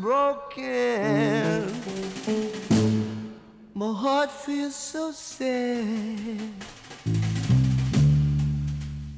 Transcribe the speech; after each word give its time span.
broken. 0.00 1.70
My 3.74 3.92
heart 3.92 4.30
feels 4.30 4.74
so 4.74 5.12
sad. 5.12 6.40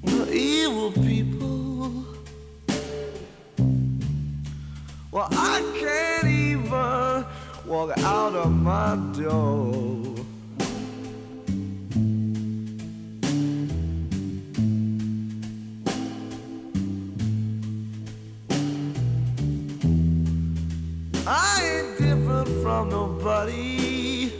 The 0.03 0.33
evil 0.33 0.91
people. 0.93 2.05
Well, 5.13 5.29
I 5.31 5.61
can't 5.79 6.27
even 6.27 7.25
walk 7.67 7.97
out 7.99 8.35
of 8.35 8.51
my 8.51 8.97
door. 9.17 10.02
I 21.35 21.79
ain't 21.79 21.98
different 21.98 22.48
from 22.63 22.91
nobody. 22.91 24.31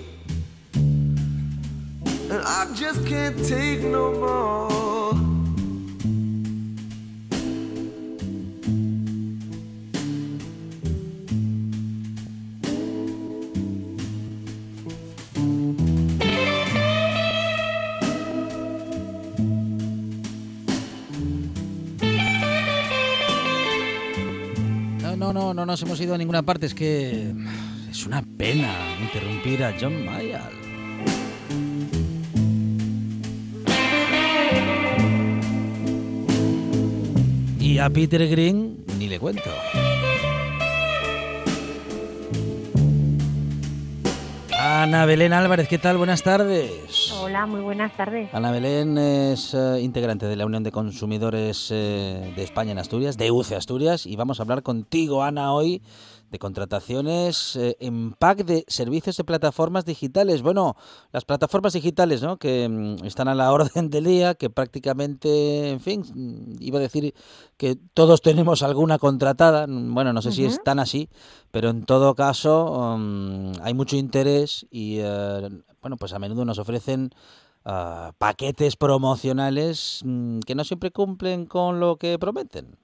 And 0.75 2.43
I 2.45 2.71
just 2.75 3.07
can't 3.07 3.43
take 3.47 3.81
no 3.81 4.13
more. 4.13 4.82
Nos 25.55 25.83
hemos 25.83 26.01
ido 26.01 26.15
a 26.15 26.19
ninguna 26.19 26.43
parte. 26.43 26.67
Es 26.67 26.75
que 26.75 27.33
es 27.91 28.07
una 28.07 28.23
pena 28.23 28.73
interrumpir 29.01 29.65
a 29.65 29.75
John 29.79 30.05
Mayall. 30.05 30.53
Y 37.61 37.79
a 37.79 37.89
Peter 37.91 38.29
Green 38.29 38.85
ni 38.99 39.09
le 39.09 39.19
cuento. 39.19 39.51
Ana 44.59 45.07
Belén 45.07 45.33
Álvarez, 45.33 45.69
¿qué 45.69 45.79
tal? 45.79 45.97
Buenas 45.97 46.23
tardes. 46.23 47.02
Hola, 47.33 47.47
muy 47.47 47.63
buenas 47.63 47.97
tardes. 47.97 48.29
Ana 48.35 48.51
Belén 48.51 48.99
es 48.99 49.55
eh, 49.55 49.81
integrante 49.81 50.27
de 50.27 50.37
la 50.37 50.45
Unión 50.45 50.63
de 50.63 50.71
Consumidores 50.71 51.69
eh, 51.71 52.31
de 52.37 52.43
España 52.43 52.73
en 52.73 52.79
Asturias, 52.79 53.17
de 53.17 53.31
UCE 53.31 53.57
Asturias, 53.57 54.05
y 54.05 54.17
vamos 54.17 54.39
a 54.39 54.43
hablar 54.43 54.63
contigo, 54.63 55.23
Ana, 55.23 55.55
hoy 55.55 55.81
de 56.31 56.39
contrataciones 56.39 57.57
eh, 57.57 57.79
en 57.81 58.13
pack 58.13 58.45
de 58.45 58.67
servicios 58.69 59.17
de 59.17 59.25
plataformas 59.25 59.87
digitales. 59.87 60.43
Bueno, 60.43 60.77
las 61.11 61.25
plataformas 61.25 61.73
digitales, 61.73 62.21
¿no? 62.23 62.37
Que 62.37 62.69
mm, 62.69 63.07
están 63.07 63.29
a 63.29 63.35
la 63.35 63.51
orden 63.51 63.89
del 63.89 64.05
día, 64.05 64.35
que 64.35 64.51
prácticamente, 64.51 65.71
en 65.71 65.81
fin, 65.81 66.03
mm, 66.03 66.57
iba 66.61 66.81
a 66.81 66.83
decir 66.83 67.15
que 67.57 67.79
todos 67.95 68.21
tenemos 68.21 68.63
alguna 68.63 68.99
contratada. 68.99 69.65
Bueno, 69.67 70.13
no 70.13 70.21
sé 70.21 70.33
si 70.33 70.45
es 70.45 70.63
tan 70.63 70.79
así, 70.79 71.09
pero 71.51 71.71
en 71.71 71.87
todo 71.87 72.15
caso 72.15 72.99
mm, 72.99 73.53
hay 73.63 73.73
mucho 73.73 73.97
interés 73.97 74.67
y, 74.71 75.01
bueno, 75.83 75.97
pues 75.99 76.15
a 76.15 76.19
menudo 76.19 76.45
nos 76.45 76.59
ofrecen 76.59 77.11
ah, 77.65 78.13
paquetes 78.19 78.77
promocionales 78.77 80.03
que 80.47 80.55
no 80.55 80.65
siempre 80.65 80.91
cumplen 80.91 81.47
con 81.47 81.81
lo 81.81 81.97
que 81.97 82.19
prometen. 82.19 82.79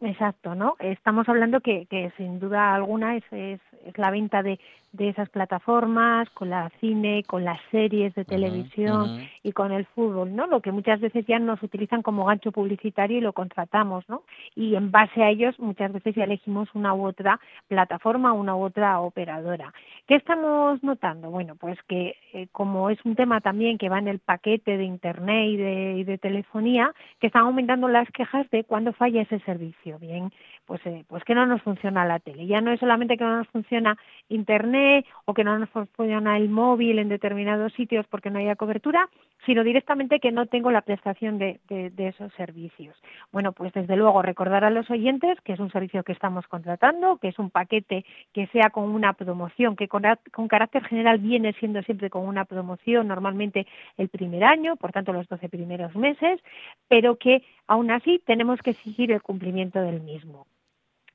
Exacto, 0.00 0.54
¿no? 0.54 0.76
Estamos 0.80 1.28
hablando 1.28 1.60
que, 1.60 1.86
que 1.86 2.12
sin 2.18 2.38
duda 2.38 2.74
alguna 2.74 3.16
es, 3.16 3.24
es, 3.30 3.60
es 3.86 3.96
la 3.96 4.10
venta 4.10 4.42
de, 4.42 4.60
de 4.94 5.08
esas 5.08 5.28
plataformas, 5.28 6.30
con 6.30 6.50
la 6.50 6.70
cine, 6.80 7.24
con 7.26 7.44
las 7.44 7.60
series 7.70 8.14
de 8.14 8.24
televisión 8.24 9.26
y 9.42 9.52
con 9.52 9.72
el 9.72 9.86
fútbol, 9.86 10.34
¿no? 10.34 10.46
Lo 10.46 10.60
que 10.60 10.70
muchas 10.70 11.00
veces 11.00 11.26
ya 11.26 11.38
nos 11.40 11.62
utilizan 11.62 12.02
como 12.02 12.24
gancho 12.26 12.52
publicitario 12.52 13.18
y 13.18 13.20
lo 13.20 13.32
contratamos, 13.32 14.08
¿no? 14.08 14.22
Y 14.54 14.76
en 14.76 14.92
base 14.92 15.22
a 15.22 15.30
ellos 15.30 15.58
muchas 15.58 15.92
veces 15.92 16.14
ya 16.14 16.24
elegimos 16.24 16.68
una 16.74 16.94
u 16.94 17.06
otra 17.06 17.40
plataforma, 17.66 18.32
una 18.32 18.54
u 18.54 18.62
otra 18.62 19.00
operadora. 19.00 19.74
¿Qué 20.06 20.14
estamos 20.14 20.82
notando? 20.84 21.30
Bueno, 21.30 21.56
pues 21.56 21.76
que 21.88 22.14
eh, 22.32 22.46
como 22.52 22.88
es 22.88 22.98
un 23.04 23.16
tema 23.16 23.40
también 23.40 23.78
que 23.78 23.88
va 23.88 23.98
en 23.98 24.08
el 24.08 24.20
paquete 24.20 24.76
de 24.76 24.84
internet 24.84 25.48
y 25.48 25.56
de, 25.56 25.94
y 25.98 26.04
de 26.04 26.18
telefonía, 26.18 26.92
que 27.20 27.26
están 27.26 27.46
aumentando 27.46 27.88
las 27.88 28.08
quejas 28.10 28.48
de 28.50 28.62
cuando 28.62 28.92
falla 28.92 29.22
ese 29.22 29.40
servicio. 29.40 29.98
Bien, 29.98 30.30
pues, 30.66 30.80
eh, 30.86 31.04
pues 31.08 31.24
que 31.24 31.34
no 31.34 31.46
nos 31.46 31.62
funciona 31.62 32.04
la 32.04 32.18
tele. 32.18 32.46
Ya 32.46 32.60
no 32.60 32.72
es 32.72 32.80
solamente 32.80 33.16
que 33.16 33.24
no 33.24 33.38
nos 33.38 33.48
funciona 33.48 33.96
Internet 34.28 35.06
o 35.24 35.34
que 35.34 35.44
no 35.44 35.58
nos 35.58 35.68
funciona 35.70 36.36
el 36.36 36.48
móvil 36.48 36.98
en 36.98 37.08
determinados 37.08 37.72
sitios 37.74 38.06
porque 38.08 38.30
no 38.30 38.38
haya 38.38 38.56
cobertura, 38.56 39.08
sino 39.46 39.62
directamente 39.62 40.20
que 40.20 40.32
no 40.32 40.46
tengo 40.46 40.70
la 40.70 40.82
prestación 40.82 41.38
de, 41.38 41.60
de, 41.68 42.08
esos 42.08 42.32
servicios. 42.34 42.96
Bueno, 43.32 43.52
pues 43.52 43.72
desde 43.72 43.96
luego 43.96 44.22
recordar 44.22 44.64
a 44.64 44.70
los 44.70 44.90
oyentes 44.90 45.40
que 45.42 45.52
es 45.52 45.60
un 45.60 45.70
servicio 45.70 46.02
que 46.02 46.12
estamos 46.12 46.46
contratando, 46.46 47.18
que 47.18 47.28
es 47.28 47.38
un 47.38 47.50
paquete 47.50 48.04
que 48.32 48.46
sea 48.48 48.70
con 48.70 48.84
una 48.84 49.12
promoción, 49.12 49.76
que 49.76 49.88
con, 49.88 50.02
con 50.32 50.48
carácter 50.48 50.84
general 50.84 51.18
viene 51.18 51.52
siendo 51.54 51.82
siempre 51.82 52.10
con 52.10 52.26
una 52.26 52.44
promoción, 52.44 53.08
normalmente 53.08 53.66
el 53.96 54.08
primer 54.08 54.44
año, 54.44 54.76
por 54.76 54.92
tanto 54.92 55.12
los 55.12 55.28
12 55.28 55.48
primeros 55.48 55.94
meses, 55.94 56.40
pero 56.88 57.16
que 57.16 57.42
aún 57.66 57.90
así 57.90 58.22
tenemos 58.24 58.60
que 58.60 58.70
exigir 58.70 59.12
el 59.12 59.22
cumplimiento 59.22 59.80
del 59.80 60.00
mismo. 60.00 60.46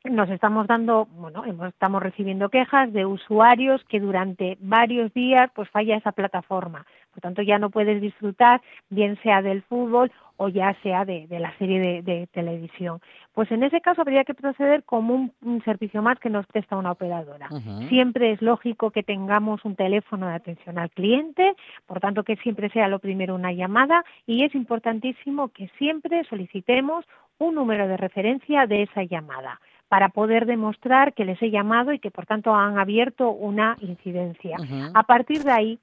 Nos 0.06 0.30
estamos 0.30 0.66
dando, 0.68 1.08
bueno, 1.08 1.44
estamos 1.66 2.02
recibiendo 2.02 2.50
quejas 2.50 2.92
de 2.94 3.06
usuarios 3.06 3.84
que 3.86 4.00
durante 4.00 4.58
varios 4.62 5.14
días 5.14 5.52
pues 5.54 5.70
falla 5.70 5.98
esa 5.98 6.14
plataforma. 6.14 6.86
Por 7.12 7.22
tanto, 7.22 7.42
ya 7.42 7.60
no 7.60 7.70
puedes 7.70 8.02
disfrutar, 8.02 8.62
bien 8.90 9.20
sea 9.24 9.42
del 9.42 9.62
fútbol 9.64 10.12
o 10.38 10.48
ya 10.48 10.74
sea 10.84 11.04
de, 11.04 11.28
la 11.30 11.54
serie 11.58 12.02
de, 12.02 12.28
televisión. 12.28 13.02
Pues 13.34 13.52
en 13.52 13.62
ese 13.62 13.82
caso 13.82 14.02
habría 14.02 14.24
que 14.24 14.34
proceder 14.34 14.84
como 14.84 15.34
un, 15.42 15.64
servicio 15.66 16.02
más 16.02 16.18
que 16.18 16.30
nos 16.30 16.48
presta 16.48 16.78
una 16.78 16.94
operadora. 16.94 17.50
Siempre 17.90 18.32
es 18.32 18.42
lógico 18.42 18.92
que 18.92 19.04
tengamos 19.04 19.66
un 19.66 19.76
teléfono 19.76 20.28
de 20.28 20.36
atención 20.36 20.80
al 20.80 20.92
cliente, 20.92 21.56
por 21.86 22.00
tanto 22.00 22.24
que 22.24 22.38
siempre 22.38 22.70
sea 22.70 22.88
lo 22.88 23.00
primero 23.00 23.36
una 23.36 23.52
llamada 23.52 24.06
y 24.26 24.46
es 24.46 24.56
importantísimo 24.56 25.50
que 25.50 25.70
siempre 25.78 26.24
solicitemos 26.24 27.04
un 27.38 27.56
número 27.56 27.90
de 27.90 27.98
referencia 27.98 28.66
de 28.66 28.84
esa 28.84 29.04
llamada 29.04 29.60
para 29.90 30.10
poder 30.10 30.46
demostrar 30.46 31.14
que 31.14 31.26
les 31.26 31.42
he 31.42 31.52
llamado 31.52 31.92
y 31.92 32.00
que 32.00 32.12
por 32.12 32.26
tanto 32.26 32.56
han 32.56 32.78
abierto 32.80 33.32
una 33.32 33.76
incidencia. 33.82 34.58
A 34.94 35.04
partir 35.04 35.44
de 35.44 35.52
ahí, 35.52 35.80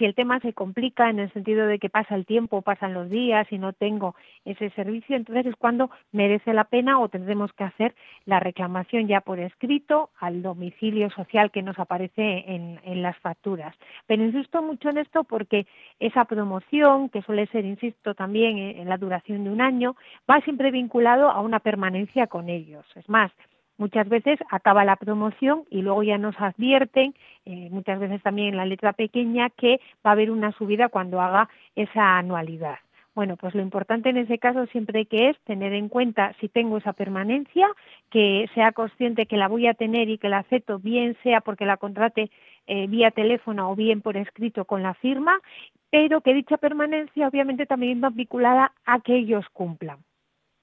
si 0.00 0.06
el 0.06 0.14
tema 0.14 0.40
se 0.40 0.54
complica 0.54 1.10
en 1.10 1.18
el 1.18 1.30
sentido 1.34 1.66
de 1.66 1.78
que 1.78 1.90
pasa 1.90 2.14
el 2.14 2.24
tiempo, 2.24 2.62
pasan 2.62 2.94
los 2.94 3.10
días 3.10 3.46
y 3.50 3.58
no 3.58 3.74
tengo 3.74 4.14
ese 4.46 4.70
servicio, 4.70 5.14
entonces 5.14 5.44
es 5.44 5.56
cuando 5.56 5.90
merece 6.10 6.54
la 6.54 6.64
pena 6.64 6.98
o 6.98 7.10
tendremos 7.10 7.52
que 7.52 7.64
hacer 7.64 7.94
la 8.24 8.40
reclamación 8.40 9.08
ya 9.08 9.20
por 9.20 9.38
escrito 9.38 10.08
al 10.18 10.40
domicilio 10.40 11.10
social 11.10 11.50
que 11.50 11.60
nos 11.60 11.78
aparece 11.78 12.44
en, 12.46 12.80
en 12.82 13.02
las 13.02 13.18
facturas. 13.18 13.76
Pero 14.06 14.24
insisto 14.24 14.62
mucho 14.62 14.88
en 14.88 14.96
esto 14.96 15.24
porque 15.24 15.66
esa 15.98 16.24
promoción, 16.24 17.10
que 17.10 17.20
suele 17.20 17.46
ser, 17.48 17.66
insisto, 17.66 18.14
también 18.14 18.56
en 18.56 18.88
la 18.88 18.96
duración 18.96 19.44
de 19.44 19.50
un 19.50 19.60
año, 19.60 19.96
va 20.28 20.40
siempre 20.40 20.70
vinculado 20.70 21.30
a 21.30 21.42
una 21.42 21.60
permanencia 21.60 22.26
con 22.26 22.48
ellos. 22.48 22.86
Es 22.96 23.06
más, 23.06 23.30
muchas 23.80 24.08
veces 24.08 24.38
acaba 24.50 24.84
la 24.84 24.96
promoción 24.96 25.64
y 25.70 25.80
luego 25.80 26.02
ya 26.02 26.18
nos 26.18 26.38
advierten, 26.38 27.14
eh, 27.46 27.68
muchas 27.70 27.98
veces 27.98 28.22
también 28.22 28.48
en 28.48 28.56
la 28.58 28.66
letra 28.66 28.92
pequeña, 28.92 29.48
que 29.48 29.80
va 30.06 30.10
a 30.10 30.12
haber 30.12 30.30
una 30.30 30.52
subida 30.52 30.90
cuando 30.90 31.20
haga 31.20 31.48
esa 31.74 32.18
anualidad. 32.18 32.78
Bueno, 33.14 33.36
pues 33.36 33.54
lo 33.54 33.62
importante 33.62 34.10
en 34.10 34.18
ese 34.18 34.38
caso 34.38 34.66
siempre 34.66 35.06
que 35.06 35.30
es 35.30 35.38
tener 35.40 35.72
en 35.72 35.88
cuenta 35.88 36.34
si 36.40 36.48
tengo 36.48 36.76
esa 36.76 36.92
permanencia, 36.92 37.66
que 38.10 38.48
sea 38.54 38.72
consciente 38.72 39.26
que 39.26 39.36
la 39.36 39.48
voy 39.48 39.66
a 39.66 39.74
tener 39.74 40.10
y 40.10 40.18
que 40.18 40.28
la 40.28 40.38
acepto, 40.38 40.78
bien 40.78 41.16
sea 41.22 41.40
porque 41.40 41.66
la 41.66 41.78
contrate 41.78 42.30
eh, 42.66 42.86
vía 42.86 43.10
teléfono 43.10 43.70
o 43.70 43.76
bien 43.76 44.02
por 44.02 44.16
escrito 44.16 44.64
con 44.64 44.82
la 44.82 44.94
firma, 44.94 45.40
pero 45.90 46.20
que 46.20 46.34
dicha 46.34 46.58
permanencia 46.58 47.26
obviamente 47.26 47.66
también 47.66 48.00
va 48.04 48.10
vinculada 48.10 48.72
a 48.84 49.00
que 49.00 49.16
ellos 49.16 49.44
cumplan 49.52 49.98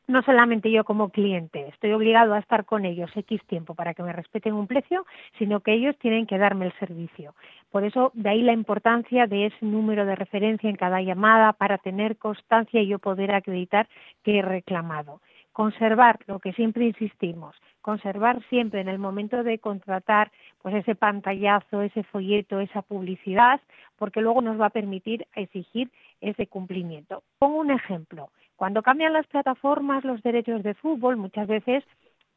no 0.07 0.21
solamente 0.23 0.71
yo 0.71 0.83
como 0.85 1.09
cliente 1.09 1.67
estoy 1.67 1.91
obligado 1.91 2.33
a 2.33 2.39
estar 2.39 2.65
con 2.65 2.85
ellos 2.85 3.11
X 3.15 3.41
tiempo 3.45 3.75
para 3.75 3.93
que 3.93 4.03
me 4.03 4.13
respeten 4.13 4.53
un 4.53 4.67
precio, 4.67 5.05
sino 5.37 5.59
que 5.59 5.73
ellos 5.73 5.97
tienen 5.99 6.25
que 6.25 6.37
darme 6.37 6.65
el 6.65 6.73
servicio. 6.79 7.35
Por 7.69 7.83
eso, 7.83 8.11
de 8.13 8.29
ahí 8.29 8.41
la 8.41 8.53
importancia 8.53 9.27
de 9.27 9.47
ese 9.47 9.65
número 9.65 10.05
de 10.05 10.15
referencia 10.15 10.69
en 10.69 10.77
cada 10.77 11.01
llamada 11.01 11.53
para 11.53 11.77
tener 11.77 12.17
constancia 12.17 12.81
y 12.81 12.87
yo 12.87 12.99
poder 12.99 13.33
acreditar 13.33 13.87
que 14.23 14.39
he 14.39 14.41
reclamado. 14.41 15.21
Conservar 15.51 16.19
lo 16.27 16.39
que 16.39 16.53
siempre 16.53 16.85
insistimos, 16.85 17.55
conservar 17.81 18.43
siempre 18.49 18.79
en 18.79 18.89
el 18.89 18.99
momento 18.99 19.43
de 19.43 19.57
contratar 19.57 20.31
pues 20.61 20.75
ese 20.75 20.93
pantallazo, 20.93 21.81
ese 21.81 22.03
folleto, 22.03 22.59
esa 22.59 22.83
publicidad, 22.83 23.59
porque 23.97 24.21
luego 24.21 24.41
nos 24.41 24.61
va 24.61 24.67
a 24.67 24.69
permitir 24.69 25.25
exigir 25.33 25.89
ese 26.21 26.47
cumplimiento. 26.47 27.23
Pongo 27.39 27.57
un 27.59 27.71
ejemplo. 27.71 28.29
Cuando 28.57 28.81
cambian 28.81 29.13
las 29.13 29.27
plataformas 29.27 30.03
los 30.03 30.23
derechos 30.23 30.63
de 30.63 30.73
fútbol, 30.73 31.15
muchas 31.15 31.47
veces 31.47 31.83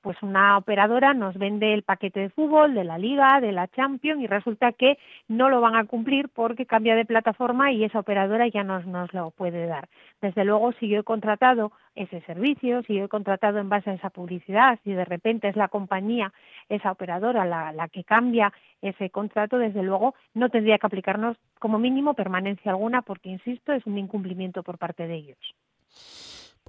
pues 0.03 0.23
una 0.23 0.59
operadora 0.59 1.15
nos 1.15 1.37
vende 1.37 1.73
el 1.73 1.83
paquete 1.83 2.21
de 2.21 2.31
fútbol 2.31 2.75
de 2.75 2.85
la 2.85 2.99
Liga, 2.99 3.41
de 3.41 3.53
la 3.53 3.69
Champions 3.69 4.23
y 4.23 4.27
resulta 4.27 4.73
que 4.73 4.99
no 5.29 5.49
lo 5.49 5.63
van 5.63 5.77
a 5.77 5.85
cumplir 5.85 6.29
porque 6.29 6.67
cambia 6.67 6.95
de 6.95 7.07
plataforma 7.07 7.73
y 7.73 7.85
esa 7.85 8.01
operadora 8.01 8.49
ya 8.49 8.65
no 8.65 8.81
nos 8.81 9.13
lo 9.15 9.31
puede 9.31 9.67
dar. 9.67 9.89
Desde 10.21 10.45
luego, 10.45 10.73
si 10.73 10.89
yo 10.89 11.01
he 11.01 11.05
contratado 11.05 11.73
ese 11.95 12.21
servicio, 12.23 12.83
si 12.83 12.95
yo 12.97 13.05
he 13.05 13.09
contratado 13.09 13.59
en 13.59 13.71
base 13.71 13.91
a 13.91 13.95
esa 13.95 14.11
publicidad, 14.11 14.79
si 14.85 14.93
de 14.93 15.07
repente 15.07 15.49
es 15.49 15.57
la 15.57 15.69
compañía, 15.69 16.33
esa 16.69 16.93
operadora 16.93 17.47
la, 17.47 17.73
la 17.73 17.89
que 17.89 18.05
cambia 18.05 18.53
ese 18.83 19.09
contrato, 19.09 19.59
desde 19.59 19.83
luego 19.83 20.15
no 20.35 20.51
tendría 20.51 20.79
que 20.79 20.87
aplicarnos 20.87 21.39
como 21.59 21.79
mínimo 21.79 22.13
permanencia 22.13 22.73
alguna 22.73 23.03
porque, 23.03 23.31
insisto, 23.31 23.73
es 23.73 23.87
un 23.87 23.97
incumplimiento 23.97 24.63
por 24.63 24.77
parte 24.77 25.07
de 25.07 25.15
ellos. 25.15 25.39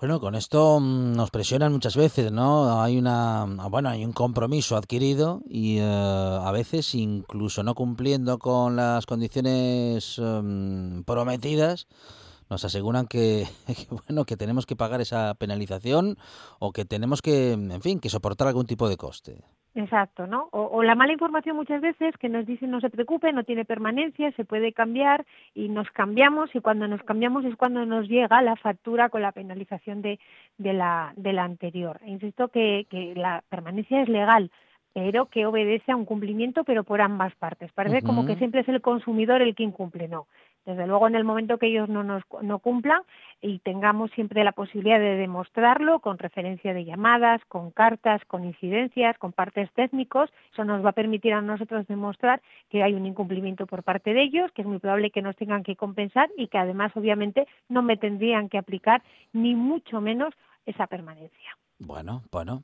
Bueno, 0.02 0.20
con 0.20 0.34
esto 0.34 0.80
mm, 0.80 1.14
nos 1.14 1.30
presionan 1.30 1.72
muchas 1.74 1.96
veces, 1.96 2.32
¿no? 2.32 2.82
Hay 2.82 2.98
una, 2.98 3.46
bueno, 3.70 3.90
hay 3.90 4.04
un 4.04 4.14
compromiso 4.14 4.76
adquirido 4.76 5.42
y 5.48 5.78
eh, 5.78 5.84
a 5.84 6.52
veces 6.52 6.96
incluso 6.96 7.62
no 7.62 7.76
cumpliendo 7.76 8.40
con 8.40 8.76
las 8.76 9.06
condiciones 9.06 10.18
em, 10.18 11.04
prometidas, 11.04 11.88
nos 12.50 12.66
aseguran 12.66 13.06
que, 13.06 13.48
bueno, 14.08 14.26
que 14.26 14.38
tenemos 14.38 14.66
que 14.66 14.76
pagar 14.76 15.02
esa 15.02 15.36
penalización 15.36 16.18
o 16.60 16.72
que 16.72 16.84
tenemos 16.84 17.22
que, 17.22 17.52
en 17.52 17.82
fin, 17.82 18.00
que 18.00 18.10
soportar 18.10 18.48
algún 18.48 18.66
tipo 18.66 18.90
de 18.90 18.98
coste. 18.98 19.44
Exacto, 19.74 20.28
¿no? 20.28 20.50
O, 20.52 20.84
la 20.84 20.96
mala 20.96 21.14
información 21.14 21.56
muchas 21.56 21.80
veces 21.80 22.18
que 22.18 22.28
nos 22.28 22.46
dicen 22.46 22.72
no 22.72 22.82
se 22.82 22.90
preocupe, 22.90 23.32
no 23.32 23.46
tiene 23.46 23.64
permanencia, 23.64 24.30
se 24.34 24.44
puede 24.44 24.74
cambiar 24.74 25.26
y 25.54 25.70
nos 25.70 25.90
cambiamos 25.92 26.54
y 26.54 26.60
cuando 26.60 26.90
nos 26.90 27.02
cambiamos 27.04 27.46
es 27.46 27.56
cuando 27.56 27.86
nos 27.86 28.10
llega 28.10 28.42
la 28.42 28.58
factura 28.58 29.08
con 29.08 29.22
la 29.22 29.32
penalización 29.32 30.02
de, 30.02 30.20
de, 30.58 30.74
la, 30.74 31.14
de 31.16 31.32
la 31.32 31.46
anterior. 31.46 32.02
E 32.04 32.12
insisto 32.12 32.50
que, 32.50 32.86
que 32.90 33.14
la 33.16 33.44
permanencia 33.50 34.02
es 34.02 34.10
legal, 34.10 34.52
pero 34.94 35.28
que 35.28 35.46
obedece 35.46 35.94
a 35.94 35.96
un 35.96 36.04
cumplimiento, 36.06 36.66
pero 36.66 36.84
por 36.84 37.00
ambas 37.00 37.34
partes. 37.36 37.72
Parece 37.72 38.02
como 38.02 38.26
que 38.26 38.36
siempre 38.36 38.62
es 38.62 38.68
el 38.68 38.82
consumidor 38.82 39.42
el 39.42 39.56
que 39.56 39.64
incumple, 39.64 40.10
no. 40.10 40.28
Desde 40.66 40.86
luego, 40.86 41.08
en 41.08 41.16
el 41.16 41.24
momento 41.24 41.58
que 41.58 41.68
ellos 41.68 41.90
no 41.90 42.04
nos 42.04 42.24
no 42.42 42.60
cumplan 42.60 43.02
y 43.42 43.60
tengamos 43.60 44.12
siempre 44.12 44.44
la 44.44 44.52
posibilidad 44.52 45.00
de 45.00 45.16
demostrarlo 45.16 46.00
con 46.00 46.20
referencia 46.20 46.74
de 46.74 46.86
llamadas, 46.86 47.42
con 47.48 47.72
cartas, 47.72 48.24
con 48.26 48.46
incidencias, 48.46 49.18
con 49.18 49.32
partes 49.32 49.72
técnicos, 49.74 50.32
eso 50.54 50.64
nos 50.64 50.86
va 50.86 50.90
a 50.90 50.94
permitir 50.94 51.34
a 51.34 51.42
nosotros 51.42 51.88
demostrar 51.88 52.42
que 52.70 52.84
hay 52.84 52.94
un 52.94 53.08
incumplimiento 53.08 53.66
por 53.66 53.84
parte 53.84 54.14
de 54.14 54.22
ellos, 54.22 54.52
que 54.52 54.62
es 54.62 54.68
muy 54.68 54.78
probable 54.78 55.10
que 55.10 55.24
nos 55.24 55.36
tengan 55.36 55.64
que 55.64 55.76
compensar 55.76 56.30
y 56.38 56.48
que 56.48 56.60
además, 56.60 56.92
obviamente, 56.96 57.48
no 57.68 57.82
me 57.82 57.98
tendrían 57.98 58.48
que 58.48 58.60
aplicar 58.60 59.02
ni 59.34 59.56
mucho 59.56 60.00
menos 60.00 60.34
esa 60.68 60.86
permanencia. 60.86 61.58
Bueno, 61.84 62.22
bueno. 62.32 62.64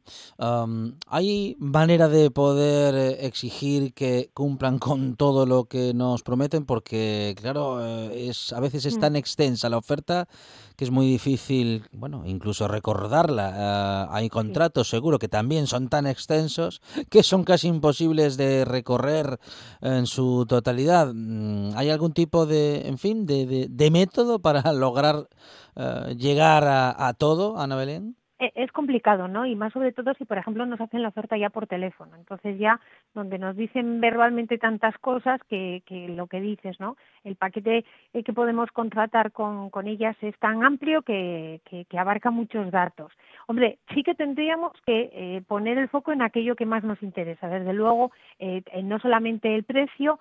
¿Hay 1.08 1.56
manera 1.58 2.08
de 2.08 2.30
poder 2.30 2.94
eh, 2.94 3.25
exigir 3.25 3.92
que 3.96 4.30
cumplan 4.31 4.78
con 4.78 5.16
todo 5.16 5.48
lo 5.48 5.66
que 5.66 5.96
nos 5.96 6.22
prometen? 6.22 6.66
Porque, 6.66 7.34
claro, 7.36 7.84
eh, 7.84 8.30
es 8.30 8.54
a 8.54 8.60
veces 8.60 8.86
es 8.86 9.00
tan 9.00 9.14
mm. 9.14 9.16
extensa 9.16 9.69
la 9.69 9.78
oferta 9.78 10.28
que 10.75 10.86
es 10.86 10.92
muy 10.92 11.08
difícil, 11.08 11.84
bueno, 11.92 12.28
incluso 12.28 12.68
recordarla. 12.68 13.54
Ah, 13.56 14.08
hay 14.12 14.30
contratos, 14.30 14.88
seguro, 14.88 15.18
que 15.18 15.28
también 15.28 15.66
son 15.66 15.90
tan 15.90 16.06
extensos 16.06 16.80
que 17.10 17.24
son 17.24 17.44
casi 17.44 17.68
imposibles 17.70 18.38
de 18.38 18.66
recorrer 18.66 19.40
en 19.81 20.06
su 20.06 20.46
totalidad. 20.48 21.12
Mm, 21.12 21.72
¿Hay 21.75 21.90
algún 21.90 22.13
tipo 22.13 22.46
de, 22.46 22.88
en 22.88 23.00
fin, 23.00 23.25
de, 23.25 23.68
de, 23.68 23.92
método 23.92 24.38
para 24.38 24.62
lograr 24.74 25.27
eh, 25.75 26.15
llegar 26.20 26.65
a, 26.65 27.08
a 27.08 27.15
todo, 27.15 27.58
Ana 27.58 27.75
Belén? 27.75 28.15
E, 28.39 28.51
es 28.56 28.72
complicado, 28.72 29.27
¿no? 29.27 29.46
Y 29.46 29.56
más 29.56 29.74
sobre 29.74 29.91
todo 29.91 30.13
si, 30.13 30.25
por 30.25 30.38
ejemplo, 30.38 30.65
nos 30.65 30.79
hacen 30.79 31.01
la 31.01 31.10
oferta 31.10 31.38
ya 31.38 31.50
por 31.50 31.67
teléfono. 31.67 32.15
Entonces 32.15 32.58
ya 32.60 32.79
donde 33.13 33.39
nos 33.39 33.56
dicen 33.56 34.00
verbalmente 34.00 34.58
tantas 34.58 34.98
cosas 35.00 35.41
que, 35.50 35.82
que 35.86 36.10
lo 36.10 36.27
que 36.27 36.39
dices, 36.39 36.79
¿no? 36.79 36.98
El 37.24 37.36
paquete 37.36 37.84
eh, 38.13 38.24
que 38.24 38.34
podemos 38.34 38.72
contratar 38.72 39.32
con, 39.32 39.70
con 39.70 39.88
ellas 39.88 40.15
es 40.22 40.38
tan 40.39 40.63
amplio 40.63 41.01
que, 41.01 41.62
que, 41.65 41.98
abarca 41.98 42.29
muchos 42.29 42.70
datos. 42.70 43.12
Hombre, 43.48 43.79
sí 43.94 44.03
que 44.03 44.13
tendríamos 44.13 44.74
que 44.86 45.10
eh, 45.12 45.41
poner 45.48 45.79
el 45.79 45.89
foco 45.89 46.12
en 46.12 46.22
aquello 46.22 46.56
que 46.56 46.67
más 46.67 46.84
nos 46.84 47.01
interesa. 47.01 47.48
Desde 47.48 47.74
luego, 47.74 48.12
eh, 48.38 48.62
no 48.84 49.00
solamente 49.00 49.56
el 49.56 49.63
precio, 49.63 50.20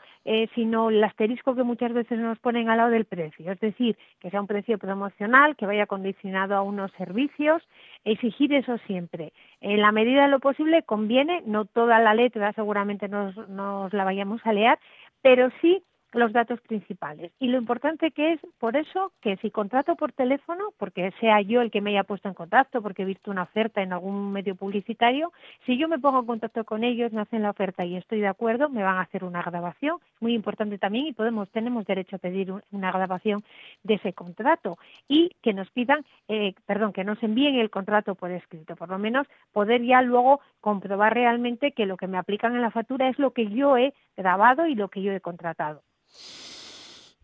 sino 0.54 0.90
el 0.90 1.04
asterisco 1.04 1.54
que 1.54 1.62
muchas 1.62 1.92
veces 1.92 2.18
nos 2.18 2.38
ponen 2.38 2.70
al 2.70 2.78
lado 2.78 2.90
del 2.90 3.04
precio. 3.04 3.52
Es 3.52 3.60
decir, 3.60 3.96
que 4.20 4.30
sea 4.30 4.40
un 4.40 4.46
precio 4.46 4.78
promocional, 4.78 5.54
que 5.56 5.66
vaya 5.66 5.86
condicionado 5.86 6.56
a 6.56 6.62
unos 6.62 6.90
servicios, 6.92 7.62
exigir 8.06 8.54
eso 8.54 8.78
siempre. 8.86 9.32
En 9.60 9.82
la 9.82 9.92
medida 9.92 10.22
de 10.22 10.28
lo 10.28 10.40
posible 10.40 10.82
conviene, 10.84 11.42
no 11.44 11.64
toda 11.64 11.98
la 11.98 12.14
letra 12.14 12.52
seguramente 12.52 13.08
nos, 13.08 13.36
nos 13.48 13.92
la 13.92 14.04
vayamos 14.04 14.40
a 14.44 14.52
leer, 14.52 14.78
pero 15.22 15.50
sí 15.60 15.82
los 16.16 16.32
datos 16.32 16.60
principales. 16.62 17.30
Y 17.38 17.48
lo 17.48 17.58
importante 17.58 18.10
que 18.10 18.32
es, 18.32 18.40
por 18.58 18.76
eso, 18.76 19.12
que 19.20 19.36
si 19.36 19.50
contrato 19.50 19.96
por 19.96 20.12
teléfono, 20.12 20.72
porque 20.78 21.12
sea 21.20 21.40
yo 21.40 21.60
el 21.60 21.70
que 21.70 21.80
me 21.80 21.90
haya 21.90 22.04
puesto 22.04 22.28
en 22.28 22.34
contacto, 22.34 22.82
porque 22.82 23.02
he 23.02 23.04
visto 23.04 23.30
una 23.30 23.42
oferta 23.42 23.82
en 23.82 23.92
algún 23.92 24.32
medio 24.32 24.54
publicitario, 24.54 25.32
si 25.66 25.76
yo 25.76 25.88
me 25.88 25.98
pongo 25.98 26.20
en 26.20 26.26
contacto 26.26 26.64
con 26.64 26.84
ellos, 26.84 27.12
me 27.12 27.20
hacen 27.20 27.42
la 27.42 27.50
oferta 27.50 27.84
y 27.84 27.96
estoy 27.96 28.20
de 28.20 28.28
acuerdo, 28.28 28.68
me 28.68 28.82
van 28.82 28.96
a 28.96 29.02
hacer 29.02 29.24
una 29.24 29.42
grabación, 29.42 29.98
muy 30.20 30.34
importante 30.34 30.78
también, 30.78 31.06
y 31.06 31.12
podemos, 31.12 31.50
tenemos 31.50 31.84
derecho 31.84 32.16
a 32.16 32.18
pedir 32.18 32.52
una 32.70 32.90
grabación 32.90 33.44
de 33.82 33.94
ese 33.94 34.12
contrato 34.12 34.78
y 35.08 35.30
que 35.42 35.52
nos 35.52 35.70
pidan, 35.70 36.04
eh, 36.28 36.54
perdón, 36.64 36.92
que 36.92 37.04
nos 37.04 37.22
envíen 37.22 37.56
el 37.56 37.70
contrato 37.70 38.14
por 38.14 38.30
escrito, 38.30 38.74
por 38.74 38.88
lo 38.88 38.98
menos 38.98 39.26
poder 39.52 39.82
ya 39.82 40.02
luego 40.02 40.40
comprobar 40.60 41.14
realmente 41.14 41.72
que 41.72 41.86
lo 41.86 41.96
que 41.96 42.06
me 42.06 42.18
aplican 42.18 42.54
en 42.54 42.62
la 42.62 42.70
factura 42.70 43.08
es 43.08 43.18
lo 43.18 43.32
que 43.32 43.48
yo 43.48 43.76
he 43.76 43.92
grabado 44.16 44.66
y 44.66 44.74
lo 44.74 44.88
que 44.88 45.02
yo 45.02 45.12
he 45.12 45.20
contratado. 45.20 45.82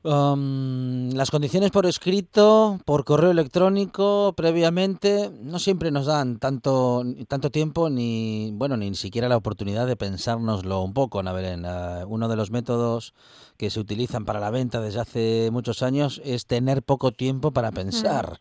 Um, 0.04 1.10
las 1.10 1.30
condiciones 1.30 1.70
por 1.70 1.86
escrito, 1.86 2.80
por 2.84 3.04
correo 3.04 3.30
electrónico, 3.30 4.34
previamente, 4.36 5.30
no 5.40 5.60
siempre 5.60 5.92
nos 5.92 6.06
dan 6.06 6.40
tanto, 6.40 7.04
tanto 7.28 7.50
tiempo 7.50 7.88
ni, 7.88 8.50
bueno, 8.54 8.76
ni 8.76 8.92
siquiera 8.94 9.28
la 9.28 9.36
oportunidad 9.36 9.86
de 9.86 9.94
pensárnoslo 9.94 10.82
un 10.82 10.92
poco, 10.92 11.20
Ana 11.20 11.32
Belén. 11.32 11.64
Uh, 11.64 12.04
uno 12.08 12.26
de 12.26 12.34
los 12.34 12.50
métodos 12.50 13.14
que 13.56 13.70
se 13.70 13.78
utilizan 13.78 14.24
para 14.24 14.40
la 14.40 14.50
venta 14.50 14.80
desde 14.80 15.00
hace 15.00 15.50
muchos 15.52 15.84
años 15.84 16.20
es 16.24 16.46
tener 16.46 16.82
poco 16.82 17.12
tiempo 17.12 17.52
para 17.52 17.70
pensar. 17.70 18.38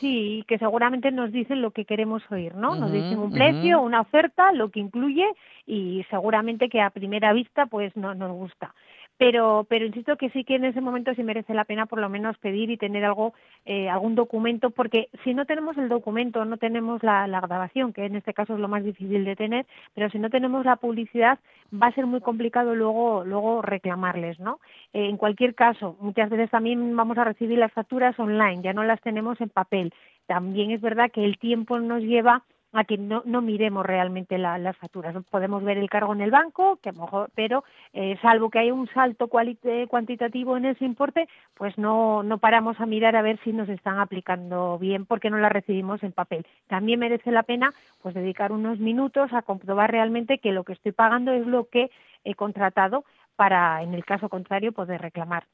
Sí, 0.00 0.42
que 0.48 0.58
seguramente 0.58 1.12
nos 1.12 1.30
dicen 1.30 1.62
lo 1.62 1.70
que 1.70 1.84
queremos 1.84 2.24
oír, 2.32 2.56
¿no? 2.56 2.74
Nos 2.74 2.90
dicen 2.90 3.20
un 3.20 3.30
precio, 3.30 3.80
una 3.80 4.00
oferta, 4.00 4.50
lo 4.50 4.68
que 4.70 4.80
incluye 4.80 5.26
y 5.64 6.04
seguramente 6.10 6.68
que 6.68 6.80
a 6.80 6.90
primera 6.90 7.32
vista 7.32 7.66
pues 7.66 7.96
no 7.96 8.12
nos 8.12 8.32
gusta 8.32 8.74
pero 9.18 9.66
pero 9.68 9.86
insisto 9.86 10.16
que 10.16 10.30
sí 10.30 10.44
que 10.44 10.56
en 10.56 10.64
ese 10.64 10.80
momento 10.80 11.14
sí 11.14 11.22
merece 11.22 11.54
la 11.54 11.64
pena 11.64 11.86
por 11.86 12.00
lo 12.00 12.08
menos 12.08 12.38
pedir 12.38 12.70
y 12.70 12.76
tener 12.76 13.04
algo 13.04 13.34
eh, 13.64 13.88
algún 13.88 14.14
documento 14.14 14.70
porque 14.70 15.08
si 15.24 15.34
no 15.34 15.44
tenemos 15.44 15.76
el 15.78 15.88
documento 15.88 16.44
no 16.44 16.56
tenemos 16.56 17.02
la, 17.02 17.26
grabación 17.26 17.92
que 17.92 18.04
en 18.04 18.16
este 18.16 18.34
caso 18.34 18.54
es 18.54 18.60
lo 18.60 18.68
más 18.68 18.84
difícil 18.84 19.24
de 19.24 19.36
tener 19.36 19.66
pero 19.94 20.10
si 20.10 20.18
no 20.18 20.30
tenemos 20.30 20.64
la 20.64 20.76
publicidad 20.76 21.38
va 21.72 21.88
a 21.88 21.92
ser 21.92 22.06
muy 22.06 22.20
complicado 22.20 22.74
luego 22.74 23.24
luego 23.24 23.62
reclamarles 23.62 24.40
no 24.40 24.60
eh, 24.92 25.06
en 25.08 25.16
cualquier 25.16 25.54
caso 25.54 25.96
muchas 26.00 26.30
veces 26.30 26.50
también 26.50 26.96
vamos 26.96 27.18
a 27.18 27.24
recibir 27.24 27.58
las 27.58 27.72
facturas 27.72 28.18
online 28.18 28.62
ya 28.62 28.72
no 28.72 28.84
las 28.84 29.00
tenemos 29.00 29.40
en 29.40 29.48
papel. 29.48 29.92
También 30.26 30.70
es 30.70 30.80
verdad 30.80 31.10
que 31.10 31.24
el 31.24 31.38
tiempo 31.38 31.78
nos 31.78 32.02
lleva 32.02 32.42
a 32.72 32.84
que 32.84 32.96
no, 32.96 33.22
no 33.24 33.42
miremos 33.42 33.84
realmente 33.84 34.38
las 34.38 34.76
facturas. 34.76 35.14
Podemos 35.30 35.62
ver 35.62 35.78
el 35.78 35.90
cargo 35.90 36.12
en 36.12 36.22
el 36.22 36.30
banco, 36.30 36.78
que 36.82 36.92
mejor, 36.92 37.30
pero 37.34 37.64
eh, 37.92 38.18
salvo 38.22 38.50
que 38.50 38.60
haya 38.60 38.74
un 38.74 38.88
salto 38.88 39.28
cuantitativo 39.28 40.56
en 40.56 40.66
ese 40.66 40.84
importe, 40.84 41.28
pues 41.54 41.76
no, 41.76 42.22
no 42.22 42.38
paramos 42.38 42.80
a 42.80 42.86
mirar 42.86 43.16
a 43.16 43.22
ver 43.22 43.38
si 43.44 43.52
nos 43.52 43.68
están 43.68 43.98
aplicando 43.98 44.78
bien 44.78 45.06
porque 45.06 45.30
no 45.30 45.38
la 45.38 45.48
recibimos 45.48 46.02
en 46.02 46.12
papel. 46.12 46.46
También 46.66 47.00
merece 47.00 47.30
la 47.30 47.42
pena 47.42 47.72
pues 48.02 48.14
dedicar 48.14 48.52
unos 48.52 48.78
minutos 48.78 49.32
a 49.32 49.42
comprobar 49.42 49.90
realmente 49.90 50.38
que 50.38 50.52
lo 50.52 50.64
que 50.64 50.72
estoy 50.72 50.92
pagando 50.92 51.32
es 51.32 51.46
lo 51.46 51.68
que 51.68 51.90
he 52.24 52.34
contratado 52.34 53.04
para, 53.36 53.82
en 53.82 53.94
el 53.94 54.04
caso 54.04 54.28
contrario, 54.28 54.72
poder 54.72 55.00
reclamar. 55.00 55.46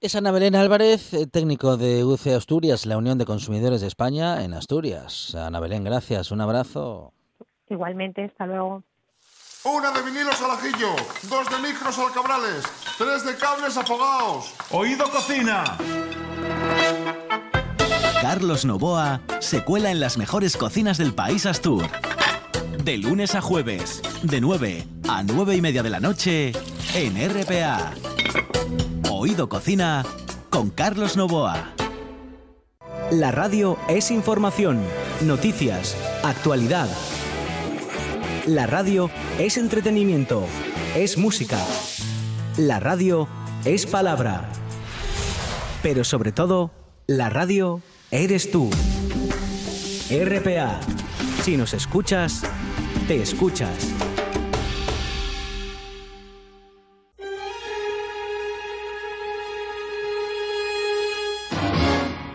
Es 0.00 0.14
Ana 0.14 0.30
Belén 0.30 0.54
Álvarez, 0.54 1.14
eh, 1.14 1.26
técnico 1.26 1.76
de 1.76 2.04
UC 2.04 2.28
Asturias, 2.36 2.86
la 2.86 2.96
Unión 2.96 3.18
de 3.18 3.24
Consumidores 3.24 3.80
de 3.80 3.86
España 3.86 4.44
en 4.44 4.54
Asturias. 4.54 5.34
Ana 5.34 5.60
Belén, 5.60 5.84
gracias, 5.84 6.30
un 6.30 6.40
abrazo. 6.40 7.12
Igualmente, 7.68 8.24
hasta 8.24 8.46
luego. 8.46 8.82
Una 9.64 9.90
de 9.92 10.02
vinilos 10.02 10.42
al 10.42 10.50
ajillo, 10.50 10.90
dos 11.30 11.48
de 11.48 11.66
micros 11.66 11.98
al 11.98 12.12
cabrales, 12.12 12.64
tres 12.98 13.24
de 13.24 13.34
cables 13.34 13.76
afogados. 13.78 14.54
Oído 14.70 15.10
cocina. 15.10 15.64
Carlos 18.20 18.64
Novoa 18.64 19.20
se 19.38 19.64
cuela 19.64 19.90
en 19.90 20.00
las 20.00 20.18
mejores 20.18 20.56
cocinas 20.56 20.98
del 20.98 21.14
país 21.14 21.46
Astur. 21.46 21.84
De 22.82 22.98
lunes 22.98 23.34
a 23.34 23.40
jueves, 23.40 24.02
de 24.22 24.40
9 24.40 24.86
a 25.08 25.22
9 25.22 25.56
y 25.56 25.60
media 25.60 25.82
de 25.82 25.90
la 25.90 26.00
noche, 26.00 26.52
en 26.94 27.16
RPA. 27.16 27.92
Oído 29.10 29.48
Cocina 29.48 30.04
con 30.50 30.70
Carlos 30.70 31.16
Novoa. 31.16 31.72
La 33.10 33.30
radio 33.30 33.78
es 33.88 34.10
información, 34.10 34.82
noticias, 35.22 35.96
actualidad. 36.22 36.88
La 38.46 38.66
radio 38.66 39.10
es 39.38 39.56
entretenimiento, 39.56 40.44
es 40.96 41.16
música. 41.18 41.58
La 42.56 42.80
radio 42.80 43.28
es 43.64 43.86
palabra. 43.86 44.48
Pero 45.82 46.04
sobre 46.04 46.32
todo, 46.32 46.70
la 47.06 47.30
radio 47.30 47.80
eres 48.10 48.50
tú. 48.50 48.70
RPA. 50.10 50.80
Si 51.42 51.56
nos 51.56 51.74
escuchas, 51.74 52.42
te 53.06 53.20
escuchas. 53.20 53.92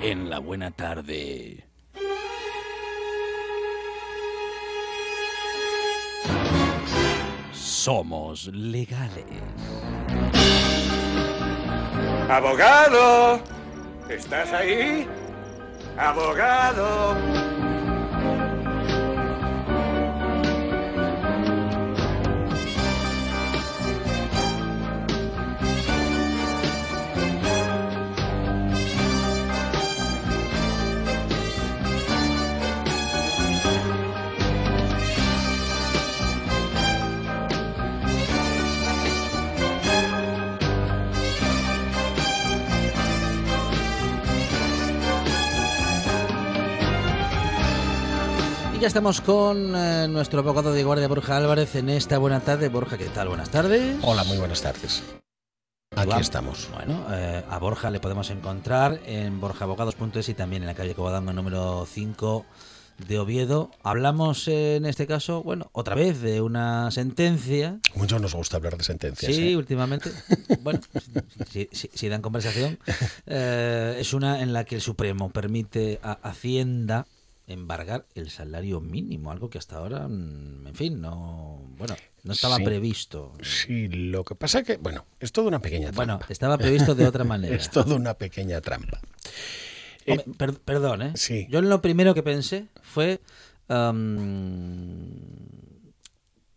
En 0.01 0.29
la 0.29 0.39
buena 0.39 0.71
tarde. 0.71 1.65
Somos 7.51 8.47
legales. 8.47 9.25
¡Abogado! 12.29 13.41
¿Estás 14.09 14.53
ahí? 14.53 15.07
¡Abogado! 15.97 17.58
Estamos 48.89 49.21
con 49.21 49.75
eh, 49.75 50.07
nuestro 50.09 50.39
abogado 50.39 50.73
de 50.73 50.83
guardia, 50.83 51.07
Borja 51.07 51.37
Álvarez, 51.37 51.75
en 51.75 51.89
esta 51.89 52.17
buena 52.17 52.39
tarde. 52.39 52.69
Borja, 52.69 52.97
¿qué 52.97 53.05
tal? 53.05 53.27
Buenas 53.27 53.51
tardes. 53.51 53.97
Hola, 54.01 54.23
muy 54.23 54.39
buenas 54.39 54.63
tardes. 54.63 55.03
Aquí 55.95 56.19
estamos. 56.19 56.67
Bueno, 56.73 57.05
eh, 57.11 57.43
a 57.47 57.59
Borja 57.59 57.91
le 57.91 57.99
podemos 57.99 58.31
encontrar 58.31 58.99
en 59.05 59.39
borjaabogados.es 59.39 60.29
y 60.29 60.33
también 60.33 60.63
en 60.63 60.67
la 60.67 60.73
calle 60.73 60.95
Covadonga 60.95 61.33
número 61.33 61.85
5 61.85 62.47
de 63.07 63.19
Oviedo. 63.19 63.69
Hablamos 63.83 64.47
en 64.47 64.87
este 64.87 65.05
caso, 65.05 65.43
bueno, 65.43 65.69
otra 65.71 65.93
vez 65.93 66.19
de 66.19 66.41
una 66.41 66.89
sentencia. 66.89 67.77
Mucho 67.93 68.17
nos 68.17 68.33
gusta 68.33 68.57
hablar 68.57 68.75
de 68.75 68.83
sentencias. 68.83 69.35
Sí, 69.35 69.51
¿eh? 69.51 69.55
últimamente. 69.55 70.11
bueno, 70.61 70.79
si, 71.47 72.09
dan 72.09 72.23
conversación. 72.23 72.79
es 73.27 74.13
una 74.13 74.41
en 74.41 74.51
la 74.51 74.63
que 74.63 74.75
el 74.75 74.81
Supremo 74.81 75.29
permite 75.29 75.99
a 76.01 76.13
Hacienda 76.23 77.05
embargar 77.49 78.05
el 78.13 78.29
salario 78.29 78.79
mínimo, 78.79 79.31
algo 79.31 79.49
que 79.49 79.57
hasta 79.57 79.77
ahora, 79.77 80.07
mm, 80.07 80.67
en 80.67 80.75
fin, 80.75 81.01
no, 81.01 81.73
bueno, 81.77 81.95
no 82.23 82.33
estaba 82.33 82.57
previsto. 82.57 83.33
Sí, 83.41 83.87
lo 83.87 84.23
que 84.23 84.35
pasa 84.35 84.63
que, 84.63 84.77
bueno, 84.77 85.05
es 85.19 85.31
toda 85.31 85.47
una 85.47 85.59
pequeña 85.59 85.91
trampa. 85.91 86.05
Bueno, 86.05 86.19
estaba 86.29 86.57
previsto 86.57 86.93
de 86.93 87.07
otra 87.07 87.23
manera. 87.25 87.55
es 87.55 87.71
toda 87.71 87.95
una 87.95 88.13
pequeña 88.13 88.61
trampa. 88.61 89.01
Eh, 90.05 90.23
perdón, 90.63 91.01
¿eh? 91.01 91.11
Sí. 91.15 91.47
Yo 91.49 91.61
lo 91.61 91.81
primero 91.81 92.13
que 92.13 92.23
pensé 92.23 92.67
fue 92.81 93.19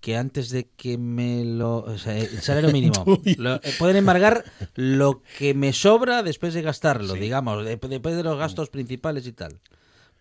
que 0.01 0.17
antes 0.17 0.51
de 0.51 0.69
que 0.77 0.99
me 0.99 1.45
lo... 1.45 1.79
O 1.79 1.99
sea, 1.99 2.17
el 2.19 2.41
salario 2.41 2.71
mínimo. 2.73 3.05
Eh, 3.25 3.75
pueden 3.79 3.97
embargar 3.97 4.45
lo 4.75 5.23
que 5.39 5.55
me 5.55 5.73
sobra 5.73 6.23
después 6.23 6.55
de 6.55 6.63
gastarlo, 6.63 7.15
digamos, 7.15 7.65
después 7.65 8.17
de 8.17 8.23
los 8.23 8.39
gastos 8.39 8.69
principales 8.69 9.27
y 9.27 9.33
tal 9.33 9.59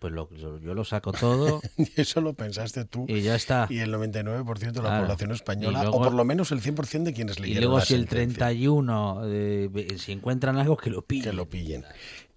pues 0.02 0.12
lo, 0.12 0.28
yo, 0.34 0.74
lo 0.74 0.84
saco 0.84 1.12
todo. 1.12 1.62
y 1.76 1.88
eso 2.00 2.20
lo 2.20 2.34
pensaste 2.34 2.84
tú. 2.84 3.06
Y 3.08 3.22
ya 3.22 3.36
está. 3.36 3.68
Y 3.70 3.78
el 3.78 3.94
99% 3.94 4.72
de 4.72 4.82
la 4.82 5.00
población 5.00 5.30
española, 5.30 5.88
o 5.90 6.02
por 6.02 6.12
lo 6.12 6.24
menos 6.24 6.50
el 6.50 6.60
100% 6.60 7.04
de 7.04 7.12
quienes 7.14 7.38
leyeron 7.38 7.62
Y 7.62 7.66
luego 7.66 7.80
si 7.80 7.94
el 7.94 8.08
31, 8.08 9.22
eh, 9.26 9.96
si 9.98 10.10
encuentran 10.10 10.58
algo, 10.58 10.76
que 10.76 10.90
lo 10.90 11.02
pillen. 11.02 11.30
Que 11.30 11.32
lo 11.32 11.48
pillen. 11.48 11.84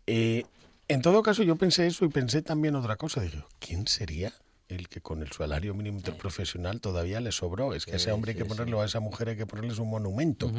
Eh, 0.06 0.46
en 0.88 1.02
todo 1.02 1.24
caso, 1.24 1.42
yo 1.42 1.56
pensé 1.56 1.88
eso 1.88 2.06
y 2.06 2.10
pensé 2.10 2.44
también 2.44 2.76
otra 2.76 2.98
cosa. 2.98 3.22
Dije, 3.22 3.44
¿quién 3.58 3.88
sería 3.88 4.32
el 4.68 4.90
que 4.90 5.02
con 5.02 5.22
el 5.22 5.32
salario 5.32 5.74
mínimo 5.74 5.98
interprofesional 5.98 6.82
todavía 6.82 7.20
le 7.20 7.32
sobró. 7.32 7.74
Es 7.74 7.86
que 7.86 7.94
a 7.94 7.96
ese 7.96 8.12
hombre 8.12 8.32
hay 8.32 8.38
que 8.38 8.46
ponerlo, 8.46 8.82
a 8.82 8.86
esa 8.86 9.00
mujer 9.00 9.30
hay 9.30 9.38
que 9.38 9.46
ponerles 9.46 9.80
un 9.80 9.90
monumento, 9.90 10.52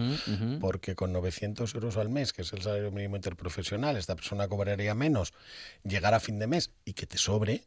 porque 0.60 0.94
con 0.94 1.12
900 1.12 1.74
euros 1.74 1.96
al 1.96 2.08
mes, 2.08 2.32
que 2.32 2.42
es 2.42 2.52
el 2.52 2.62
salario 2.62 2.90
mínimo 2.92 3.16
interprofesional, 3.16 3.96
esta 3.96 4.14
persona 4.14 4.48
cobraría 4.48 4.94
menos, 4.94 5.32
llegar 5.82 6.14
a 6.14 6.20
fin 6.20 6.38
de 6.38 6.46
mes 6.46 6.70
y 6.84 6.92
que 6.92 7.06
te 7.06 7.18
sobre, 7.18 7.64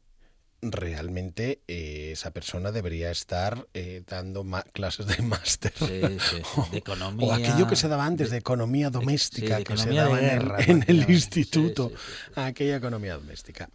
realmente 0.62 1.62
eh, 1.68 2.10
esa 2.12 2.32
persona 2.32 2.72
debería 2.72 3.12
estar 3.12 3.68
eh, 3.74 4.04
dando 4.08 4.46
clases 4.74 5.08
de 5.08 5.18
máster. 5.24 5.74
De 5.80 6.78
economía. 6.78 7.28
o 7.28 7.34
aquello 7.34 7.68
que 7.68 7.76
se 7.76 7.88
daba 7.88 8.06
antes 8.06 8.30
de 8.30 8.38
economía 8.38 8.90
doméstica 8.90 9.64
que 9.64 9.78
se 9.78 9.92
daba 9.92 10.20
en, 10.20 10.84
el 10.88 11.10
instituto. 11.10 11.92
aquella 12.36 12.76
economía 12.78 13.16
doméstica. 13.16 13.70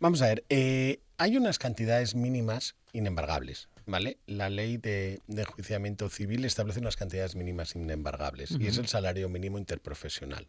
Vamos 0.00 0.22
a 0.22 0.26
ver 0.26 0.44
eh, 0.48 1.00
hay 1.18 1.36
unas 1.36 1.58
cantidades 1.58 2.14
mínimas 2.14 2.74
inembargables 2.92 3.68
¿vale? 3.86 4.18
La 4.26 4.48
ley 4.48 4.76
de, 4.76 5.20
enjuiciamiento 5.28 6.08
civil 6.08 6.44
establece 6.44 6.80
unas 6.80 6.96
cantidades 6.96 7.36
mínimas 7.36 7.74
inembargables 7.74 8.52
y 8.52 8.66
es 8.66 8.78
el 8.78 8.88
salario 8.88 9.28
mínimo 9.28 9.58
interprofesional. 9.58 10.46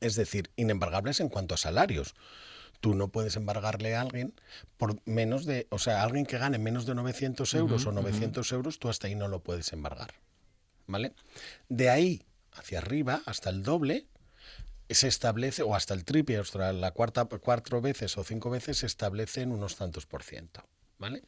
Es 0.00 0.16
decir, 0.16 0.50
inembargables 0.56 1.20
en 1.20 1.28
cuanto 1.28 1.54
a 1.54 1.58
salarios 1.58 2.14
tú 2.80 2.94
no 2.94 3.08
puedes 3.08 3.36
embargarle 3.36 3.94
a 3.94 4.00
alguien 4.00 4.32
por 4.78 4.98
menos 5.04 5.44
de, 5.44 5.66
o 5.68 5.78
sea, 5.78 6.02
alguien 6.02 6.24
que 6.24 6.38
gane 6.38 6.58
menos 6.58 6.86
de 6.86 6.94
900 6.94 7.52
euros 7.54 7.86
o 7.86 7.92
900 7.92 8.50
euros, 8.52 8.78
tú 8.78 8.88
hasta 8.88 9.06
ahí 9.06 9.14
no 9.14 9.28
lo 9.28 9.40
puedes 9.40 9.72
embargar. 9.74 10.14
¿Vale? 10.86 11.12
De 11.68 11.90
ahí 11.90 12.22
hacia 12.52 12.78
arriba, 12.78 13.20
hasta 13.26 13.50
el 13.50 13.62
doble, 13.62 14.06
se 14.94 15.08
establece, 15.08 15.62
o 15.62 15.74
hasta 15.74 15.94
el 15.94 16.04
triple, 16.04 16.38
hasta 16.38 16.72
la 16.72 16.90
cuarta, 16.92 17.24
cuatro 17.24 17.80
veces 17.80 18.16
o 18.18 18.24
cinco 18.24 18.50
veces, 18.50 18.78
se 18.78 18.86
establecen 18.86 19.52
unos 19.52 19.76
tantos 19.76 20.06
por 20.06 20.22
ciento. 20.22 20.64
¿Vale? 20.98 21.22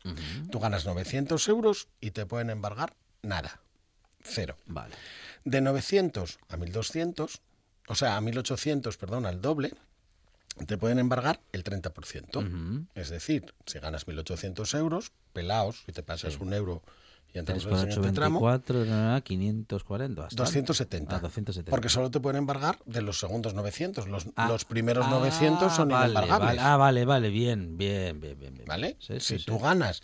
Tú 0.51 0.61
ganas 0.61 0.85
900 0.85 1.49
euros 1.49 1.89
y 2.01 2.11
te 2.11 2.27
pueden 2.27 2.51
embargar 2.51 2.95
nada. 3.23 3.63
Cero. 4.23 4.57
Vale. 4.67 4.95
De 5.45 5.61
900 5.61 6.39
a 6.49 6.57
1200, 6.57 7.41
o 7.89 7.95
sea, 7.95 8.17
a 8.17 8.21
1800, 8.21 8.97
perdón, 8.99 9.25
al 9.25 9.41
doble, 9.41 9.73
te 10.67 10.77
pueden 10.77 10.99
embargar 10.99 11.41
el 11.53 11.65
30%. 11.65 12.87
Es 12.95 13.09
decir, 13.09 13.55
si 13.67 13.79
ganas 13.79 14.07
1.800 14.07 14.79
euros, 14.79 15.13
pelaos, 15.33 15.83
si 15.87 15.93
te 15.93 16.03
pasas 16.03 16.39
un 16.39 16.53
euro 16.53 16.83
y 17.35 17.39
entramos 17.39 17.65
en 17.65 17.73
el 17.73 17.93
siguiente 17.93 18.13
tramo, 18.13 18.41
540, 18.41 20.29
270, 20.33 21.19
270. 21.19 21.71
Porque 21.71 21.89
solo 21.89 22.11
te 22.11 22.21
pueden 22.21 22.39
embargar 22.39 22.79
de 22.85 23.01
los 23.01 23.19
segundos 23.19 23.55
900. 23.55 24.07
Los, 24.09 24.27
ah, 24.37 24.49
los 24.49 24.65
primeros 24.65 25.09
900 25.09 25.73
son 25.73 25.89
vale, 25.89 26.13
inembargables. 26.13 26.61
ah, 26.63 26.77
vale, 26.77 27.05
vale, 27.05 27.31
bien, 27.31 27.79
bien, 27.79 28.21
bien. 28.21 28.39
bien, 28.39 28.63
¿Vale? 28.67 28.97
si 29.01 29.39
tú 29.39 29.59
ganas 29.59 30.03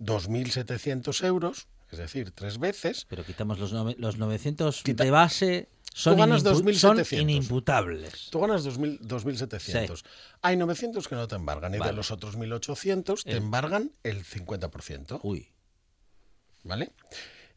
2.700 0.00 1.24
euros, 1.24 1.68
es 1.92 1.98
decir, 1.98 2.32
tres 2.32 2.58
veces... 2.58 3.06
Pero 3.08 3.24
quitamos 3.24 3.60
los, 3.60 3.72
los 3.72 4.18
900 4.18 4.82
de 4.84 5.10
base 5.10 5.68
son, 5.94 6.14
Tú 6.14 6.20
ganas 6.20 6.44
2.700. 6.44 6.74
son 7.04 7.20
inimputables. 7.20 8.28
Tú 8.30 8.40
ganas 8.40 8.66
2.700. 8.66 10.02
Hay 10.42 10.56
900 10.56 11.06
que 11.06 11.14
no 11.14 11.28
te 11.28 11.36
embargan 11.36 11.72
y 11.72 11.78
de 11.78 11.92
los 11.92 12.10
otros 12.10 12.36
1.800 12.36 13.22
te 13.22 13.36
embargan 13.36 13.92
el 14.02 14.24
50%. 14.24 15.20
Uy. 15.22 15.53
¿Vale? 16.64 16.92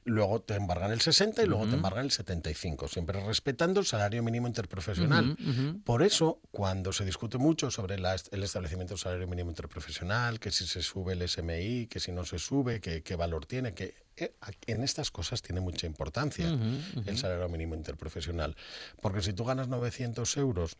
luego 0.07 0.41
te 0.41 0.55
embargan 0.55 0.91
el 0.91 1.01
60 1.01 1.43
y 1.43 1.45
luego 1.47 1.67
te 1.67 1.75
embargan 1.75 2.05
el 2.05 2.11
75, 2.11 2.87
siempre 2.87 3.23
respetando 3.25 3.81
el 3.81 3.85
salario 3.85 4.23
mínimo 4.23 4.47
interprofesional. 4.47 5.37
Por 5.83 6.01
eso, 6.01 6.39
cuando 6.51 6.93
se 6.93 7.05
discute 7.05 7.37
mucho 7.37 7.69
sobre 7.69 7.95
el 7.95 8.43
establecimiento 8.43 8.93
del 8.93 8.99
salario 8.99 9.27
mínimo 9.27 9.49
interprofesional, 9.49 10.39
que 10.39 10.51
si 10.51 10.65
se 10.65 10.81
sube 10.81 11.13
el 11.13 11.27
SMI, 11.27 11.87
que 11.87 11.99
si 11.99 12.11
no 12.11 12.25
se 12.25 12.39
sube, 12.39 12.79
qué 12.79 13.15
valor 13.15 13.45
tiene, 13.45 13.73
que 13.73 13.93
eh, 14.15 14.33
en 14.65 14.83
estas 14.83 15.11
cosas 15.11 15.41
tiene 15.41 15.61
mucha 15.61 15.85
importancia 15.85 16.57
el 17.05 17.17
salario 17.17 17.49
mínimo 17.49 17.75
interprofesional. 17.75 18.55
Porque 19.01 19.21
si 19.21 19.33
tú 19.33 19.43
ganas 19.43 19.67
900 19.67 20.37
euros 20.37 20.77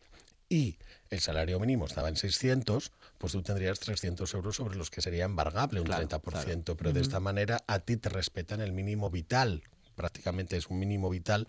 y 0.50 0.78
el 1.10 1.20
salario 1.20 1.60
mínimo 1.60 1.86
estaba 1.86 2.10
en 2.10 2.16
600, 2.16 2.92
pues 3.18 3.34
tú 3.34 3.42
tendrías 3.42 3.80
300 3.80 4.34
euros 4.34 4.56
sobre 4.56 4.78
los 4.78 4.90
que 4.90 5.02
sería 5.02 5.26
embargable, 5.26 5.82
un 5.82 5.88
30%, 5.88 6.76
pero 6.78 6.94
de 6.94 7.02
esta 7.02 7.20
manera 7.20 7.64
a 7.68 7.80
ti 7.80 7.98
te 7.98 8.10
respetan 8.10 8.62
el 8.62 8.72
mínimo 8.72 9.10
vital, 9.10 9.64
prácticamente 9.96 10.58
es 10.58 10.68
un 10.68 10.80
mínimo 10.80 11.10
vital 11.10 11.48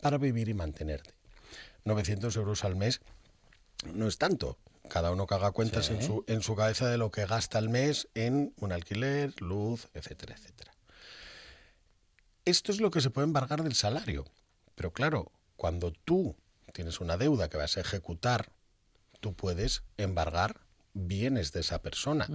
para 0.00 0.18
vivir 0.18 0.48
y 0.48 0.54
mantenerte. 0.54 1.14
900 1.84 2.34
euros 2.36 2.64
al 2.64 2.76
mes 2.76 3.00
no 3.94 4.06
es 4.06 4.18
tanto. 4.18 4.58
Cada 4.88 5.12
uno 5.12 5.26
que 5.26 5.34
haga 5.34 5.52
cuentas 5.52 5.90
en, 5.90 6.02
su, 6.02 6.24
en 6.26 6.42
su 6.42 6.56
cabeza 6.56 6.88
de 6.88 6.98
lo 6.98 7.10
que 7.10 7.24
gasta 7.24 7.58
al 7.58 7.68
mes 7.68 8.08
en 8.14 8.52
un 8.58 8.72
alquiler, 8.72 9.40
luz, 9.40 9.88
etcétera, 9.94 10.34
etcétera. 10.36 10.72
Esto 12.44 12.72
es 12.72 12.80
lo 12.80 12.90
que 12.90 13.00
se 13.00 13.10
puede 13.10 13.26
embargar 13.26 13.62
del 13.62 13.74
salario. 13.74 14.24
Pero 14.74 14.92
claro, 14.92 15.30
cuando 15.56 15.92
tú 15.92 16.34
tienes 16.72 17.00
una 17.00 17.16
deuda 17.16 17.48
que 17.48 17.56
vas 17.56 17.76
a 17.76 17.80
ejecutar, 17.80 18.50
tú 19.20 19.34
puedes 19.34 19.82
embargar 19.96 20.60
bienes 20.94 21.52
de 21.52 21.60
esa 21.60 21.82
persona. 21.82 22.26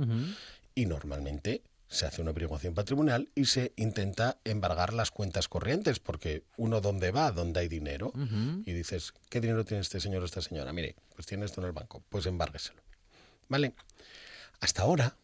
Y 0.74 0.86
normalmente 0.86 1.64
se 1.88 2.06
hace 2.06 2.22
una 2.22 2.32
averiguación 2.32 2.74
patrimonial 2.74 3.30
y 3.36 3.46
se 3.46 3.72
intenta 3.76 4.38
embargar 4.44 4.94
las 4.94 5.12
cuentas 5.12 5.48
corrientes, 5.48 6.00
porque 6.00 6.44
uno 6.58 6.82
dónde 6.82 7.12
va, 7.12 7.32
dónde 7.32 7.62
hay 7.62 7.68
dinero, 7.68 8.12
y 8.66 8.74
dices, 8.74 9.14
¿qué 9.30 9.40
dinero 9.40 9.64
tiene 9.66 9.82
este 9.82 10.00
señor 10.00 10.24
o 10.24 10.26
esta 10.26 10.42
señora? 10.42 10.74
Mire, 10.74 10.96
pues 11.16 11.28
tiene 11.28 11.46
esto 11.46 11.62
en 11.62 11.68
el 11.68 11.74
banco, 11.74 12.04
pues 12.10 12.26
embárgueselo. 12.26 12.82
¿Vale? 13.48 13.74
Hasta 14.60 14.82
ahora, 14.82 15.16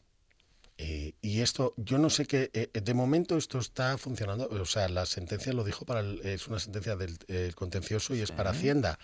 eh, 0.84 1.13
y 1.22 1.41
esto, 1.41 1.76
yo 1.78 2.00
no 2.00 2.10
sé 2.10 2.26
qué, 2.26 2.50
eh, 2.54 2.72
de 2.74 2.94
momento 2.96 3.38
esto 3.38 3.60
está 3.60 4.00
funcionando, 4.00 4.50
o 4.50 4.65
sea, 4.65 4.89
la 4.89 5.06
sentencia 5.06 5.54
lo 5.54 5.63
dijo 5.63 5.86
para, 5.86 6.02
es 6.24 6.48
una 6.48 6.58
sentencia 6.58 6.96
del 6.96 7.54
contencioso 7.54 8.15
y 8.15 8.22
es 8.22 8.32
para 8.32 8.50
Hacienda, 8.50 8.98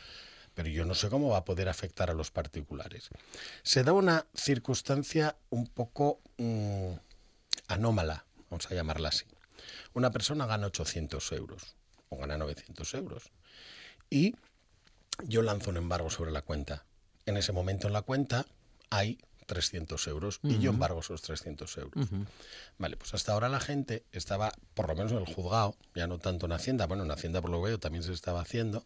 pero 0.55 0.69
yo 0.69 0.85
no 0.85 0.95
sé 0.95 1.11
cómo 1.11 1.29
va 1.29 1.37
a 1.37 1.45
poder 1.45 1.69
afectar 1.69 2.09
a 2.09 2.15
los 2.15 2.31
particulares. 2.31 3.09
Se 3.61 3.83
da 3.83 3.93
una 3.93 4.25
circunstancia 4.33 5.35
un 5.51 5.67
poco 5.67 6.19
mm, 6.37 6.93
anómala, 7.67 8.25
vamos 8.49 8.65
a 8.71 8.73
llamarla 8.73 9.09
así. 9.09 9.25
Una 9.93 10.09
persona 10.09 10.47
gana 10.47 10.65
800 10.65 11.31
euros 11.33 11.75
o 12.09 12.17
gana 12.17 12.39
900 12.39 12.91
euros 12.95 13.31
y 14.09 14.33
yo 15.25 15.43
lanzo 15.43 15.69
un 15.69 15.77
embargo 15.77 16.09
sobre 16.09 16.31
la 16.31 16.41
cuenta. 16.41 16.85
En 17.27 17.37
ese 17.37 17.51
momento 17.51 17.85
en 17.85 17.93
la 17.93 18.01
cuenta 18.01 18.47
hay 18.89 19.19
300 19.47 20.05
euros 20.07 20.39
y 20.43 20.59
yo 20.59 20.69
embargo 20.69 20.99
esos 20.99 21.23
300 21.23 21.77
euros. 21.77 22.09
Vale, 22.77 22.97
pues 22.97 23.15
hasta 23.15 23.33
ahora 23.33 23.49
la 23.49 23.59
gente 23.59 24.03
estaba, 24.11 24.51
por 24.75 24.87
lo 24.87 24.95
menos 24.95 25.11
en 25.11 25.17
el 25.17 25.25
juzgado, 25.25 25.75
ya 25.95 26.05
no 26.05 26.19
tanto 26.19 26.45
en 26.45 26.51
Hacienda, 26.51 26.85
bueno, 26.85 27.03
en 27.03 27.11
Hacienda 27.11 27.41
por 27.41 27.49
lo 27.49 27.59
que 27.61 27.69
veo 27.69 27.79
también 27.79 28.03
se 28.03 28.13
estaba 28.13 28.41
haciendo, 28.41 28.85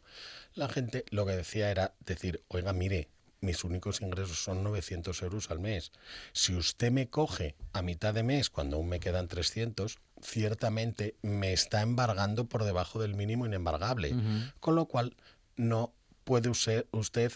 la 0.54 0.70
gente 0.70 1.04
lo 1.10 1.26
que 1.26 1.34
decía 1.34 1.70
era 1.70 1.94
decir, 2.06 2.44
oiga, 2.48 2.72
mire, 2.72 3.10
mis 3.42 3.64
únicos 3.64 4.02
ingresos 4.02 4.38
son 4.44 4.64
900 4.64 5.20
euros 5.24 5.50
al 5.50 5.60
mes. 5.60 5.92
Si 6.32 6.54
usted 6.54 6.92
me 6.92 7.10
coge 7.10 7.56
a 7.74 7.82
mitad 7.82 8.14
de 8.14 8.22
mes 8.22 8.52
cuando 8.52 8.78
aún 8.78 8.88
me 8.88 9.00
quedan 9.00 9.28
300, 9.28 9.98
ciertamente 10.22 11.16
me 11.24 11.52
está 11.52 11.82
embargando 11.82 12.46
por 12.46 12.64
debajo 12.64 13.02
del 13.02 13.16
mínimo 13.16 13.48
inembargable. 13.48 14.16
Con 14.60 14.76
lo 14.76 14.86
cual, 14.86 15.16
no 15.56 15.92
puede 16.24 16.50
usted 16.50 16.86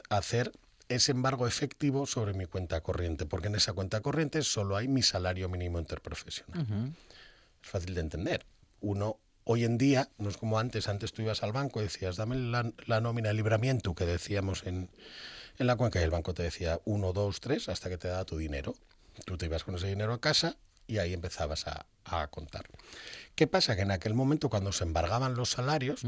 hacer 0.09 0.51
ese 0.89 1.11
embargo 1.11 1.47
efectivo 1.47 2.05
sobre 2.05 2.33
mi 2.33 2.45
cuenta 2.45 2.81
corriente, 2.81 3.25
porque 3.25 3.47
en 3.47 3.55
esa 3.55 3.73
cuenta 3.73 4.01
corriente 4.01 4.41
solo 4.43 4.75
hay 4.75 4.87
mi 4.87 5.01
salario 5.01 5.49
mínimo 5.49 5.79
interprofesional. 5.79 6.93
Es 7.63 7.69
fácil 7.69 7.95
de 7.95 8.01
entender. 8.01 8.45
Uno, 8.81 9.19
hoy 9.43 9.63
en 9.63 9.77
día, 9.77 10.09
no 10.17 10.29
es 10.29 10.37
como 10.37 10.59
antes, 10.59 10.87
antes 10.87 11.13
tú 11.13 11.21
ibas 11.21 11.43
al 11.43 11.51
banco 11.51 11.79
y 11.79 11.83
decías, 11.83 12.17
dame 12.17 12.35
la, 12.35 13.01
nómina 13.01 13.29
de 13.29 13.35
libramiento 13.35 13.95
que 13.95 14.05
decíamos 14.05 14.63
en, 14.65 14.89
en 15.57 15.67
la 15.67 15.75
cuenca 15.75 15.99
y 15.99 16.03
el 16.03 16.11
banco 16.11 16.33
te 16.33 16.43
decía 16.43 16.79
uno, 16.85 17.13
dos, 17.13 17.39
tres, 17.39 17.69
hasta 17.69 17.89
que 17.89 17.97
te 17.97 18.07
daba 18.07 18.25
tu 18.25 18.37
dinero. 18.37 18.75
Tú 19.25 19.37
te 19.37 19.45
ibas 19.45 19.63
con 19.63 19.75
ese 19.75 19.87
dinero 19.87 20.13
a 20.13 20.19
casa 20.19 20.57
y 20.87 20.97
ahí 20.97 21.13
empezabas 21.13 21.65
a, 21.67 21.85
contar. 22.29 22.65
¿Qué 23.33 23.47
pasa? 23.47 23.75
Que 23.75 23.81
en 23.81 23.89
aquel 23.89 24.13
momento, 24.13 24.49
cuando 24.49 24.71
se 24.71 24.83
embargaban 24.83 25.33
los 25.33 25.49
salarios, 25.49 26.03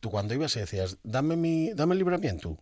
tú 0.00 0.10
cuando 0.10 0.32
ibas 0.32 0.56
y 0.56 0.60
decías, 0.60 0.96
dame, 1.02 1.36
mi, 1.36 1.74
dame 1.74 1.92
el 1.92 1.98
libramiento, 1.98 2.58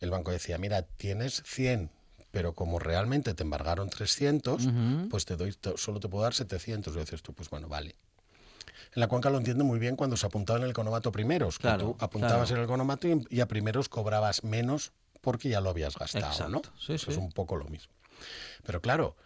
el 0.00 0.10
banco 0.10 0.30
decía, 0.30 0.58
mira, 0.58 0.82
tienes 0.82 1.42
100, 1.44 1.90
pero 2.30 2.54
como 2.54 2.78
realmente 2.78 3.34
te 3.34 3.42
embargaron 3.42 3.88
300, 3.88 4.68
pues 5.10 5.24
te 5.24 5.36
doy, 5.36 5.56
solo 5.76 6.00
te 6.00 6.08
puedo 6.08 6.24
dar 6.24 6.34
700. 6.34 6.94
Y 6.94 6.98
dices 6.98 7.22
tú, 7.22 7.32
pues 7.32 7.48
bueno, 7.50 7.68
vale. 7.68 7.94
En 8.94 9.00
la 9.00 9.08
cuenca 9.08 9.30
lo 9.30 9.38
entiendo 9.38 9.64
muy 9.64 9.78
bien 9.78 9.96
cuando 9.96 10.16
se 10.16 10.26
apuntaba 10.26 10.58
en 10.58 10.64
el 10.64 10.70
economato 10.70 11.12
primeros. 11.12 11.58
Claro, 11.58 11.84
tú 11.84 11.96
apuntabas 11.98 12.50
en 12.50 12.58
el 12.58 12.64
economato 12.64 13.08
y, 13.30 13.40
a 13.40 13.46
primeros 13.46 13.88
cobrabas 13.88 14.44
menos 14.44 14.92
porque 15.20 15.48
ya 15.48 15.60
lo 15.60 15.70
habías 15.70 15.96
gastado, 15.96 16.48
¿no? 16.48 16.62
Eso 16.88 16.94
es 16.94 17.16
un 17.16 17.32
poco 17.32 17.56
lo 17.56 17.64
mismo. 17.66 17.92
Pero 18.64 18.80
claro, 18.80 19.16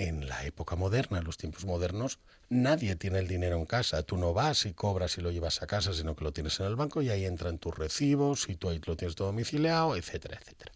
en 0.00 0.26
la 0.28 0.46
época 0.46 0.76
moderna, 0.76 1.18
en 1.18 1.24
los 1.24 1.36
tiempos 1.36 1.66
modernos, 1.66 2.20
nadie 2.48 2.96
tiene 2.96 3.18
el 3.18 3.28
dinero 3.28 3.58
en 3.58 3.66
casa. 3.66 4.02
Tú 4.02 4.16
no 4.16 4.32
vas 4.32 4.64
y 4.64 4.72
cobras 4.72 5.18
y 5.18 5.20
lo 5.20 5.30
llevas 5.30 5.60
a 5.60 5.66
casa, 5.66 5.92
sino 5.92 6.16
que 6.16 6.24
lo 6.24 6.32
tienes 6.32 6.58
en 6.58 6.66
el 6.66 6.76
banco 6.76 7.02
y 7.02 7.10
ahí 7.10 7.26
entran 7.26 7.58
tus 7.58 7.76
recibos 7.76 8.48
y 8.48 8.56
tú 8.56 8.70
ahí 8.70 8.80
lo 8.86 8.96
tienes 8.96 9.14
domiciliado, 9.14 9.96
etcétera, 9.96 10.38
etcétera. 10.40 10.72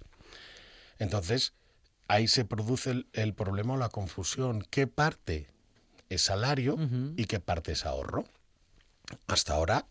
Entonces, 0.99 1.55
ahí 2.07 2.29
se 2.29 2.45
produce 2.45 3.07
el, 3.15 3.33
problema 3.33 3.75
o 3.75 3.77
la 3.79 3.89
confusión. 3.89 4.67
¿Qué 4.69 4.87
parte 4.87 5.49
es 6.11 6.21
salario 6.21 6.77
y 7.17 7.25
qué 7.25 7.41
parte 7.41 7.73
es 7.73 7.87
ahorro? 7.87 8.27
Hasta 9.27 9.55
ahora 9.55 9.87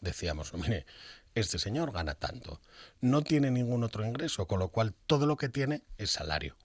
decíamos, 0.00 0.54
mire, 0.54 0.86
este 1.34 1.58
señor 1.58 1.90
gana 1.90 2.14
tanto, 2.14 2.60
no 3.00 3.22
tiene 3.22 3.50
ningún 3.50 3.82
otro 3.82 4.06
ingreso, 4.06 4.46
con 4.46 4.60
lo 4.60 4.68
cual 4.68 4.94
todo 5.08 5.26
lo 5.26 5.36
que 5.36 5.48
tiene 5.48 5.82
es 5.98 6.12
salario. 6.12 6.56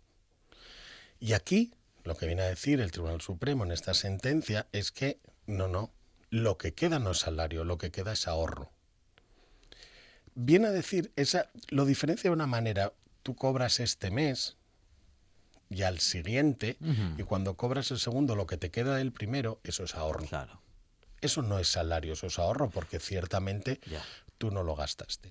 Y 1.20 1.34
aquí 1.34 1.74
lo 2.04 2.16
que 2.16 2.26
viene 2.26 2.42
a 2.42 2.48
decir 2.48 2.82
el 2.82 2.92
Tribunal 2.92 3.22
Supremo 3.22 3.64
en 3.64 3.72
esta 3.72 3.94
sentencia 3.94 4.68
es 4.72 4.92
que 4.92 5.20
no, 5.46 5.68
no, 5.68 5.92
lo 6.30 6.58
que 6.58 6.74
queda 6.74 7.00
no 7.00 7.12
es 7.12 7.20
salario, 7.20 7.64
lo 7.64 7.78
que 7.78 7.92
queda 7.92 8.14
es 8.14 8.28
ahorro. 8.28 8.72
Viene 10.34 10.68
a 10.68 10.72
decir, 10.72 11.12
esa, 11.16 11.50
lo 11.70 11.86
diferencia 11.86 12.30
de 12.30 12.34
una 12.34 12.48
manera, 12.48 12.94
tú 13.22 13.36
cobras 13.36 13.80
este 13.80 14.12
mes 14.12 14.56
y 15.70 15.84
al 15.84 16.00
siguiente, 16.00 16.78
y 17.18 17.24
cuando 17.24 17.56
cobras 17.56 17.92
el 17.92 18.00
segundo, 18.00 18.36
lo 18.36 18.46
que 18.46 18.58
te 18.58 18.72
queda 18.72 18.96
del 18.96 19.14
primero, 19.14 19.60
eso 19.64 19.84
es 19.86 19.96
ahorro. 19.96 20.26
Claro. 20.26 20.62
Eso 21.22 21.44
no 21.44 21.60
es 21.60 21.70
salario, 21.70 22.14
eso 22.14 22.28
es 22.28 22.40
ahorro, 22.40 22.70
porque 22.70 23.00
ciertamente 23.00 23.80
tú 24.38 24.52
no 24.52 24.64
lo 24.64 24.76
gastaste. 24.76 25.30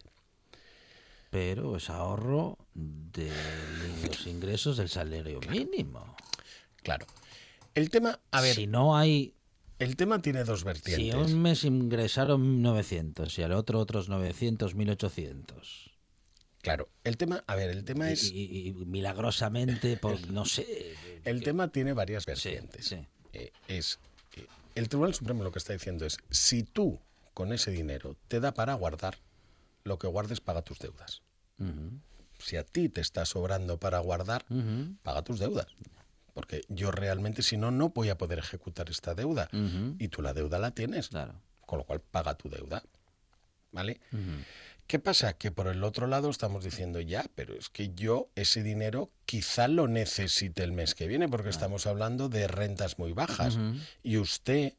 Pero 1.31 1.77
es 1.77 1.91
ahorro 1.91 2.57
de 2.75 3.31
los 4.07 4.27
ingresos 4.27 4.77
del 4.77 4.89
salario 4.89 5.41
mínimo. 5.51 6.17
Claro. 6.83 7.07
El 7.75 7.91
tema, 7.91 8.21
a 8.31 8.41
ver. 8.41 8.55
Si 8.55 8.67
no 8.67 8.97
hay. 8.97 9.35
El 9.79 9.97
tema 9.97 10.21
tiene 10.21 10.45
dos 10.45 10.65
vertientes. 10.65 10.97
Si 10.97 11.13
un 11.13 11.41
mes 11.41 11.65
ingresaron 11.65 12.61
900 12.61 13.39
y 13.39 13.43
al 13.43 13.53
otro 13.53 13.79
otros 13.79 14.09
900, 14.09 14.75
1800. 14.75 15.91
Claro, 16.63 16.91
el 17.05 17.17
tema, 17.17 17.43
a 17.47 17.55
ver, 17.55 17.71
el 17.71 17.85
tema 17.85 18.11
es... 18.11 18.31
Y, 18.31 18.75
milagrosamente, 18.87 19.97
pues 19.97 20.29
no 20.29 20.45
sé... 20.45 20.95
El 21.25 21.43
tema 21.43 21.69
tiene 21.69 21.95
varias 21.95 22.27
vertientes. 22.27 22.93
Eh, 23.33 23.53
es, 23.69 23.99
eh, 24.37 24.47
el 24.75 24.89
Tribunal 24.89 25.15
Supremo 25.15 25.45
lo 25.45 25.53
que 25.53 25.59
está 25.59 25.73
diciendo 25.73 26.05
es, 26.05 26.19
si 26.31 26.63
tú 26.63 27.01
con 27.33 27.53
ese 27.53 27.71
dinero 27.71 28.17
te 28.29 28.41
da 28.41 28.53
para 28.53 28.75
guardar, 28.75 29.17
lo 29.85 29.99
que 29.99 30.07
guardes 30.07 30.41
paga 30.41 30.63
tus 30.63 30.79
deudas. 30.79 31.23
Si 32.39 32.57
a 32.57 32.65
ti 32.65 32.89
te 32.89 33.03
está 33.03 33.27
sobrando 33.27 33.79
para 33.79 33.99
guardar, 33.99 34.45
paga 35.03 35.23
tus 35.23 35.39
deudas. 35.39 35.67
Porque 36.35 36.63
yo 36.69 36.91
realmente, 36.91 37.43
si 37.43 37.57
no, 37.57 37.71
no 37.71 37.91
voy 37.91 38.09
a 38.09 38.19
poder 38.19 38.39
ejecutar 38.39 38.91
esta 38.91 39.15
deuda. 39.15 39.49
Y 39.99 40.09
tú 40.09 40.23
la 40.23 40.33
deuda 40.33 40.59
la 40.59 40.73
tienes. 40.73 41.09
Claro. 41.09 41.35
Con 41.67 41.79
lo 41.79 41.85
cual, 41.85 42.01
paga 42.01 42.35
tu 42.35 42.49
deuda. 42.49 42.83
¿Vale? 43.73 44.01
¿Qué 44.87 44.99
pasa? 44.99 45.35
Que 45.35 45.53
por 45.53 45.69
el 45.69 45.85
otro 45.85 46.09
lado 46.09 46.31
estamos 46.31 46.65
diciendo, 46.65 47.01
ya, 47.01 47.25
pero 47.37 47.55
es 47.55 47.69
que 47.69 47.95
yo 47.95 48.29
ese 48.35 48.65
dinero 48.65 49.13
quizá 49.25 49.69
lo 49.69 49.87
necesite 49.87 50.65
el 50.65 50.73
mes 50.73 50.97
que 50.97 51.07
viene, 51.07 51.29
porque 51.29 51.49
estamos 51.49 51.87
hablando 51.87 52.29
de 52.29 52.49
rentas 52.49 52.99
muy 52.99 53.13
bajas. 53.13 53.57
Y 54.03 54.17
usted 54.17 54.75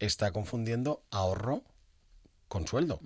está 0.00 0.32
confundiendo 0.32 1.04
ahorro 1.10 1.62
con 2.48 2.66
sueldo. 2.66 3.00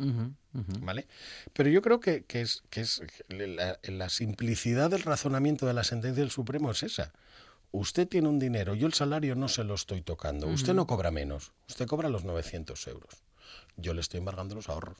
¿Vale? 0.80 1.06
Pero 1.52 1.68
yo 1.68 1.82
creo 1.82 2.00
que, 2.00 2.24
es, 2.28 2.62
que 2.70 2.80
es 2.80 3.02
la, 3.28 4.08
simplicidad 4.08 4.90
del 4.90 5.02
razonamiento 5.02 5.66
de 5.66 5.74
la 5.74 5.84
sentencia 5.84 6.22
del 6.22 6.30
Supremo 6.30 6.70
es 6.70 6.82
esa. 6.82 7.12
Usted 7.70 8.08
tiene 8.08 8.28
un 8.28 8.38
dinero, 8.38 8.74
yo 8.74 8.86
el 8.86 8.94
salario 8.94 9.34
no 9.34 9.48
se 9.48 9.64
lo 9.64 9.74
estoy 9.74 10.00
tocando. 10.00 10.46
Usted 10.46 10.74
no 10.74 10.86
cobra 10.86 11.10
menos, 11.10 11.52
usted 11.68 11.86
cobra 11.86 12.08
los 12.08 12.24
900 12.24 12.86
euros. 12.88 13.22
Yo 13.76 13.94
le 13.94 14.00
estoy 14.00 14.18
embargando 14.18 14.54
los 14.54 14.68
ahorros. 14.68 14.96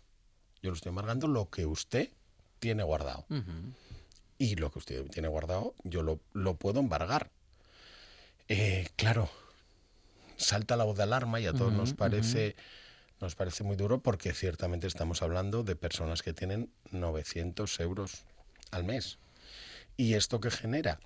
Yo 0.62 0.70
le 0.70 0.76
estoy 0.76 0.90
embargando 0.90 1.28
lo 1.28 1.48
que 1.48 1.66
usted 1.66 2.11
tiene 2.59 2.83
guardado. 2.83 3.26
Y 4.37 4.57
lo 4.57 4.70
que 4.70 4.78
usted 4.78 5.07
tiene 5.11 5.28
guardado, 5.28 5.74
yo 5.83 6.02
lo, 6.02 6.54
puedo 6.54 6.81
embargar. 6.81 7.31
Eh, 8.48 8.88
claro, 8.96 9.28
salta 10.37 10.76
la 10.76 10.85
voz 10.85 10.96
de 10.96 11.04
alarma 11.04 11.40
y 11.40 11.46
a 11.46 11.52
todos 11.52 11.72
nos 11.72 11.94
parece 11.94 12.54
nos 13.20 13.35
parece 13.35 13.64
muy 13.64 13.76
duro 13.76 14.00
porque 14.00 14.33
ciertamente 14.33 14.87
estamos 14.87 15.22
hablando 15.22 15.64
de 15.64 15.74
personas 15.74 16.22
que 16.22 16.33
tienen 16.33 16.70
900 16.92 17.81
euros 17.81 18.24
al 18.70 18.85
mes. 18.85 19.18
¿Y 19.96 20.14
esto 20.14 20.40
qué 20.40 20.50
genera? 20.50 21.00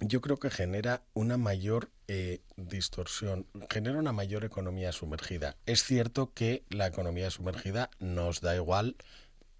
Yo 0.00 0.20
creo 0.20 0.38
que 0.38 0.50
genera 0.50 1.02
una 1.14 1.36
mayor 1.36 1.90
eh, 2.08 2.40
distorsión, 2.56 3.46
genera 3.70 3.98
una 3.98 4.12
mayor 4.12 4.44
economía 4.44 4.90
sumergida. 4.92 5.56
Es 5.66 5.84
cierto 5.84 6.32
que 6.32 6.64
la 6.70 6.86
economía 6.86 7.30
sumergida 7.30 7.90
nos 7.98 8.40
da 8.40 8.56
igual, 8.56 8.96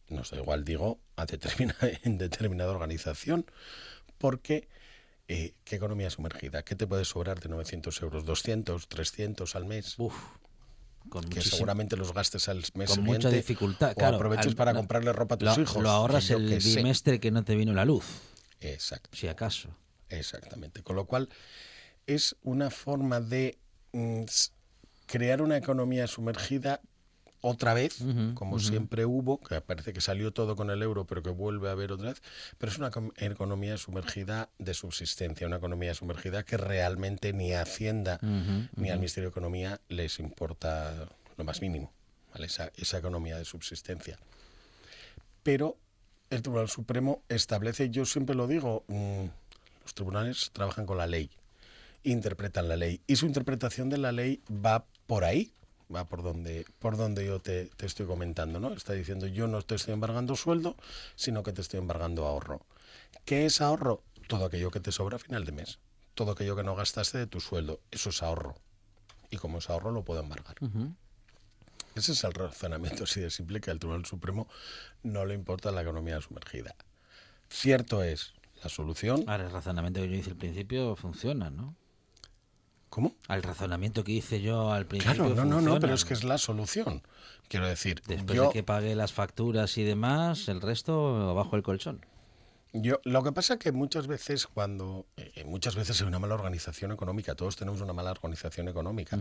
nos 0.08 0.30
da 0.30 0.38
igual, 0.38 0.64
digo, 0.64 0.98
a 1.16 1.26
determinada, 1.26 1.88
en 2.02 2.18
determinada 2.18 2.72
organización, 2.72 3.46
porque 4.18 4.68
eh, 5.28 5.54
¿qué 5.64 5.76
economía 5.76 6.10
sumergida? 6.10 6.64
¿Qué 6.64 6.74
te 6.74 6.86
puede 6.86 7.04
sobrar 7.04 7.40
de 7.40 7.48
900 7.48 8.02
euros? 8.02 8.24
¿200, 8.24 8.86
300 8.88 9.54
al 9.54 9.64
mes? 9.66 9.94
Uf 9.98 10.14
que 11.30 11.40
seguramente 11.40 11.96
los 11.96 12.12
gastes 12.12 12.48
al 12.48 12.62
mes 12.74 12.90
con 12.90 13.04
mucha 13.04 13.28
dificultad. 13.28 13.94
claro, 13.94 14.16
aproveches 14.16 14.54
para 14.54 14.74
comprarle 14.74 15.12
ropa 15.12 15.34
a 15.34 15.38
tus 15.38 15.58
hijos. 15.58 15.82
Lo 15.82 15.90
ahorras 15.90 16.30
el 16.30 16.58
bimestre 16.58 17.20
que 17.20 17.30
no 17.30 17.44
te 17.44 17.54
vino 17.56 17.72
la 17.74 17.84
luz. 17.84 18.04
Exacto. 18.60 19.10
Si 19.12 19.28
acaso. 19.28 19.68
Exactamente. 20.12 20.82
Con 20.82 20.96
lo 20.96 21.06
cual 21.06 21.28
es 22.06 22.36
una 22.42 22.70
forma 22.70 23.20
de 23.20 23.58
mm, 23.92 24.24
crear 25.06 25.42
una 25.42 25.56
economía 25.56 26.06
sumergida 26.06 26.80
otra 27.44 27.74
vez, 27.74 27.98
como 28.34 28.60
siempre 28.60 29.04
hubo, 29.04 29.40
que 29.40 29.60
parece 29.60 29.92
que 29.92 30.00
salió 30.00 30.32
todo 30.32 30.54
con 30.54 30.70
el 30.70 30.80
euro, 30.80 31.08
pero 31.08 31.24
que 31.24 31.30
vuelve 31.30 31.68
a 31.68 31.72
haber 31.72 31.90
otra 31.90 32.10
vez, 32.10 32.22
pero 32.56 32.70
es 32.70 32.78
una 32.78 32.92
economía 33.16 33.76
sumergida 33.78 34.48
de 34.60 34.74
subsistencia, 34.74 35.48
una 35.48 35.56
economía 35.56 35.92
sumergida 35.92 36.44
que 36.44 36.56
realmente 36.56 37.32
ni 37.32 37.52
a 37.52 37.62
Hacienda 37.62 38.20
ni 38.76 38.90
al 38.90 38.98
Ministerio 38.98 39.28
de 39.28 39.32
Economía 39.32 39.80
les 39.88 40.20
importa 40.20 41.08
lo 41.36 41.42
más 41.42 41.60
mínimo, 41.60 41.92
esa, 42.38 42.70
esa 42.76 42.98
economía 42.98 43.36
de 43.38 43.44
subsistencia. 43.44 44.20
Pero 45.42 45.76
el 46.30 46.42
Tribunal 46.42 46.68
Supremo 46.68 47.24
establece, 47.28 47.90
yo 47.90 48.06
siempre 48.06 48.36
lo 48.36 48.46
digo, 48.46 48.84
mm, 48.86 49.26
los 49.82 49.94
tribunales 49.94 50.50
trabajan 50.52 50.86
con 50.86 50.98
la 50.98 51.06
ley, 51.06 51.30
interpretan 52.02 52.68
la 52.68 52.76
ley, 52.76 53.00
y 53.06 53.16
su 53.16 53.26
interpretación 53.26 53.90
de 53.90 53.98
la 53.98 54.12
ley 54.12 54.42
va 54.50 54.84
por 55.06 55.24
ahí, 55.24 55.52
va 55.94 56.06
por 56.06 56.22
donde, 56.22 56.64
por 56.78 56.96
donde 56.96 57.26
yo 57.26 57.40
te, 57.40 57.70
estoy 57.80 58.06
comentando, 58.06 58.60
¿no? 58.60 58.72
Está 58.72 58.94
diciendo 58.94 59.26
yo 59.26 59.46
no 59.46 59.62
te 59.62 59.74
estoy 59.74 59.94
embargando 59.94 60.36
sueldo, 60.36 60.76
sino 61.14 61.42
que 61.42 61.52
te 61.52 61.60
estoy 61.60 61.78
embargando 61.78 62.26
ahorro. 62.26 62.64
¿Qué 63.24 63.46
es 63.46 63.60
ahorro? 63.60 64.02
Todo 64.28 64.46
aquello 64.46 64.70
que 64.70 64.80
te 64.80 64.92
sobra 64.92 65.16
a 65.16 65.18
final 65.18 65.44
de 65.44 65.52
mes. 65.52 65.78
Todo 66.14 66.32
aquello 66.32 66.56
que 66.56 66.62
no 66.62 66.74
gastaste 66.74 67.18
de 67.18 67.26
tu 67.26 67.40
sueldo. 67.40 67.80
Eso 67.90 68.10
es 68.10 68.22
ahorro. 68.22 68.54
Y 69.30 69.36
como 69.36 69.58
es 69.58 69.70
ahorro, 69.70 69.90
lo 69.90 70.04
puedo 70.04 70.20
embargar. 70.20 70.56
Ese 71.94 72.12
es 72.12 72.24
el 72.24 72.32
razonamiento 72.32 73.04
así 73.04 73.20
de 73.20 73.30
simple 73.30 73.60
que 73.60 73.70
al 73.70 73.78
Tribunal 73.78 74.06
Supremo 74.06 74.48
no 75.02 75.26
le 75.26 75.34
importa 75.34 75.70
la 75.72 75.82
economía 75.82 76.20
sumergida. 76.20 76.74
Cierto 77.50 78.02
es, 78.02 78.32
la 78.62 78.68
solución... 78.68 79.24
Ahora, 79.26 79.44
el 79.44 79.50
razonamiento 79.50 80.00
que 80.00 80.08
yo 80.08 80.16
hice 80.16 80.30
al 80.30 80.36
principio 80.36 80.96
funciona, 80.96 81.50
¿no? 81.50 81.74
¿Cómo? 82.88 83.16
Al 83.28 83.42
razonamiento 83.42 84.04
que 84.04 84.12
hice 84.12 84.42
yo 84.42 84.70
al 84.70 84.86
principio. 84.86 85.14
Claro, 85.14 85.34
no, 85.34 85.44
no, 85.46 85.60
no, 85.62 85.80
pero 85.80 85.94
es 85.94 86.04
que 86.04 86.12
es 86.12 86.24
la 86.24 86.36
solución. 86.36 87.02
Quiero 87.48 87.66
decir, 87.66 88.02
después 88.06 88.38
de 88.38 88.50
que 88.50 88.62
pague 88.62 88.94
las 88.94 89.12
facturas 89.12 89.78
y 89.78 89.82
demás, 89.82 90.48
el 90.48 90.60
resto 90.60 91.34
bajo 91.34 91.56
el 91.56 91.62
colchón. 91.62 92.04
Yo, 92.74 93.00
lo 93.04 93.22
que 93.22 93.32
pasa 93.32 93.54
es 93.54 93.58
que 93.60 93.72
muchas 93.72 94.06
veces 94.06 94.46
cuando, 94.46 95.06
eh, 95.16 95.44
muchas 95.44 95.74
veces 95.74 96.00
hay 96.00 96.06
una 96.06 96.18
mala 96.18 96.34
organización 96.34 96.92
económica, 96.92 97.34
todos 97.34 97.56
tenemos 97.56 97.80
una 97.80 97.92
mala 97.92 98.10
organización 98.10 98.68
económica. 98.68 99.18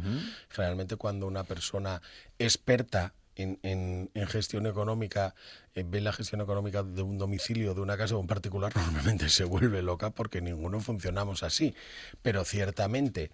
Generalmente 0.49 0.95
cuando 0.95 1.27
una 1.27 1.43
persona 1.43 2.01
experta 2.39 3.13
en, 3.35 3.59
en, 3.63 4.27
gestión 4.27 4.65
económica 4.67 5.35
eh, 5.73 5.83
ve 5.87 6.01
la 6.01 6.13
gestión 6.13 6.41
económica 6.41 6.83
de 6.83 7.01
un 7.01 7.17
domicilio, 7.17 7.73
de 7.73 7.81
una 7.81 7.97
casa 7.97 8.15
o 8.15 8.19
un 8.19 8.27
particular, 8.27 8.75
normalmente 8.75 9.29
se 9.29 9.43
vuelve 9.43 9.81
loca 9.81 10.09
porque 10.09 10.41
ninguno 10.41 10.79
funcionamos 10.79 11.43
así. 11.43 11.73
Pero 12.21 12.43
ciertamente 12.43 13.31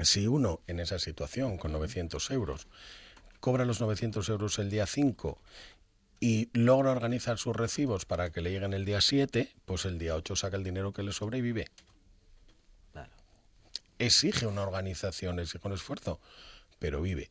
si 0.00 0.26
uno 0.26 0.60
en 0.66 0.80
esa 0.80 0.98
situación 0.98 1.58
con 1.58 1.72
900 1.72 2.30
euros 2.30 2.68
cobra 3.40 3.64
los 3.64 3.80
900 3.80 4.28
euros 4.28 4.58
el 4.58 4.70
día 4.70 4.86
5 4.86 5.38
y 6.20 6.50
logra 6.52 6.90
organizar 6.90 7.38
sus 7.38 7.54
recibos 7.54 8.04
para 8.04 8.30
que 8.30 8.40
le 8.40 8.50
lleguen 8.50 8.72
el 8.72 8.84
día 8.84 9.00
7, 9.00 9.52
pues 9.64 9.84
el 9.84 9.98
día 9.98 10.16
8 10.16 10.34
saca 10.34 10.56
el 10.56 10.64
dinero 10.64 10.92
que 10.92 11.02
le 11.02 11.12
sobra 11.12 11.38
y 11.38 11.42
vive. 11.42 11.68
Exige 14.00 14.46
una 14.46 14.62
organización, 14.62 15.40
exige 15.40 15.66
un 15.66 15.74
esfuerzo, 15.74 16.20
pero 16.78 17.02
vive. 17.02 17.30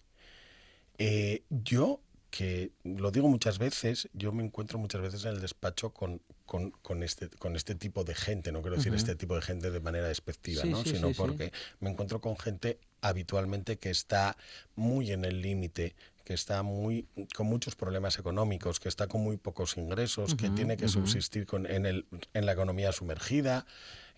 Eh, 0.98 1.44
yo 1.50 2.02
que 2.30 2.72
lo 2.84 3.12
digo 3.12 3.28
muchas 3.30 3.58
veces, 3.58 4.10
yo 4.14 4.32
me 4.32 4.44
encuentro 4.44 4.78
muchas 4.78 5.02
veces 5.02 5.26
en 5.26 5.32
el 5.32 5.42
despacho 5.42 5.92
con, 5.92 6.22
con, 6.46 7.04
este, 7.04 7.30
con 7.30 7.56
este 7.56 7.74
tipo 7.74 8.04
de 8.04 8.16
gente, 8.16 8.52
no 8.52 8.62
quiero 8.62 8.76
decir 8.76 8.94
este 8.94 9.16
tipo 9.16 9.36
de 9.36 9.42
gente 9.42 9.72
de 9.72 9.80
manera 9.80 10.08
despectiva, 10.08 10.64
¿no? 10.66 10.84
sino 10.84 11.12
porque 11.14 11.52
me 11.80 11.90
encuentro 11.90 12.22
con 12.22 12.38
gente 12.38 12.80
habitualmente 13.02 13.78
que 13.78 13.90
está 13.90 14.38
muy 14.76 15.12
en 15.12 15.26
el 15.26 15.42
límite, 15.42 15.96
que 16.26 16.34
está 16.34 16.62
muy 16.64 17.08
con 17.36 17.48
muchos 17.48 17.76
problemas 17.76 18.20
económicos, 18.20 18.80
que 18.80 18.90
está 18.90 19.08
con 19.08 19.22
muy 19.22 19.38
pocos 19.38 19.78
ingresos, 19.78 20.36
que 20.36 20.50
tiene 20.50 20.76
que 20.76 20.90
subsistir 20.90 21.46
con, 21.46 21.66
en, 21.66 21.86
el, 21.86 22.06
en 22.34 22.46
la 22.46 22.52
economía 22.52 22.92
sumergida, 22.92 23.66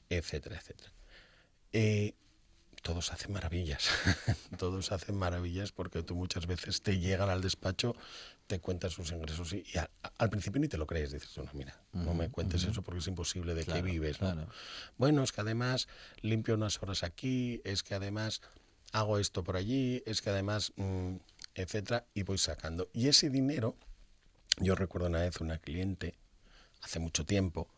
etcétera, 0.09 0.57
etcétera. 0.57 0.91
Eh, 1.71 2.15
todos 2.81 3.11
hacen 3.11 3.33
maravillas, 3.33 3.89
todos 4.57 4.91
hacen 4.91 5.15
maravillas 5.15 5.71
porque 5.71 6.03
tú 6.03 6.15
muchas 6.15 6.47
veces 6.47 6.81
te 6.81 6.99
llegan 6.99 7.29
al 7.29 7.41
despacho, 7.41 7.95
te 8.47 8.59
cuentan 8.59 8.89
sus 8.89 9.11
ingresos 9.11 9.53
y, 9.53 9.63
al 10.17 10.29
principio 10.29 10.59
ni 10.59 10.67
te 10.67 10.77
lo 10.77 10.87
crees, 10.87 11.11
dices, 11.11 11.37
no, 11.37 11.49
mira, 11.53 11.79
no 11.93 12.13
me 12.13 12.29
cuentes 12.29 12.63
eso 12.63 12.81
porque 12.81 12.99
es 12.99 13.07
imposible 13.07 13.53
de 13.53 13.65
que 13.65 13.81
vives. 13.81 14.17
Bueno, 14.97 15.23
es 15.23 15.31
que 15.31 15.41
además 15.41 15.87
limpio 16.21 16.55
unas 16.55 16.81
horas 16.81 17.03
aquí, 17.03 17.61
es 17.63 17.83
que 17.83 17.95
además 17.95 18.41
hago 18.91 19.19
esto 19.19 19.43
por 19.43 19.55
allí, 19.55 20.01
es 20.05 20.21
que 20.21 20.29
además, 20.29 20.73
mm, 20.75 21.15
etcétera, 21.55 22.05
y 22.13 22.23
voy 22.23 22.37
sacando. 22.37 22.89
Y 22.93 23.07
ese 23.07 23.29
dinero, 23.29 23.75
yo 24.57 24.75
recuerdo 24.75 25.07
una 25.07 25.19
vez 25.19 25.39
una 25.41 25.59
cliente, 25.59 26.15
hace 26.81 26.99
mucho 26.99 27.25
tiempo, 27.25 27.69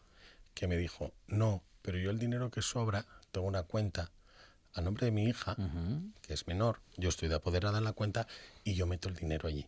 que 0.54 0.68
me 0.68 0.78
dijo, 0.78 1.14
no, 1.28 1.64
pero 1.82 1.98
yo 1.98 2.12
el 2.12 2.20
dinero 2.20 2.52
que 2.52 2.62
sobra, 2.62 3.06
tengo 3.32 3.48
una 3.48 3.64
cuenta 3.64 4.12
a 4.74 4.82
nombre 4.82 5.06
de 5.06 5.12
mi 5.12 5.26
hija, 5.26 5.56
que 6.22 6.34
es 6.34 6.48
menor, 6.48 6.80
yo 6.98 7.10
estoy 7.10 7.30
de 7.30 7.36
apoderada 7.36 7.78
en 7.78 7.84
la 7.84 7.94
cuenta 7.94 8.28
y 8.64 8.76
yo 8.76 8.86
meto 8.86 9.10
el 9.10 9.16
dinero 9.16 9.48
allí. 9.48 9.68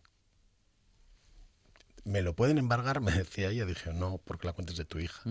¿Me 2.04 2.20
lo 2.22 2.34
pueden 2.34 2.58
embargar? 2.58 3.00
Me 3.00 3.12
decía 3.12 3.50
ella. 3.50 3.64
Dije, 3.64 3.92
no, 3.92 4.20
porque 4.24 4.46
la 4.46 4.52
cuenta 4.52 4.72
es 4.72 4.78
de 4.78 4.84
tu 4.84 4.98
hija. 4.98 5.22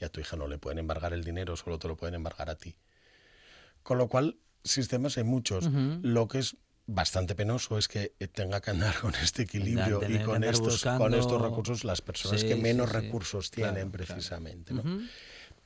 Y 0.00 0.04
a 0.04 0.08
tu 0.08 0.20
hija 0.20 0.36
no 0.36 0.46
le 0.46 0.58
pueden 0.58 0.78
embargar 0.78 1.12
el 1.12 1.24
dinero, 1.24 1.56
solo 1.56 1.78
te 1.78 1.88
lo 1.88 1.96
pueden 1.96 2.14
embargar 2.14 2.50
a 2.50 2.56
ti. 2.56 2.76
Con 3.82 3.98
lo 3.98 4.08
cual, 4.08 4.38
sistemas 4.62 5.16
hay 5.16 5.24
muchos. 5.24 5.68
Lo 6.02 6.28
que 6.28 6.40
es 6.40 6.56
bastante 6.86 7.34
penoso 7.34 7.76
es 7.78 7.86
que 7.86 8.14
tenga 8.32 8.60
que 8.60 8.70
andar 8.70 8.98
con 9.00 9.14
este 9.14 9.42
equilibrio 9.42 10.00
y 10.08 10.18
con 10.20 10.44
estos, 10.44 10.84
con 10.84 11.14
estos 11.14 11.40
recursos 11.40 11.84
las 11.84 12.00
personas 12.00 12.44
que 12.44 12.56
menos 12.56 12.90
recursos 12.90 13.50
tienen 13.50 13.90
precisamente. 13.90 14.74
¿no? 14.74 14.82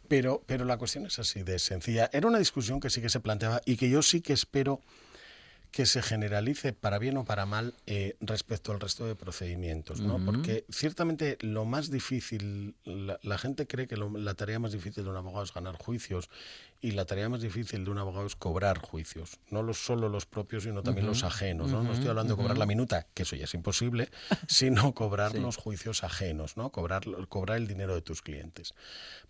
Pero, 0.08 0.42
pero 0.46 0.64
la 0.64 0.76
cuestión 0.76 1.06
es 1.06 1.18
así 1.18 1.42
de 1.42 1.58
sencilla. 1.58 2.10
Era 2.12 2.28
una 2.28 2.38
discusión 2.38 2.80
que 2.80 2.90
sí 2.90 3.00
que 3.00 3.08
se 3.08 3.20
planteaba 3.20 3.62
y 3.64 3.76
que 3.76 3.88
yo 3.88 4.02
sí 4.02 4.20
que 4.20 4.32
espero 4.32 4.80
que 5.72 5.86
se 5.86 6.02
generalice 6.02 6.74
para 6.74 6.98
bien 6.98 7.16
o 7.16 7.24
para 7.24 7.46
mal 7.46 7.74
eh, 7.86 8.14
respecto 8.20 8.72
al 8.72 8.80
resto 8.80 9.06
de 9.06 9.16
procedimientos, 9.16 10.00
¿no? 10.00 10.22
Porque 10.22 10.66
ciertamente 10.70 11.38
lo 11.40 11.64
más 11.64 11.90
difícil, 11.90 12.74
la, 12.84 13.38
gente 13.38 13.66
cree 13.66 13.88
que 13.88 13.96
la 13.96 14.34
tarea 14.34 14.58
más 14.58 14.72
difícil 14.72 15.02
de 15.02 15.08
un 15.08 15.16
abogado 15.16 15.44
es 15.44 15.54
ganar 15.54 15.76
juicios 15.76 16.28
y 16.82 16.90
la 16.90 17.04
tarea 17.04 17.28
más 17.28 17.40
difícil 17.40 17.84
de 17.84 17.90
un 17.92 17.98
abogado 17.98 18.26
es 18.26 18.34
cobrar 18.34 18.78
juicios, 18.78 19.38
no 19.50 19.62
los, 19.62 19.78
solo 19.78 20.08
los 20.08 20.26
propios, 20.26 20.64
sino 20.64 20.82
también 20.82 21.06
los 21.06 21.22
ajenos, 21.22 21.70
¿no? 21.70 21.84
no 21.84 21.92
estoy 21.92 22.08
hablando 22.08 22.34
de 22.34 22.42
cobrar 22.42 22.58
la 22.58 22.66
minuta, 22.66 23.06
que 23.14 23.22
eso 23.22 23.36
ya 23.36 23.44
es 23.44 23.54
imposible, 23.54 24.10
sino 24.48 24.92
cobrar 24.94 25.36
los 25.36 25.56
juicios 25.56 26.02
ajenos, 26.02 26.56
¿no? 26.56 26.70
Cobrar, 26.70 27.04
cobrar 27.28 27.58
el 27.58 27.68
dinero 27.68 27.94
de 27.94 28.02
tus 28.02 28.20
clientes. 28.20 28.74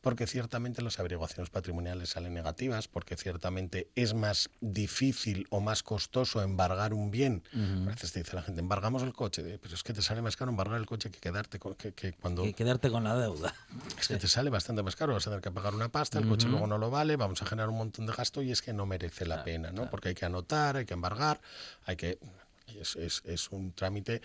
Porque 0.01 0.27
ciertamente 0.27 0.81
las 0.81 0.99
averiguaciones 0.99 1.51
patrimoniales 1.51 2.09
salen 2.11 2.33
negativas, 2.33 2.89
porque 2.89 3.17
ciertamente 3.17 3.89
es 3.95 4.15
más 4.15 4.49
difícil 4.61 5.47
o 5.51 5.61
más 5.61 5.83
costoso 5.83 6.43
embargar 6.43 6.95
un 6.95 7.11
bien. 7.11 7.45
A 7.55 7.91
veces 7.91 8.13
te 8.13 8.21
dice 8.21 8.35
la 8.35 8.43
gente, 8.43 8.61
embargamos 8.61 9.03
el 9.03 9.13
coche, 9.13 9.59
pero 9.61 9.75
es 9.75 9.83
que 9.83 9.93
te 9.93 10.01
sale 10.01 10.23
más 10.23 10.37
caro 10.37 10.51
embargar 10.51 10.81
el 10.81 10.87
coche 10.87 11.11
que 11.11 11.21
quedarte 11.21 11.59
con, 11.59 11.75
que, 11.75 12.15
cuando... 12.15 12.51
quedarte 12.55 12.91
con 12.91 13.05
la 13.05 13.15
deuda. 13.15 13.55
Es 13.99 14.09
que 14.09 14.17
te 14.17 14.27
sale 14.27 14.49
bastante 14.49 14.83
más 14.83 14.97
caro, 14.97 15.13
vas 15.13 15.27
a 15.27 15.31
tener 15.31 15.43
que 15.43 15.51
pagar 15.51 15.75
una 15.75 15.91
pasta, 15.91 16.19
el 16.19 16.27
coche 16.27 16.49
luego 16.49 16.67
no 16.67 16.79
lo 16.79 16.91
vale, 16.91 17.17
vamos 17.17 17.42
a 17.43 17.47
generar 17.47 17.69
un 17.69 17.79
montón 17.79 18.07
de 18.07 18.13
gasto 18.13 18.43
y 18.43 18.51
es 18.51 18.63
que 18.63 18.73
no 18.73 18.87
merece 18.87 19.27
la 19.27 19.45
pena, 19.45 19.71
¿no? 19.71 19.91
Porque 19.91 20.11
hay 20.11 20.15
que 20.15 20.25
anotar, 20.25 20.77
hay 20.77 20.85
que 20.85 20.95
embargar, 20.95 21.41
hay 21.85 21.97
que... 21.97 22.19
Es, 22.81 23.23
es, 23.25 23.51
un 23.51 23.73
trámite 23.73 24.23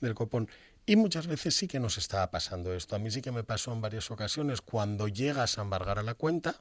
del 0.00 0.14
copón. 0.14 0.48
Y 0.86 0.96
muchas 0.96 1.26
veces 1.26 1.54
sí 1.54 1.68
que 1.68 1.78
nos 1.78 1.98
está 1.98 2.30
pasando 2.30 2.72
esto. 2.72 2.96
A 2.96 2.98
mí 2.98 3.10
sí 3.10 3.20
que 3.20 3.30
me 3.30 3.44
pasó 3.44 3.72
en 3.72 3.80
varias 3.80 4.10
ocasiones 4.10 4.62
cuando 4.62 5.06
llegas 5.06 5.58
a 5.58 5.62
embargar 5.62 5.98
a 5.98 6.02
la 6.02 6.14
cuenta 6.14 6.56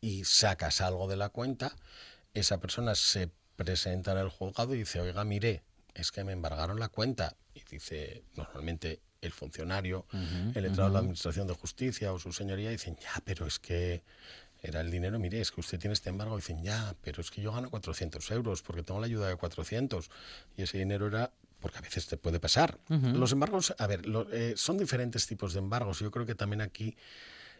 y 0.00 0.24
sacas 0.24 0.80
algo 0.80 1.08
de 1.08 1.16
la 1.16 1.28
cuenta, 1.28 1.74
esa 2.32 2.58
persona 2.58 2.94
se 2.94 3.30
presenta 3.56 4.12
en 4.12 4.18
el 4.18 4.28
juzgado 4.28 4.74
y 4.74 4.78
dice, 4.78 5.00
oiga, 5.00 5.24
mire, 5.24 5.62
es 5.94 6.10
que 6.12 6.24
me 6.24 6.32
embargaron 6.32 6.78
la 6.78 6.88
cuenta. 6.88 7.36
Y 7.54 7.62
dice, 7.70 8.24
normalmente 8.34 9.00
el 9.22 9.32
funcionario, 9.32 10.06
el 10.54 10.64
entrado 10.66 10.90
de 10.90 10.94
la 10.94 10.98
Administración 10.98 11.46
de 11.46 11.54
Justicia 11.54 12.12
o 12.12 12.18
su 12.18 12.32
señoría 12.32 12.70
dicen, 12.70 12.96
ya, 12.96 13.22
pero 13.24 13.46
es 13.46 13.58
que 13.58 14.02
era 14.64 14.80
el 14.80 14.90
dinero, 14.90 15.18
mire, 15.18 15.40
es 15.40 15.50
que 15.50 15.60
usted 15.60 15.78
tiene 15.78 15.92
este 15.92 16.08
embargo, 16.08 16.36
dicen, 16.36 16.62
ya, 16.62 16.96
pero 17.02 17.20
es 17.20 17.30
que 17.30 17.42
yo 17.42 17.52
gano 17.52 17.70
400 17.70 18.30
euros 18.30 18.62
porque 18.62 18.82
tengo 18.82 18.98
la 18.98 19.06
ayuda 19.06 19.28
de 19.28 19.36
400 19.36 20.10
y 20.56 20.62
ese 20.62 20.78
dinero 20.78 21.06
era 21.06 21.30
porque 21.60 21.78
a 21.78 21.82
veces 21.82 22.06
te 22.06 22.16
puede 22.16 22.40
pasar. 22.40 22.78
Los 22.88 23.32
embargos, 23.32 23.74
a 23.78 23.86
ver, 23.86 24.02
eh, 24.32 24.54
son 24.56 24.76
diferentes 24.76 25.26
tipos 25.26 25.52
de 25.54 25.60
embargos. 25.60 26.00
Yo 26.00 26.10
creo 26.10 26.26
que 26.26 26.34
también 26.34 26.60
aquí 26.60 26.96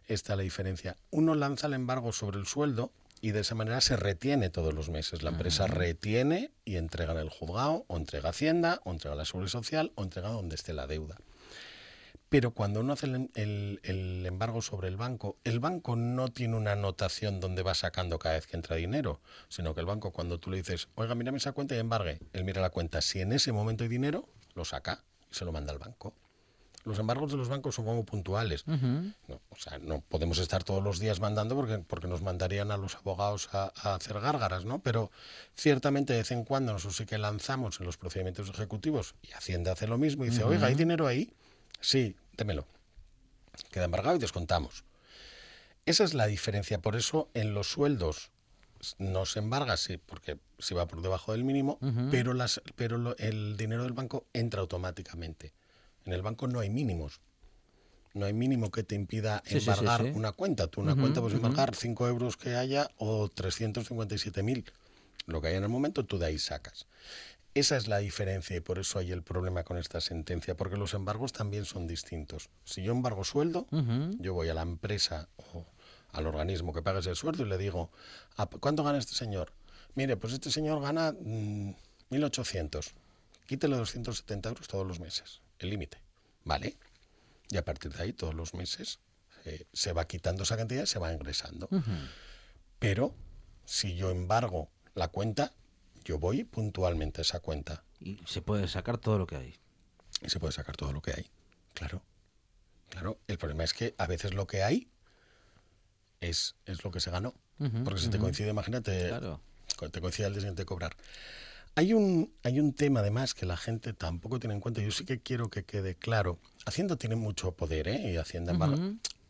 está 0.06 0.36
la 0.36 0.42
diferencia. 0.42 0.96
Uno 1.10 1.34
lanza 1.34 1.68
el 1.68 1.74
embargo 1.74 2.12
sobre 2.12 2.38
el 2.38 2.46
sueldo 2.46 2.90
y 3.20 3.30
de 3.30 3.40
esa 3.40 3.54
manera 3.54 3.80
se 3.80 3.96
retiene 3.96 4.50
todos 4.50 4.74
los 4.74 4.90
meses. 4.90 5.22
La 5.22 5.30
empresa 5.30 5.66
retiene 5.66 6.50
y 6.66 6.76
entrega 6.76 7.12
en 7.12 7.18
el 7.20 7.30
juzgado, 7.30 7.86
o 7.88 7.96
entrega 7.96 8.30
Hacienda, 8.30 8.80
o 8.84 8.92
entrega 8.92 9.14
la 9.14 9.24
Seguridad 9.24 9.52
Social, 9.52 9.92
o 9.94 10.02
entrega 10.02 10.28
donde 10.28 10.56
esté 10.56 10.74
la 10.74 10.86
deuda. 10.86 11.16
Pero 12.28 12.50
cuando 12.52 12.80
uno 12.80 12.94
hace 12.94 13.06
el, 13.06 14.22
embargo 14.26 14.60
sobre 14.62 14.88
el 14.88 14.96
banco, 14.96 15.36
el 15.44 15.60
banco 15.60 15.94
no 15.94 16.28
tiene 16.28 16.56
una 16.56 16.72
anotación 16.72 17.38
donde 17.38 17.62
va 17.62 17.74
sacando 17.74 18.18
cada 18.18 18.34
vez 18.34 18.46
que 18.46 18.56
entra 18.56 18.76
dinero, 18.76 19.20
sino 19.48 19.74
que 19.74 19.80
el 19.80 19.86
banco 19.86 20.10
cuando 20.10 20.38
tú 20.38 20.50
le 20.50 20.56
dices, 20.56 20.88
oiga, 20.96 21.14
mírame 21.14 21.38
esa 21.38 21.52
cuenta 21.52 21.76
y 21.76 21.78
embargue, 21.78 22.18
él 22.32 22.44
mira 22.44 22.60
la 22.60 22.70
cuenta, 22.70 23.00
si 23.02 23.20
en 23.20 23.32
ese 23.32 23.52
momento 23.52 23.84
hay 23.84 23.88
dinero, 23.88 24.28
lo 24.54 24.64
saca 24.64 25.04
y 25.30 25.34
se 25.34 25.44
lo 25.44 25.52
manda 25.52 25.72
al 25.72 25.78
banco. 25.78 26.14
Los 26.84 26.98
embargos 26.98 27.30
de 27.30 27.38
los 27.38 27.48
bancos 27.48 27.74
son 27.74 27.86
como 27.86 28.04
puntuales. 28.04 28.64
o 28.66 29.56
sea, 29.56 29.78
no 29.78 30.00
podemos 30.02 30.38
estar 30.38 30.64
todos 30.64 30.82
los 30.82 30.98
días 30.98 31.18
mandando 31.18 31.56
porque, 31.56 31.78
porque 31.78 32.08
nos 32.08 32.20
mandarían 32.20 32.70
a 32.70 32.76
los 32.76 32.94
abogados 32.96 33.48
a, 33.52 33.72
hacer 33.94 34.20
gárgaras, 34.20 34.66
¿no? 34.66 34.80
Pero 34.80 35.10
ciertamente 35.54 36.12
de 36.12 36.20
vez 36.20 36.30
en 36.30 36.44
cuando 36.44 36.72
nosotros 36.72 36.96
sí 36.96 37.06
que 37.06 37.16
lanzamos 37.16 37.80
en 37.80 37.86
los 37.86 37.96
procedimientos 37.96 38.50
ejecutivos 38.50 39.14
y 39.22 39.32
Hacienda 39.32 39.72
hace 39.72 39.86
lo 39.86 39.96
mismo 39.96 40.24
y 40.24 40.30
dice, 40.30 40.44
oiga, 40.44 40.66
¿hay 40.66 40.74
dinero 40.74 41.06
ahí? 41.06 41.32
Sí, 41.80 42.16
démelo. 42.36 42.66
Queda 43.70 43.84
embargado 43.84 44.16
y 44.16 44.18
descontamos. 44.18 44.84
Esa 45.86 46.04
es 46.04 46.14
la 46.14 46.26
diferencia. 46.26 46.78
Por 46.78 46.96
eso 46.96 47.28
en 47.34 47.54
los 47.54 47.68
sueldos 47.68 48.30
no 48.98 49.26
se 49.26 49.38
embarga, 49.38 49.76
sí, 49.76 49.98
porque 49.98 50.38
se 50.58 50.74
va 50.74 50.86
por 50.86 51.02
debajo 51.02 51.32
del 51.32 51.44
mínimo, 51.44 51.78
pero, 52.10 52.34
las, 52.34 52.60
pero 52.76 53.16
el 53.18 53.56
dinero 53.56 53.84
del 53.84 53.92
banco 53.92 54.26
entra 54.32 54.60
automáticamente. 54.60 55.52
En 56.04 56.12
el 56.12 56.22
banco 56.22 56.46
no 56.48 56.60
hay 56.60 56.70
mínimos. 56.70 57.20
No 58.12 58.26
hay 58.26 58.32
mínimo 58.32 58.70
que 58.70 58.84
te 58.84 58.94
impida 58.94 59.42
embargar 59.46 60.04
una 60.14 60.32
cuenta. 60.32 60.68
Tú 60.68 60.80
una 60.80 60.94
cuenta 60.94 61.20
puedes 61.20 61.36
embargar 61.36 61.74
5 61.74 62.06
euros 62.08 62.36
que 62.36 62.54
haya 62.54 62.88
o 62.98 63.28
357.000. 63.28 64.64
Lo 65.26 65.40
que 65.40 65.48
hay 65.48 65.54
en 65.56 65.64
el 65.64 65.68
momento, 65.68 66.04
tú 66.04 66.18
de 66.18 66.26
ahí 66.26 66.38
sacas. 66.38 66.86
Esa 67.54 67.76
es 67.76 67.86
la 67.86 67.98
diferencia 67.98 68.56
y 68.56 68.60
por 68.60 68.80
eso 68.80 68.98
hay 68.98 69.12
el 69.12 69.22
problema 69.22 69.62
con 69.62 69.78
esta 69.78 70.00
sentencia, 70.00 70.56
porque 70.56 70.76
los 70.76 70.92
embargos 70.92 71.32
también 71.32 71.64
son 71.64 71.86
distintos. 71.86 72.50
Si 72.64 72.82
yo 72.82 72.90
embargo 72.90 73.22
sueldo, 73.22 73.68
yo 74.18 74.34
voy 74.34 74.48
a 74.48 74.54
la 74.54 74.62
empresa 74.62 75.28
o 75.36 75.64
al 76.10 76.26
organismo 76.26 76.72
que 76.72 76.82
paga 76.82 76.98
ese 76.98 77.14
sueldo 77.14 77.44
y 77.44 77.48
le 77.48 77.56
digo, 77.56 77.90
¿cuánto 78.60 78.82
gana 78.82 78.98
este 78.98 79.14
señor? 79.14 79.52
Mire, 79.94 80.16
pues 80.16 80.32
este 80.32 80.50
señor 80.50 80.82
gana 80.82 81.12
1.800. 81.12 82.92
Mm, 82.92 82.96
Quítele 83.46 83.76
270 83.76 84.48
euros 84.48 84.66
todos 84.66 84.86
los 84.86 84.98
meses, 84.98 85.40
el 85.58 85.70
límite. 85.70 85.98
¿Vale? 86.44 86.76
Y 87.50 87.56
a 87.56 87.64
partir 87.64 87.92
de 87.92 88.02
ahí, 88.02 88.12
todos 88.12 88.34
los 88.34 88.54
meses, 88.54 88.98
eh, 89.44 89.66
se 89.72 89.92
va 89.92 90.06
quitando 90.06 90.42
esa 90.42 90.56
cantidad 90.56 90.82
y 90.82 90.86
se 90.86 90.98
va 90.98 91.12
ingresando. 91.12 91.68
Pero 92.78 93.14
si 93.64 93.94
yo 93.94 94.10
embargo 94.10 94.70
la 94.94 95.08
cuenta, 95.08 95.52
yo 96.04 96.18
voy 96.18 96.44
puntualmente 96.44 97.20
a 97.20 97.22
esa 97.22 97.40
cuenta. 97.40 97.84
Y 98.00 98.18
se 98.26 98.42
puede 98.42 98.68
sacar 98.68 98.98
todo 98.98 99.18
lo 99.18 99.26
que 99.26 99.36
hay. 99.36 99.54
Y 100.22 100.30
se 100.30 100.38
puede 100.38 100.52
sacar 100.52 100.76
todo 100.76 100.92
lo 100.92 101.02
que 101.02 101.12
hay, 101.12 101.30
claro. 101.74 102.02
Claro, 102.90 103.18
el 103.26 103.38
problema 103.38 103.64
es 103.64 103.72
que 103.72 103.94
a 103.98 104.06
veces 104.06 104.34
lo 104.34 104.46
que 104.46 104.62
hay 104.62 104.88
es, 106.20 106.54
es 106.66 106.84
lo 106.84 106.90
que 106.90 107.00
se 107.00 107.10
ganó. 107.10 107.34
Porque 107.84 108.00
si 108.00 108.08
te 108.08 108.18
coincide, 108.18 108.50
imagínate, 108.50 109.12
te 109.90 110.00
coincide 110.00 110.26
al 110.26 110.32
día 110.32 110.40
siguiente 110.40 110.64
cobrar. 110.64 110.96
Hay 111.76 111.92
un, 111.92 112.32
hay 112.42 112.60
un 112.60 112.72
tema 112.72 113.00
además 113.00 113.34
que 113.34 113.46
la 113.46 113.56
gente 113.56 113.92
tampoco 113.92 114.38
tiene 114.38 114.54
en 114.54 114.60
cuenta, 114.60 114.80
yo 114.80 114.90
sí 114.90 115.04
que 115.04 115.20
quiero 115.20 115.50
que 115.50 115.64
quede 115.64 115.96
claro. 115.96 116.38
Hacienda 116.66 116.96
tiene 116.96 117.16
mucho 117.16 117.52
poder, 117.52 117.88
¿eh? 117.88 118.12
Y 118.12 118.16
Hacienda, 118.16 118.52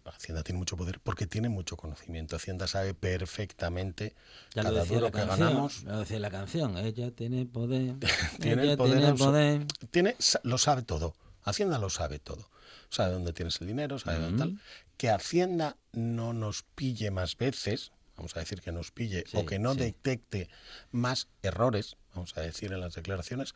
Hacienda 0.06 0.42
tiene 0.42 0.58
mucho 0.58 0.76
poder 0.76 1.00
porque 1.00 1.26
tiene 1.26 1.48
mucho 1.48 1.76
conocimiento. 1.76 2.36
Hacienda 2.36 2.66
sabe 2.66 2.94
perfectamente 2.94 4.14
cada 4.54 4.84
duro 4.84 5.10
que 5.10 5.24
ganamos. 5.24 5.82
Lo 5.84 6.00
decía 6.00 6.18
la 6.18 6.30
canción, 6.30 6.76
ella 6.76 7.10
tiene 7.10 7.46
poder. 7.46 7.96
tiene 8.40 8.72
el 8.72 8.76
poder. 8.76 9.66
Tiene, 9.90 10.16
lo 10.42 10.58
sabe 10.58 10.82
todo. 10.82 11.14
Hacienda 11.42 11.78
lo 11.78 11.90
sabe 11.90 12.18
todo. 12.18 12.48
Sabe 12.90 13.12
dónde 13.12 13.32
tienes 13.32 13.60
el 13.60 13.66
dinero, 13.66 13.98
sabe 13.98 14.18
dónde 14.20 14.38
tal. 14.38 14.60
Que 14.96 15.10
Hacienda 15.10 15.76
no 15.92 16.32
nos 16.32 16.62
pille 16.62 17.10
más 17.10 17.36
veces, 17.36 17.92
vamos 18.16 18.36
a 18.36 18.40
decir 18.40 18.60
que 18.60 18.72
nos 18.72 18.90
pille, 18.90 19.24
o 19.32 19.44
que 19.44 19.58
no 19.58 19.74
detecte 19.74 20.48
más 20.92 21.28
errores, 21.42 21.96
vamos 22.14 22.36
a 22.36 22.40
decir 22.40 22.72
en 22.72 22.80
las 22.80 22.94
declaraciones, 22.94 23.54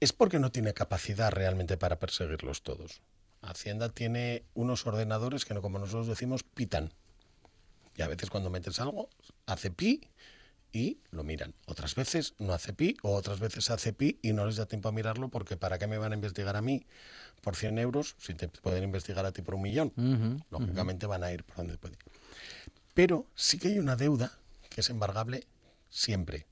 es 0.00 0.12
porque 0.12 0.38
no 0.38 0.50
tiene 0.50 0.72
capacidad 0.72 1.30
realmente 1.30 1.76
para 1.76 1.98
perseguirlos 1.98 2.62
todos. 2.62 3.02
Hacienda 3.50 3.88
tiene 3.88 4.44
unos 4.54 4.86
ordenadores 4.86 5.44
que, 5.44 5.54
como 5.54 5.78
nosotros 5.78 6.06
decimos, 6.06 6.42
pitan. 6.42 6.92
Y 7.96 8.02
a 8.02 8.08
veces 8.08 8.30
cuando 8.30 8.50
metes 8.50 8.80
algo, 8.80 9.08
hace 9.46 9.70
pi 9.70 10.08
y 10.72 10.98
lo 11.12 11.22
miran. 11.22 11.54
Otras 11.66 11.94
veces 11.94 12.34
no 12.38 12.52
hace 12.52 12.72
pi 12.72 12.96
o 13.02 13.14
otras 13.14 13.38
veces 13.38 13.70
hace 13.70 13.92
pi 13.92 14.18
y 14.22 14.32
no 14.32 14.44
les 14.44 14.56
da 14.56 14.66
tiempo 14.66 14.88
a 14.88 14.92
mirarlo 14.92 15.28
porque 15.28 15.56
¿para 15.56 15.78
qué 15.78 15.86
me 15.86 15.98
van 15.98 16.12
a 16.12 16.16
investigar 16.16 16.56
a 16.56 16.62
mí 16.62 16.84
por 17.42 17.54
100 17.54 17.78
euros 17.78 18.16
si 18.18 18.34
te 18.34 18.48
pueden 18.48 18.82
investigar 18.82 19.24
a 19.24 19.30
ti 19.30 19.42
por 19.42 19.54
un 19.54 19.62
millón? 19.62 19.92
Lógicamente 20.50 21.06
van 21.06 21.22
a 21.22 21.32
ir 21.32 21.44
por 21.44 21.58
donde 21.58 21.78
pueden. 21.78 21.98
Pero 22.92 23.26
sí 23.36 23.58
que 23.58 23.68
hay 23.68 23.78
una 23.78 23.94
deuda 23.94 24.36
que 24.68 24.80
es 24.80 24.90
embargable 24.90 25.46
siempre, 25.90 26.46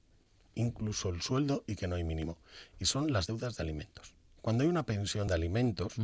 incluso 0.54 1.08
el 1.08 1.20
sueldo 1.20 1.64
y 1.66 1.74
que 1.74 1.88
no 1.88 1.96
hay 1.96 2.04
mínimo. 2.04 2.38
Y 2.78 2.84
son 2.84 3.12
las 3.12 3.26
deudas 3.26 3.56
de 3.56 3.62
alimentos. 3.64 4.14
Cuando 4.40 4.62
hay 4.62 4.70
una 4.70 4.84
pensión 4.84 5.26
de 5.26 5.34
alimentos, 5.34 5.94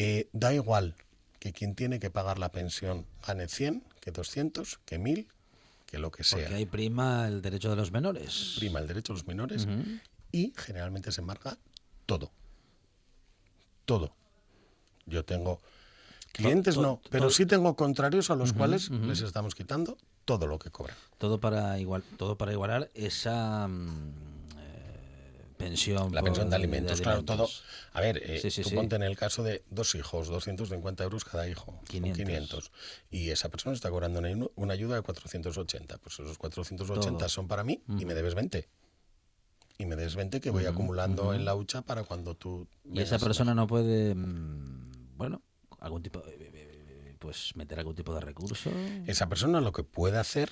eh, 0.00 0.28
da 0.32 0.54
igual 0.54 0.94
que 1.40 1.52
quien 1.52 1.74
tiene 1.74 1.98
que 1.98 2.08
pagar 2.08 2.38
la 2.38 2.52
pensión 2.52 3.04
gane 3.26 3.48
100, 3.48 3.82
que 4.00 4.12
200, 4.12 4.78
que 4.84 4.96
1000, 4.96 5.28
que 5.86 5.98
lo 5.98 6.12
que 6.12 6.22
sea. 6.22 6.38
Porque 6.38 6.54
ahí 6.54 6.66
prima 6.66 7.26
el 7.26 7.42
derecho 7.42 7.68
de 7.68 7.74
los 7.74 7.90
menores. 7.90 8.54
Prima 8.58 8.78
el 8.78 8.86
derecho 8.86 9.12
de 9.12 9.18
los 9.18 9.26
menores 9.26 9.66
y 10.30 10.52
generalmente 10.56 11.10
se 11.10 11.20
embarga 11.20 11.58
todo. 12.06 12.30
Todo. 13.86 14.14
Yo 15.06 15.24
tengo 15.24 15.60
clientes, 16.32 16.76
no, 16.76 17.00
pero 17.10 17.30
sí 17.30 17.44
tengo 17.44 17.74
contrarios 17.74 18.30
a 18.30 18.36
los 18.36 18.52
cuales 18.52 18.90
les 18.90 19.20
estamos 19.22 19.56
quitando 19.56 19.98
todo 20.24 20.46
lo 20.46 20.60
que 20.60 20.70
cobran. 20.70 20.96
Todo 21.16 21.40
para 21.40 21.80
igual, 21.80 22.04
todo 22.18 22.38
para 22.38 22.52
igualar 22.52 22.88
esa 22.94 23.66
mm, 23.66 24.37
pensión. 25.58 26.14
La 26.14 26.22
pensión 26.22 26.48
de 26.48 26.56
alimentos, 26.56 27.00
claro, 27.00 27.24
todo. 27.24 27.48
A 27.92 28.00
ver, 28.00 28.22
eh, 28.24 28.40
tú 28.62 28.70
ponte 28.70 28.96
en 28.96 29.02
el 29.02 29.16
caso 29.16 29.42
de 29.42 29.64
dos 29.70 29.94
hijos, 29.94 30.28
250 30.28 31.04
euros 31.04 31.24
cada 31.24 31.48
hijo, 31.48 31.80
500. 31.88 32.70
Y 33.10 33.30
esa 33.30 33.48
persona 33.50 33.74
está 33.74 33.90
cobrando 33.90 34.20
una, 34.56 34.72
ayuda 34.72 34.96
de 34.96 35.02
480. 35.02 35.98
Pues 35.98 36.14
esos 36.20 36.38
480 36.38 37.28
son 37.28 37.48
para 37.48 37.64
mí 37.64 37.82
y 37.98 38.04
me 38.04 38.14
debes 38.14 38.34
20 38.34 38.68
y 39.78 39.86
me 39.86 39.94
debes 39.94 40.16
20 40.16 40.40
que 40.40 40.50
voy 40.50 40.66
acumulando 40.66 41.34
en 41.34 41.44
la 41.44 41.54
hucha 41.54 41.82
para 41.82 42.02
cuando 42.04 42.34
tú... 42.34 42.66
Y 42.84 43.00
esa 43.00 43.18
persona 43.18 43.54
no 43.54 43.66
puede, 43.66 44.14
mm, 44.14 45.16
bueno, 45.16 45.42
algún 45.80 46.02
tipo 46.02 46.22
pues 47.18 47.54
meter 47.56 47.78
algún 47.78 47.94
tipo 47.94 48.14
de 48.14 48.20
recurso. 48.20 48.70
Esa 49.06 49.28
persona 49.28 49.60
lo 49.60 49.72
que 49.72 49.82
puede 49.82 50.18
hacer 50.18 50.50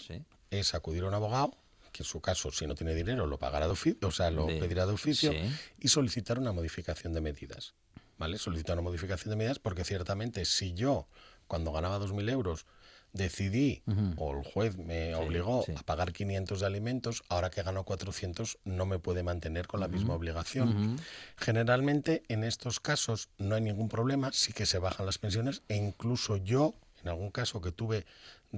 es 0.51 0.75
acudir 0.75 1.05
a 1.05 1.09
un 1.09 1.15
abogado, 1.15 1.57
que 1.97 2.03
en 2.03 2.09
su 2.09 2.21
caso, 2.21 2.51
si 2.53 2.67
no 2.67 2.75
tiene 2.75 2.95
dinero, 2.95 3.27
lo 3.27 3.39
pagará 3.39 3.67
de 3.67 3.73
oficio, 3.73 4.09
o 4.09 4.13
sea, 4.13 4.31
lo 4.31 4.47
pedirá 4.47 4.87
de 4.87 4.93
oficio, 4.93 5.33
y 5.79 5.89
solicitar 5.89 6.39
una 6.39 6.53
modificación 6.53 7.13
de 7.13 7.21
medidas. 7.21 7.75
¿Vale? 8.19 8.39
Solicitar 8.39 8.77
una 8.77 8.83
modificación 8.83 9.31
de 9.31 9.37
medidas 9.37 9.59
porque 9.59 9.85
ciertamente 9.85 10.47
si 10.47 10.73
yo, 10.73 11.07
cuando 11.47 11.71
ganaba 11.71 11.99
2.000 11.99 12.31
euros, 12.31 12.67
decidí, 13.13 13.83
o 14.17 14.37
el 14.37 14.45
juez 14.45 14.77
me 14.77 15.15
obligó 15.15 15.65
a 15.77 15.83
pagar 15.83 16.13
500 16.13 16.61
de 16.61 16.67
alimentos, 16.67 17.25
ahora 17.29 17.51
que 17.51 17.63
gano 17.63 17.85
400 17.85 18.59
no 18.65 18.87
me 18.87 18.99
puede 18.99 19.23
mantener 19.23 19.67
con 19.67 19.81
la 19.81 19.89
misma 19.89 20.15
obligación. 20.15 20.99
Generalmente 21.37 22.23
en 22.29 22.45
estos 22.45 22.81
casos 22.81 23.29
no 23.39 23.55
hay 23.55 23.63
ningún 23.63 23.89
problema, 23.89 24.33
sí 24.33 24.53
que 24.53 24.67
se 24.67 24.79
bajan 24.79 25.07
las 25.07 25.19
pensiones 25.19 25.63
e 25.69 25.77
incluso 25.77 26.37
yo, 26.37 26.75
en 27.03 27.09
algún 27.09 27.31
caso 27.31 27.61
que 27.61 27.73
tuve 27.73 28.07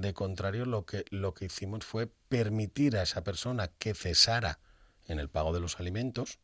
de 0.00 0.14
contrario, 0.14 0.64
lo 0.64 0.84
que, 0.84 1.04
lo 1.11 1.34
que 1.34 1.46
hicimos 1.46 1.84
fue 1.84 2.08
permitir 2.28 2.96
a 2.96 3.02
esa 3.02 3.22
persona 3.24 3.68
que 3.78 3.94
cesara 3.94 4.58
en 5.06 5.18
el 5.18 5.28
pago 5.28 5.52
de 5.52 5.61
los 5.61 5.80
alimentos 5.80 6.38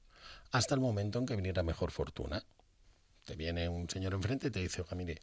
hasta 0.51 0.75
el 0.75 0.81
momento 0.81 1.19
en 1.19 1.27
que 1.27 1.37
viniera 1.37 1.63
mejor 1.63 1.91
fortuna. 1.91 2.45
Te 3.25 3.37
viene 3.37 3.69
un 3.69 3.89
señor 3.89 4.15
enfrente 4.15 4.49
y 4.49 4.51
te 4.51 4.61
dice, 4.61 4.83
oiga, 4.83 4.97
mire, 4.97 5.21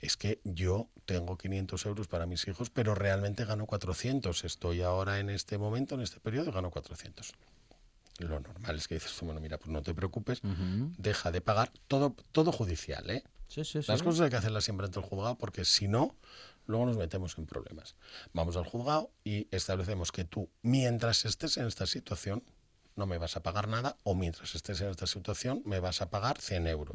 es 0.00 0.16
que 0.16 0.40
yo 0.44 0.88
tengo 1.06 1.36
500 1.36 1.86
euros 1.86 2.06
para 2.08 2.26
mis 2.26 2.46
hijos, 2.46 2.70
pero 2.70 2.94
realmente 2.94 3.44
gano 3.44 3.66
400. 3.66 4.44
Estoy 4.44 4.82
ahora 4.82 5.18
en 5.18 5.30
este 5.30 5.58
momento, 5.58 5.94
en 5.96 6.02
este 6.02 6.20
periodo, 6.20 6.52
gano 6.52 6.70
400. 6.70 7.32
Lo 8.18 8.40
normal 8.40 8.76
es 8.76 8.88
que 8.88 8.94
dices, 8.94 9.16
bueno, 9.22 9.40
mira, 9.40 9.58
pues 9.58 9.70
no 9.70 9.82
te 9.82 9.94
preocupes, 9.94 10.40
deja 10.98 11.30
de 11.30 11.40
pagar 11.40 11.72
todo, 11.86 12.16
todo 12.32 12.50
judicial, 12.52 13.08
¿eh? 13.10 13.22
Las 13.88 14.02
cosas 14.02 14.22
hay 14.22 14.30
que 14.30 14.36
hacerlas 14.36 14.64
siempre 14.64 14.86
ante 14.86 14.98
el 14.98 15.06
juzgado 15.06 15.36
porque 15.38 15.64
si 15.64 15.88
no, 15.88 16.14
luego 16.68 16.86
nos 16.86 16.96
metemos 16.96 17.36
en 17.38 17.46
problemas. 17.46 17.96
Vamos 18.32 18.56
al 18.56 18.64
juzgado 18.64 19.10
y 19.24 19.48
establecemos 19.50 20.12
que 20.12 20.24
tú, 20.24 20.48
mientras 20.62 21.24
estés 21.24 21.56
en 21.56 21.66
esta 21.66 21.86
situación, 21.86 22.44
no 22.94 23.06
me 23.06 23.18
vas 23.18 23.36
a 23.36 23.42
pagar 23.42 23.68
nada 23.68 23.96
o 24.04 24.14
mientras 24.14 24.54
estés 24.54 24.80
en 24.82 24.90
esta 24.90 25.06
situación 25.06 25.62
me 25.64 25.80
vas 25.80 26.02
a 26.02 26.10
pagar 26.10 26.38
100 26.38 26.66
euros. 26.66 26.94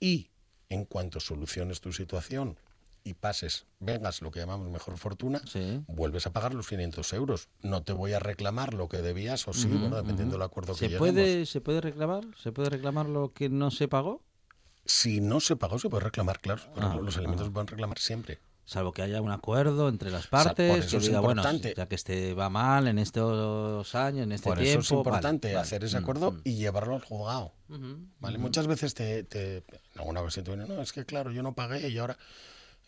Y 0.00 0.30
en 0.68 0.84
cuanto 0.84 1.20
soluciones 1.20 1.80
tu 1.80 1.92
situación 1.92 2.58
y 3.04 3.14
pases, 3.14 3.66
vengas 3.78 4.22
lo 4.22 4.30
que 4.30 4.40
llamamos 4.40 4.68
mejor 4.70 4.96
fortuna, 4.96 5.42
vuelves 5.86 6.26
a 6.26 6.32
pagar 6.32 6.54
los 6.54 6.66
500 6.66 7.12
euros. 7.12 7.48
No 7.62 7.82
te 7.82 7.92
voy 7.92 8.14
a 8.14 8.18
reclamar 8.18 8.72
lo 8.72 8.88
que 8.88 8.98
debías 8.98 9.46
o 9.46 9.52
sí, 9.52 9.68
bueno, 9.68 9.96
dependiendo 9.96 10.36
del 10.36 10.42
acuerdo 10.42 10.74
que 10.74 10.88
¿Se 10.88 10.96
puede, 10.96 11.44
¿Se 11.44 11.60
puede 11.60 11.82
reclamar? 11.82 12.24
¿Se 12.42 12.50
puede 12.50 12.70
reclamar 12.70 13.08
lo 13.08 13.32
que 13.34 13.50
no 13.50 13.70
se 13.70 13.88
pagó? 13.88 14.22
Si 14.86 15.20
no 15.20 15.40
se 15.40 15.56
pagó, 15.56 15.78
se 15.78 15.90
puede 15.90 16.04
reclamar, 16.04 16.40
claro. 16.40 16.62
Ah, 16.76 16.98
los 17.02 17.16
alimentos 17.18 17.46
se 17.46 17.52
pueden 17.52 17.66
reclamar 17.66 17.98
siempre 17.98 18.38
salvo 18.66 18.92
que 18.92 19.00
haya 19.00 19.22
un 19.22 19.30
acuerdo 19.30 19.88
entre 19.88 20.10
las 20.10 20.26
partes 20.26 20.86
que 20.86 20.98
diga 20.98 21.20
bueno 21.20 21.42
ya 21.42 21.86
que 21.86 21.94
este 21.94 22.34
va 22.34 22.50
mal 22.50 22.88
en 22.88 22.98
estos 22.98 23.94
años 23.94 24.24
en 24.24 24.32
este 24.32 24.50
por 24.50 24.58
tiempo 24.58 24.80
eso 24.80 24.94
es 24.94 24.98
importante 24.98 25.56
hacer 25.56 25.84
ese 25.84 25.98
mm, 25.98 26.02
acuerdo 26.02 26.32
mm. 26.32 26.40
y 26.44 26.56
llevarlo 26.56 26.96
al 26.96 27.02
juzgado 27.02 27.54
vale 28.20 28.38
muchas 28.38 28.66
veces 28.66 28.92
te, 28.94 29.22
te 29.22 29.58
en 29.58 29.64
alguna 30.00 30.20
ocasión 30.20 30.44
te 30.44 30.54
viene 30.54 30.66
no 30.66 30.82
es 30.82 30.92
que 30.92 31.06
claro 31.06 31.30
yo 31.30 31.42
no 31.42 31.54
pagué 31.54 31.88
y 31.88 31.96
ahora 31.96 32.18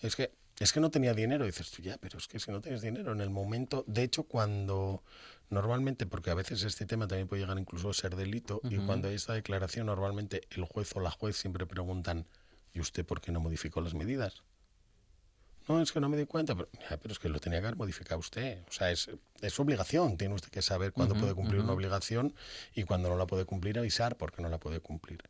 es 0.03 0.17
que 0.17 0.33
es 0.61 0.73
que 0.73 0.81
no 0.81 0.91
tenía 0.91 1.15
dinero. 1.15 1.45
Y 1.45 1.49
dices 1.49 1.71
tú 1.71 1.83
ya 1.83 1.99
pero 1.99 2.19
es 2.19 2.27
que 2.27 2.39
si 2.41 2.51
no 2.51 2.61
tienes 2.61 2.83
dinero 2.83 3.13
en 3.13 3.21
el 3.21 3.31
momento 3.31 3.85
de 3.87 4.03
hecho 4.03 4.25
cuando 4.25 5.03
normalmente 5.51 6.07
porque 6.07 6.31
a 6.31 6.35
veces 6.35 6.63
este 6.65 6.85
tema 6.85 7.07
también 7.07 7.29
puede 7.29 7.43
llegar 7.43 7.59
incluso 7.59 7.91
a 7.91 7.95
ser 7.95 8.17
delito 8.17 8.61
y 8.65 8.77
cuando 8.79 9.09
hay 9.09 9.15
esta 9.15 9.33
declaración 9.33 9.87
normalmente 9.87 10.43
el 10.51 10.65
juez 10.65 10.95
o 10.95 11.01
la 11.01 11.11
juez 11.11 11.37
siempre 11.37 11.67
preguntan 11.67 12.27
¿y 12.75 12.81
usted 12.81 13.07
por 13.07 13.21
qué 13.21 13.33
no 13.33 13.41
modificó 13.41 13.81
las 13.81 13.95
medidas? 13.95 14.43
No, 15.69 15.83
es 15.83 15.93
que 15.93 16.01
no 16.01 16.09
me 16.09 16.17
di 16.17 16.25
cuenta, 16.25 16.57
pero, 16.57 16.69
es 17.13 17.19
que 17.19 17.29
lo 17.29 17.41
tenía 17.41 17.61
que 17.61 17.67
haber 17.67 17.77
modificado 17.77 18.19
usted. 18.19 18.63
O 18.69 18.73
sea, 18.73 18.91
es, 18.91 19.11
es 19.41 19.61
obligación. 19.61 20.17
Tiene 20.17 20.35
usted 20.35 20.49
que 20.49 20.63
saber 20.63 20.93
cuándo 20.93 21.15
puede 21.15 21.35
cumplir 21.35 21.61
una 21.61 21.73
obligación 21.73 22.35
y 22.75 22.85
cuándo 22.85 23.11
no 23.11 23.17
la 23.17 23.27
puede 23.27 23.45
cumplir, 23.45 23.79
avisar 23.79 24.17
porque 24.17 24.41
no 24.41 24.49
la 24.49 24.59
puede 24.59 24.81
cumplir. 24.81 25.23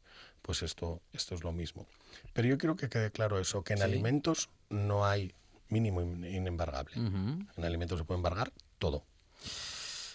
Pues 0.42 0.62
esto, 0.62 1.02
esto 1.12 1.34
es 1.34 1.42
lo 1.42 1.52
mismo. 1.52 1.86
Pero 2.32 2.48
yo 2.48 2.56
quiero 2.56 2.76
que 2.76 2.88
quede 2.88 3.10
claro 3.10 3.38
eso, 3.40 3.64
que 3.64 3.74
en 3.74 3.82
alimentos 3.82 4.48
no 4.70 5.04
hay 5.04 5.34
mínimo 5.68 6.02
inembargable. 6.02 6.94
En 6.96 7.64
alimentos 7.64 7.98
se 7.98 8.04
puede 8.04 8.18
embargar 8.18 8.52
todo. 8.78 9.04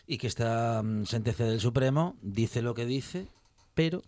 Y 0.07 0.17
que 0.17 0.27
esta 0.27 0.81
mm, 0.83 1.05
sentencia 1.05 1.45
del 1.45 1.59
Supremo 1.59 2.17
dice 2.21 2.61
lo 2.61 2.73
que 2.73 2.85
dice, 2.85 3.27
pero 3.73 4.03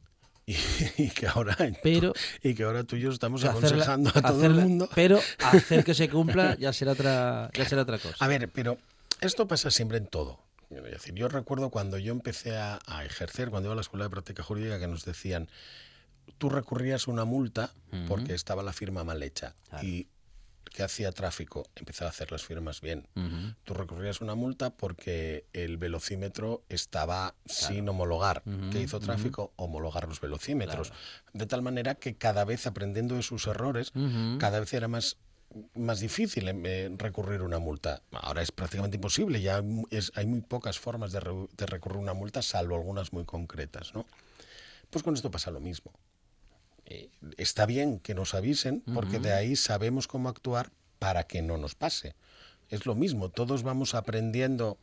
y, 0.97 1.09
que 1.09 1.27
ahora 1.27 1.57
pero, 1.81 2.13
y 2.43 2.53
que 2.53 2.63
ahora 2.63 2.83
tú 2.83 2.97
y 2.97 3.01
yo 3.01 3.09
estamos 3.09 3.43
aconsejando 3.43 4.11
a 4.13 4.21
todo 4.21 4.45
el 4.45 4.53
mundo. 4.53 4.87
Pero 4.93 5.19
hacer 5.39 5.83
que 5.83 5.95
se 5.95 6.07
cumpla 6.07 6.55
ya 6.55 6.71
será 6.71 6.91
otra 6.91 7.49
ya 7.53 7.65
será 7.65 7.81
otra 7.81 7.97
cosa. 7.97 8.15
A 8.19 8.27
ver, 8.27 8.49
pero 8.49 8.77
esto 9.21 9.47
pasa 9.47 9.71
siempre 9.71 9.97
en 9.97 10.05
todo. 10.05 10.39
decir, 10.69 11.15
yo 11.15 11.29
recuerdo 11.29 11.71
cuando 11.71 11.97
yo 11.97 12.11
empecé 12.11 12.57
a, 12.57 12.79
ejercer, 13.03 13.49
cuando 13.49 13.67
iba 13.67 13.73
a 13.73 13.75
la 13.75 13.81
escuela 13.81 14.05
de 14.05 14.11
práctica 14.11 14.43
jurídica, 14.43 14.79
que 14.79 14.87
nos 14.87 15.03
decían, 15.03 15.49
tú 16.37 16.49
recurrías 16.49 17.07
una 17.07 17.25
multa 17.25 17.73
porque 18.07 18.35
estaba 18.35 18.61
la 18.61 18.73
firma 18.73 19.03
mal 19.03 19.23
hecha. 19.23 19.55
Y 19.81 20.07
que 20.75 20.83
hacía 20.83 21.13
tráfico 21.13 21.63
empezaba 21.75 22.09
a 22.09 22.11
hacer 22.11 22.33
las 22.33 22.43
firmas 22.43 22.81
bien. 22.81 23.07
Tú 23.63 23.73
recurrías 23.73 24.19
una 24.19 24.35
multa 24.35 24.71
porque 24.71 25.45
el 25.53 25.77
velocímetro 25.77 26.63
estaba 26.67 27.33
sin 27.45 27.87
homologar. 27.87 28.43
¿Qué 28.71 28.81
hizo 28.81 28.99
tráfico? 28.99 29.53
Homologar 29.55 30.07
los 30.07 30.19
velocímetros. 30.19 30.91
De 31.31 31.45
tal 31.45 31.61
manera 31.61 31.95
que 31.95 32.17
cada 32.17 32.43
vez 32.43 32.67
aprendiendo 32.67 33.15
de 33.15 33.23
sus 33.23 33.47
errores, 33.47 33.93
cada 34.37 34.59
vez 34.59 34.73
era 34.73 34.87
más 34.87 35.17
más 35.73 36.01
difícil 36.01 36.49
eh, 36.49 36.93
recurrir 36.97 37.41
una 37.41 37.59
multa. 37.59 38.01
Ahora 38.11 38.41
es 38.41 38.51
prácticamente 38.51 38.97
imposible, 38.97 39.39
ya 39.39 39.63
hay 40.15 40.25
muy 40.25 40.41
pocas 40.41 40.79
formas 40.79 41.13
de, 41.13 41.21
de, 41.55 41.65
recurrir 41.65 41.97
una 41.99 42.13
multa, 42.13 42.41
salvo 42.41 42.75
algunas 42.75 43.13
muy 43.13 43.23
concretas. 43.23 43.93
¿no? 43.93 44.05
Pues 44.89 45.01
con 45.01 45.13
esto 45.13 45.31
pasa 45.31 45.51
lo 45.51 45.61
mismo. 45.61 45.93
Eh, 46.85 47.09
está 47.37 47.65
bien 47.65 47.99
que 47.99 48.13
nos 48.13 48.33
avisen 48.33 48.81
porque 48.93 49.19
de 49.19 49.33
ahí 49.33 49.55
sabemos 49.55 50.07
cómo 50.07 50.29
actuar 50.29 50.71
para 50.99 51.25
que 51.25 51.41
no 51.41 51.57
nos 51.57 51.75
pase. 51.75 52.15
Es 52.69 52.85
lo 52.85 52.95
mismo, 52.95 53.29
todos 53.29 53.63
vamos 53.63 53.95
aprendiendo 53.95 54.77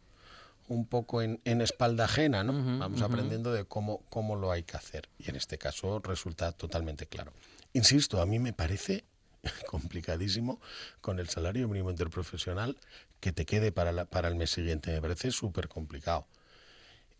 un 0.68 0.86
poco 0.86 1.22
en, 1.22 1.40
espalda 1.44 2.04
ajena, 2.04 2.44
¿no? 2.44 2.78
vamos 2.78 3.02
aprendiendo 3.02 3.52
de 3.52 3.64
cómo, 3.64 4.02
cómo 4.08 4.36
lo 4.36 4.50
hay 4.50 4.62
que 4.62 4.76
hacer. 4.76 5.08
Y 5.18 5.30
en 5.30 5.36
este 5.36 5.58
caso 5.58 5.98
resulta 6.00 6.52
totalmente 6.52 7.06
claro. 7.06 7.32
Insisto, 7.72 8.20
a 8.20 8.26
mí 8.26 8.38
me 8.38 8.52
parece 8.52 9.04
complicadísimo 9.66 10.60
con 11.00 11.18
el 11.18 11.28
salario 11.28 11.68
mínimo 11.68 11.90
interprofesional 11.90 12.76
que 13.20 13.32
te 13.32 13.44
quede 13.44 13.72
para, 13.72 14.04
para 14.06 14.28
el 14.28 14.36
mes 14.36 14.50
siguiente. 14.50 14.92
Me 14.92 15.00
parece 15.00 15.30
súper 15.30 15.68
complicado. 15.68 16.26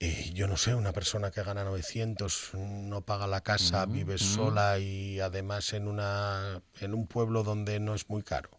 Eh, 0.04 0.32
yo 0.34 0.48
no 0.48 0.56
sé, 0.56 0.74
una 0.74 0.92
persona 0.92 1.30
que 1.30 1.44
gana 1.44 1.62
900, 1.62 2.50
no 2.54 3.02
paga 3.02 3.28
la 3.28 3.40
casa, 3.42 3.86
vive 3.86 4.18
sola 4.18 4.80
y 4.80 5.20
además 5.20 5.72
en, 5.74 5.86
una, 5.86 6.60
en 6.80 6.92
un 6.92 7.06
pueblo 7.06 7.44
donde 7.44 7.78
no 7.78 7.94
es 7.94 8.10
muy 8.10 8.22
caro. 8.24 8.50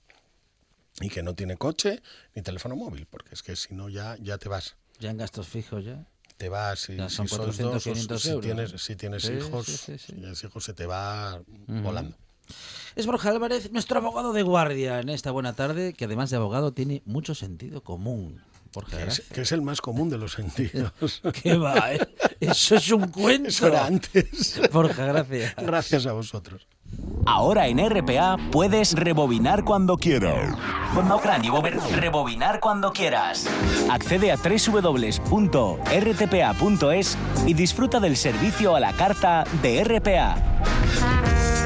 y 1.01 1.10
que 1.10 1.21
no 1.21 1.34
tiene 1.36 1.58
coche 1.58 2.01
ni 2.34 2.43
teléfono 2.43 2.77
móvil, 2.77 3.08
porque 3.08 3.34
es 3.36 3.43
que 3.43 3.58
si 3.58 3.73
no 3.75 3.89
ya, 3.89 4.15
ya 4.21 4.38
te 4.38 4.47
vas. 4.47 4.77
Ya 4.99 5.10
en 5.10 5.17
gastos 5.17 5.47
fijos 5.49 5.84
ya. 5.84 6.06
Te 6.38 6.47
vas 6.47 6.88
y 6.89 6.95
Ya 6.95 7.10
son 7.10 7.28
si 7.28 7.36
sois 7.36 7.57
400, 7.57 7.74
dos, 7.74 7.88
o 7.88 7.89
500 7.93 8.22
si 8.22 8.30
euros. 8.30 8.43
tienes, 8.45 8.82
si 8.82 8.95
tienes 8.95 9.24
Sí, 9.24 9.34
hijos, 9.34 9.65
sí, 9.65 9.97
si 9.97 10.13
tienes 10.13 10.41
hijos 10.45 10.63
se 10.63 10.74
te 10.74 10.86
va 10.86 11.41
volando. 11.68 12.15
Es 12.95 13.05
Borja 13.05 13.30
Álvarez, 13.32 13.70
nuestro 13.72 13.97
abogado 13.99 14.32
de 14.32 14.43
guardia 14.43 15.01
en 15.01 15.09
esta 15.09 15.32
buena 15.32 15.53
tarde, 15.53 15.91
que 15.93 16.05
además 16.05 16.30
de 16.30 16.38
abogado 16.38 16.72
tiene 16.72 17.01
mucho 17.05 17.36
sentido 17.36 17.82
común. 17.84 18.41
Que 18.82 18.95
es, 18.97 19.01
gracias. 19.03 19.28
que 19.30 19.41
es 19.41 19.51
el 19.51 19.61
más 19.61 19.82
común 19.82 20.09
de 20.09 20.17
los 20.17 20.34
sentidos. 20.34 20.91
¿Qué 21.43 21.55
va? 21.55 21.93
eh? 21.93 21.99
Eso 22.39 22.76
es 22.76 22.91
un 22.91 23.07
cuento. 23.09 23.49
Eso 23.49 23.67
era 23.67 23.86
antes. 23.86 24.59
Borja, 24.71 25.05
gracias. 25.05 25.55
Gracias 25.57 26.05
a 26.05 26.13
vosotros. 26.13 26.67
Ahora 27.26 27.67
en 27.67 27.80
RPA 27.89 28.38
puedes 28.51 28.93
rebobinar 28.93 29.63
cuando 29.63 29.97
quieras. 29.97 30.55
Rebobinar 31.95 32.59
cuando 32.59 32.91
quieras. 32.93 33.47
Accede 33.89 34.32
a 34.32 34.36
www.rtpa.es 34.38 35.88
y 37.47 37.53
disfruta 37.53 37.99
del 37.99 38.15
servicio 38.17 38.76
a 38.76 38.80
la 38.80 38.93
carta 38.93 39.43
de 39.61 39.84
RPA. 39.84 40.36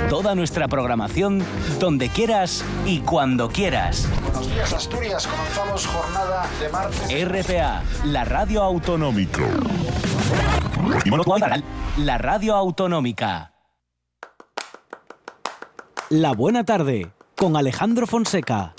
Toda 0.10 0.36
nuestra 0.36 0.68
programación 0.68 1.44
donde 1.80 2.08
quieras 2.10 2.64
y 2.86 3.00
cuando 3.02 3.50
quieras. 3.50 4.08
Buenos 4.24 4.50
días, 4.50 4.72
Asturias. 4.72 5.28
Comenzamos 5.28 5.86
jornada 5.86 6.46
de 6.62 6.70
martes. 6.70 7.28
RPA, 7.28 7.84
la 8.06 8.24
radio 8.24 8.64
autonómica. 8.64 9.44
La 11.98 12.18
radio 12.18 12.56
autonómica. 12.56 13.54
La 16.10 16.32
buena 16.32 16.64
tarde 16.64 17.12
con 17.36 17.58
Alejandro 17.58 18.08
Fonseca. 18.08 18.77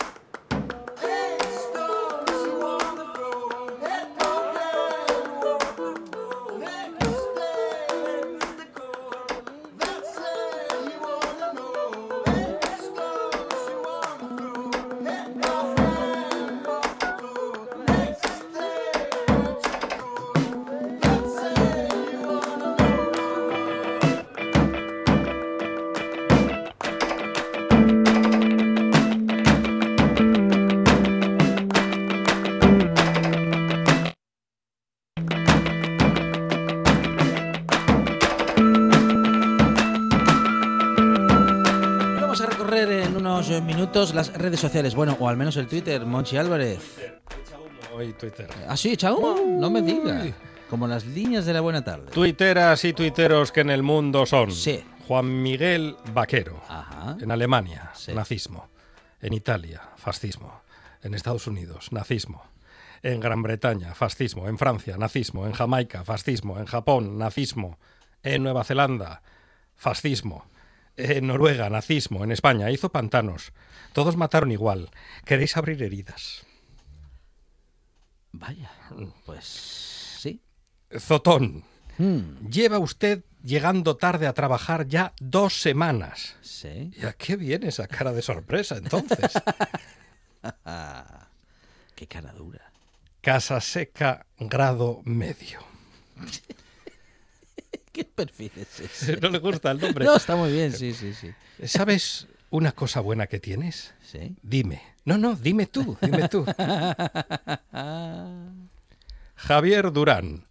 Redes 44.49 44.61
sociales, 44.61 44.95
bueno, 44.95 45.15
o 45.21 45.29
al 45.29 45.37
menos 45.37 45.59
el 45.59 45.67
Twitter, 45.67 46.07
Monchi 46.07 46.39
Álvarez. 46.39 46.79
Hoy 47.95 48.15
Twitter. 48.15 48.49
¿Ah, 48.67 48.79
sí? 48.79 48.97
No 49.47 49.69
me 49.71 49.83
diga. 49.83 50.25
Como 50.71 50.87
las 50.87 51.05
líneas 51.05 51.45
de 51.45 51.53
la 51.53 51.61
buena 51.61 51.85
tarde. 51.85 52.11
Tuiteras 52.11 52.83
y 52.87 52.95
tuiteros 52.95 53.53
que 53.53 53.61
en 53.61 53.69
el 53.69 53.83
mundo 53.83 54.25
son 54.25 54.51
Sí. 54.53 54.83
Juan 55.07 55.43
Miguel 55.43 55.97
Vaquero, 56.15 56.63
Ajá. 56.67 57.17
en 57.21 57.31
Alemania, 57.31 57.91
Sí. 57.95 58.13
nazismo, 58.15 58.69
en 59.21 59.35
Italia, 59.35 59.83
fascismo, 59.97 60.63
en 61.03 61.13
Estados 61.15 61.47
Unidos, 61.47 61.93
nazismo, 61.93 62.43
en 63.03 63.21
Gran 63.21 63.43
Bretaña, 63.43 63.95
fascismo, 63.95 64.49
en 64.49 64.57
Francia, 64.57 64.97
nazismo, 64.97 65.47
en 65.47 65.53
Jamaica, 65.53 66.05
fascismo, 66.05 66.59
en 66.59 66.65
Japón, 66.67 67.19
nazismo, 67.19 67.79
en 68.23 68.43
Nueva 68.43 68.65
Zelanda, 68.65 69.21
fascismo, 69.77 70.45
en 70.99 71.27
Noruega, 71.29 71.71
nazismo, 71.71 72.25
en 72.25 72.33
España, 72.33 72.71
hizo 72.71 72.91
pantanos, 72.91 73.53
todos 73.93 74.17
mataron 74.17 74.53
igual. 74.53 74.91
¿Queréis 75.25 75.57
abrir 75.57 75.83
heridas? 75.83 76.45
Vaya, 78.33 78.71
pues 79.25 79.45
sí. 80.21 80.41
Zotón, 80.99 81.65
Hmm, 81.99 82.49
lleva 82.49 82.79
usted 82.79 83.25
llegando 83.43 83.97
tarde 83.97 84.29
a 84.29 84.33
trabajar 84.33 84.87
ya 84.87 85.13
dos 85.21 85.61
semanas. 85.61 86.37
sí. 86.43 86.93
¿Y 86.97 87.05
a 87.07 87.13
qué 87.13 87.35
viene 87.37 87.69
esa 87.69 87.89
cara 87.89 88.13
de 88.13 88.23
sorpresa 88.23 88.77
entonces? 88.77 89.33
Qué 91.97 92.07
cara 92.07 92.33
dura. 92.33 92.71
Casa 93.21 93.61
Seca, 93.61 94.25
grado 94.39 95.01
medio. 95.05 95.61
¿Qué 97.99 98.05
perfil 98.05 98.53
es 98.55 98.79
ese? 98.79 99.17
¿No 99.21 99.29
le 99.29 99.41
gusta 99.41 99.73
el 99.73 99.81
nombre? 99.81 100.05
No, 100.05 100.15
está 100.15 100.37
muy 100.37 100.53
bien, 100.53 100.73
sí, 100.73 100.95
sí, 100.95 101.13
sí. 101.15 101.33
¿Sabes 101.67 102.29
una 102.49 102.71
cosa 102.71 103.01
buena 103.01 103.27
que 103.27 103.41
tienes? 103.41 103.93
Sí. 104.01 104.37
Dime. 104.41 104.81
No, 105.05 105.19
no, 105.19 105.35
dime 105.35 105.67
tú, 105.67 105.99
dime 106.01 106.29
tú. 106.29 106.47
Javier 109.35 109.91
Durán. 109.91 110.47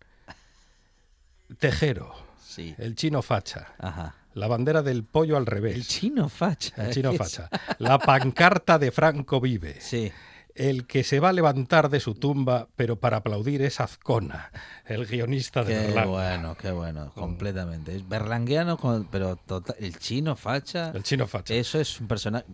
Tejero. 1.57 2.13
Sí. 2.45 2.75
El 2.77 2.95
chino 2.95 3.21
facha. 3.21 3.73
Ajá. 3.79 4.15
La 4.33 4.47
bandera 4.47 4.81
del 4.81 5.05
pollo 5.05 5.37
al 5.37 5.45
revés. 5.45 5.75
El 5.75 5.87
chino 5.87 6.27
facha. 6.27 6.85
El 6.85 6.93
chino 6.93 7.13
facha. 7.13 7.49
La 7.79 7.97
pancarta 7.97 8.77
de 8.77 8.91
Franco 8.91 9.39
Vive. 9.39 9.79
Sí. 9.79 10.11
El 10.57 10.87
que 10.87 11.03
se 11.03 11.19
va 11.19 11.29
a 11.29 11.33
levantar 11.33 11.89
de 11.89 11.99
su 11.99 12.15
tumba, 12.15 12.67
pero 12.75 12.95
para 12.95 13.17
aplaudir 13.17 13.61
es 13.61 13.79
Azcona, 13.79 14.51
el 14.87 15.05
guionista 15.05 15.63
de 15.63 15.73
Qué 15.73 15.79
Berlanga. 15.79 16.07
bueno, 16.09 16.57
qué 16.57 16.71
bueno, 16.71 17.11
completamente. 17.13 17.95
Es 17.95 18.09
berlanguiano, 18.09 18.77
pero 19.11 19.35
total, 19.35 19.75
el 19.79 19.99
chino 19.99 20.35
facha. 20.35 20.91
El 20.95 21.03
chino 21.03 21.27
facha. 21.27 21.53
Eso 21.53 21.79
es 21.79 21.99
un 22.01 22.07
personaje. 22.07 22.45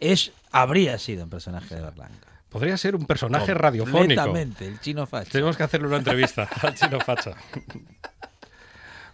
Es, 0.00 0.32
habría 0.50 0.98
sido 0.98 1.24
un 1.24 1.30
personaje 1.30 1.76
de 1.76 1.80
Berlanga. 1.80 2.18
Podría 2.48 2.76
ser 2.76 2.96
un 2.96 3.06
personaje 3.06 3.54
radiofónico. 3.54 4.00
Completamente, 4.00 4.66
el 4.66 4.80
chino 4.80 5.06
facha. 5.06 5.30
Tenemos 5.30 5.56
que 5.56 5.62
hacerle 5.62 5.86
una 5.86 5.98
entrevista 5.98 6.48
al 6.62 6.74
chino 6.74 6.98
facha. 7.00 7.36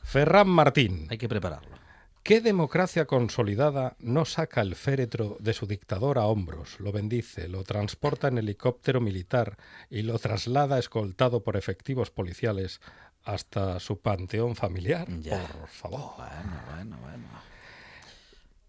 Ferran 0.03 0.49
Martín. 0.49 1.07
Hay 1.11 1.19
que 1.19 1.29
prepararlo. 1.29 1.80
¿Qué 2.23 2.41
democracia 2.41 3.07
consolidada 3.07 3.97
no 3.99 4.25
saca 4.25 4.61
el 4.61 4.77
féretro 4.77 5.37
de 5.41 5.55
su 5.55 5.67
dictador 5.67 6.19
a 6.19 6.27
hombros, 6.27 6.79
lo 6.79 6.93
bendice, 6.93 7.49
lo 7.49 7.65
transporta 7.65 8.29
en 8.29 8.39
helicóptero 8.39 9.01
militar 9.01 9.57
y 9.89 10.03
lo 10.03 10.19
traslada 10.19 10.79
escoltado 10.79 11.43
por 11.43 11.57
efectivos 11.57 12.11
policiales 12.11 12.81
hasta 13.25 13.81
su 13.81 14.01
panteón 14.01 14.55
familiar? 14.55 15.09
Ya. 15.21 15.47
Por 15.49 15.69
favor. 15.69 16.17
Bueno, 16.17 16.63
bueno, 16.75 16.99
bueno. 17.01 17.27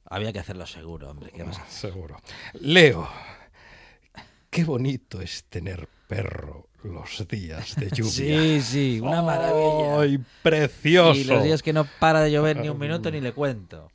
Había 0.05 0.33
que 0.33 0.39
hacerlo 0.39 0.65
seguro, 0.65 1.09
hombre. 1.09 1.31
¿Qué 1.31 1.43
vas 1.43 1.59
a 1.59 1.63
hacer? 1.63 1.91
Seguro. 1.91 2.17
Leo. 2.53 3.07
Qué 4.49 4.63
bonito 4.63 5.21
es 5.21 5.45
tener 5.45 5.87
perro 6.07 6.67
los 6.83 7.27
días 7.27 7.75
de 7.75 7.89
lluvia. 7.93 8.11
Sí, 8.11 8.61
sí, 8.61 8.99
una 9.01 9.21
maravilla. 9.21 9.99
¡Ay, 10.01 10.19
precioso! 10.43 11.19
Y 11.19 11.23
los 11.25 11.43
días 11.43 11.61
que 11.63 11.73
no 11.73 11.85
para 11.99 12.21
de 12.21 12.31
llover 12.31 12.57
ni 12.57 12.69
un 12.69 12.79
minuto 12.79 13.11
ni 13.11 13.21
le 13.21 13.33
cuento. 13.33 13.89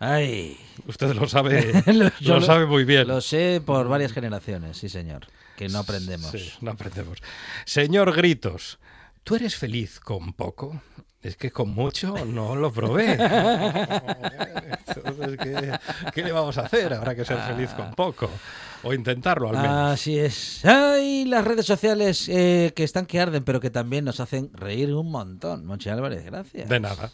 Ay. 0.00 0.58
Usted 0.86 1.14
lo 1.14 1.28
sabe, 1.28 1.82
Lo- 1.92 2.10
lo 2.20 2.40
sabe 2.40 2.66
muy 2.66 2.84
bien. 2.84 3.06
Lo 3.08 3.20
sé 3.20 3.62
por 3.64 3.88
varias 3.88 4.12
generaciones, 4.12 4.76
sí, 4.76 4.88
señor. 4.88 5.26
Que 5.56 5.68
no 5.68 5.78
aprendemos. 5.78 6.30
Sí, 6.32 6.52
no 6.60 6.72
aprendemos. 6.72 7.18
Señor 7.64 8.12
Gritos, 8.14 8.78
¿tú 9.22 9.36
eres 9.36 9.54
feliz 9.56 10.00
con 10.00 10.32
poco? 10.32 10.82
Es 11.22 11.36
que 11.36 11.52
con 11.52 11.70
mucho 11.70 12.14
no 12.26 12.54
lo 12.56 12.70
probé. 12.72 13.12
Entonces, 14.86 15.38
¿qué, 15.42 15.78
qué 16.12 16.22
le 16.22 16.32
vamos 16.32 16.58
a 16.58 16.62
hacer? 16.62 16.92
Habrá 16.92 17.14
que 17.14 17.24
ser 17.24 17.38
feliz 17.38 17.70
con 17.70 17.94
poco. 17.94 18.28
O 18.84 18.92
intentarlo 18.92 19.48
al 19.48 19.56
menos. 19.56 19.92
Así 19.94 20.18
es. 20.18 20.64
Ay, 20.64 21.24
las 21.24 21.44
redes 21.44 21.66
sociales 21.66 22.28
eh, 22.28 22.72
que 22.76 22.84
están 22.84 23.06
que 23.06 23.20
arden, 23.20 23.44
pero 23.44 23.60
que 23.60 23.70
también 23.70 24.04
nos 24.04 24.20
hacen 24.20 24.50
reír 24.52 24.94
un 24.94 25.10
montón. 25.10 25.66
Monchi 25.66 25.88
Álvarez, 25.88 26.24
gracias. 26.24 26.68
De 26.68 26.80
nada. 26.80 27.10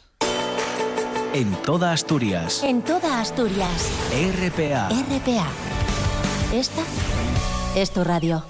En 1.33 1.53
toda 1.63 1.93
Asturias. 1.93 2.63
En 2.65 2.83
toda 2.83 3.21
Asturias. 3.21 3.89
RPA. 4.13 4.89
RPA. 4.89 5.47
Esta 6.53 6.83
es 7.77 7.93
tu 7.93 8.03
radio. 8.03 8.43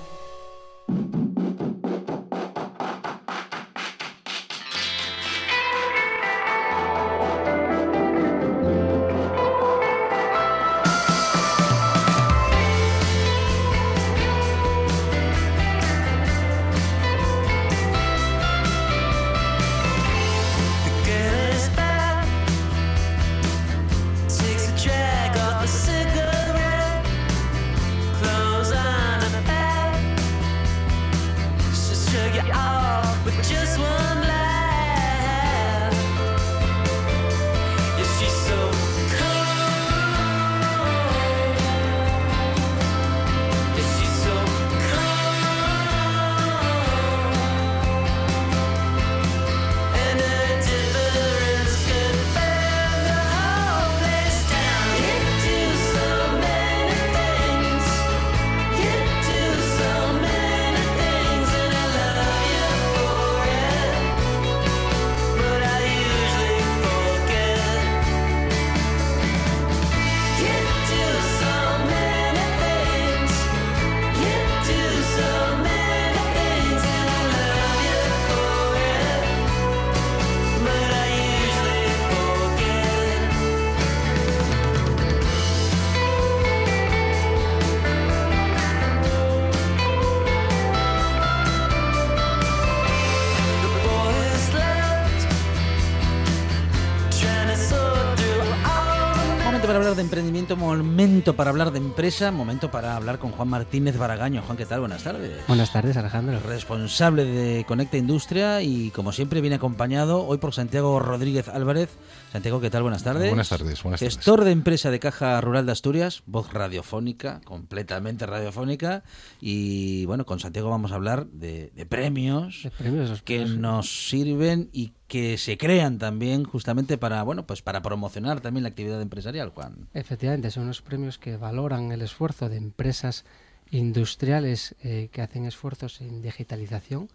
Momento 100.61 101.35
para 101.35 101.49
hablar 101.49 101.73
de 101.73 101.79
empresa, 101.79 102.31
momento 102.31 102.71
para 102.71 102.95
hablar 102.95 103.19
con 103.19 103.33
Juan 103.33 103.49
Martínez 103.49 103.97
Baragaño. 103.97 104.43
Juan, 104.43 104.59
¿qué 104.59 104.67
tal? 104.67 104.81
Buenas 104.81 105.03
tardes. 105.03 105.41
Buenas 105.49 105.73
tardes, 105.73 105.97
Alejandro. 105.97 106.39
Responsable 106.41 107.25
de 107.25 107.65
Conecta 107.65 107.97
Industria 107.97 108.61
y 108.61 108.91
como 108.91 109.11
siempre 109.11 109.41
viene 109.41 109.57
acompañado 109.57 110.27
hoy 110.27 110.37
por 110.37 110.53
Santiago 110.53 111.01
Rodríguez 111.01 111.49
Álvarez. 111.49 111.89
Santiago, 112.31 112.61
¿qué 112.61 112.69
tal? 112.69 112.83
Buenas 112.83 113.03
tardes. 113.03 113.31
Buenas 113.31 113.49
tardes, 113.49 113.83
buenas 113.83 114.01
tardes. 114.01 114.17
Gestor 114.17 114.45
de 114.45 114.51
empresa 114.51 114.91
de 114.91 115.01
Caja 115.01 115.41
Rural 115.41 115.65
de 115.65 115.73
Asturias, 115.73 116.23
voz 116.27 116.53
radiofónica, 116.53 117.41
completamente 117.47 118.27
radiofónica. 118.27 119.03
Y 119.41 120.05
bueno, 120.05 120.27
con 120.27 120.41
Santiago 120.41 120.69
vamos 120.69 120.93
a 120.93 120.97
hablar 120.97 121.27
de, 121.29 121.73
premios, 121.89 122.65
de 122.65 122.71
premios 122.71 123.23
que 123.23 123.47
nos 123.47 124.09
sirven 124.11 124.69
y 124.75 124.93
que 125.11 125.39
se 125.39 125.59
crean 125.59 125.99
también 125.99 126.45
justamente 126.45 126.97
para 126.97 127.25
bueno 127.25 127.45
pues 127.45 127.63
para 127.63 127.83
promocionar 127.83 128.41
también 128.41 128.63
la 128.63 128.69
actividad 128.69 129.03
empresarial 129.03 129.51
Juan. 129.51 129.89
Efectivamente 129.93 130.53
son 130.53 130.63
unos 130.63 130.83
premios 130.83 131.19
que 131.19 131.37
valoran 131.37 131.91
el 131.91 132.01
esfuerzo 132.03 132.49
de 132.49 132.57
empresas 132.57 133.25
industriales 133.73 134.77
eh, 134.85 135.09
que 135.11 135.21
hacen 135.21 135.47
esfuerzos 135.47 136.01
en 136.01 136.23
digitalización 136.23 137.09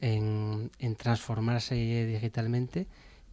en, 0.00 0.70
transformarse 0.96 1.74
digitalmente 1.74 2.86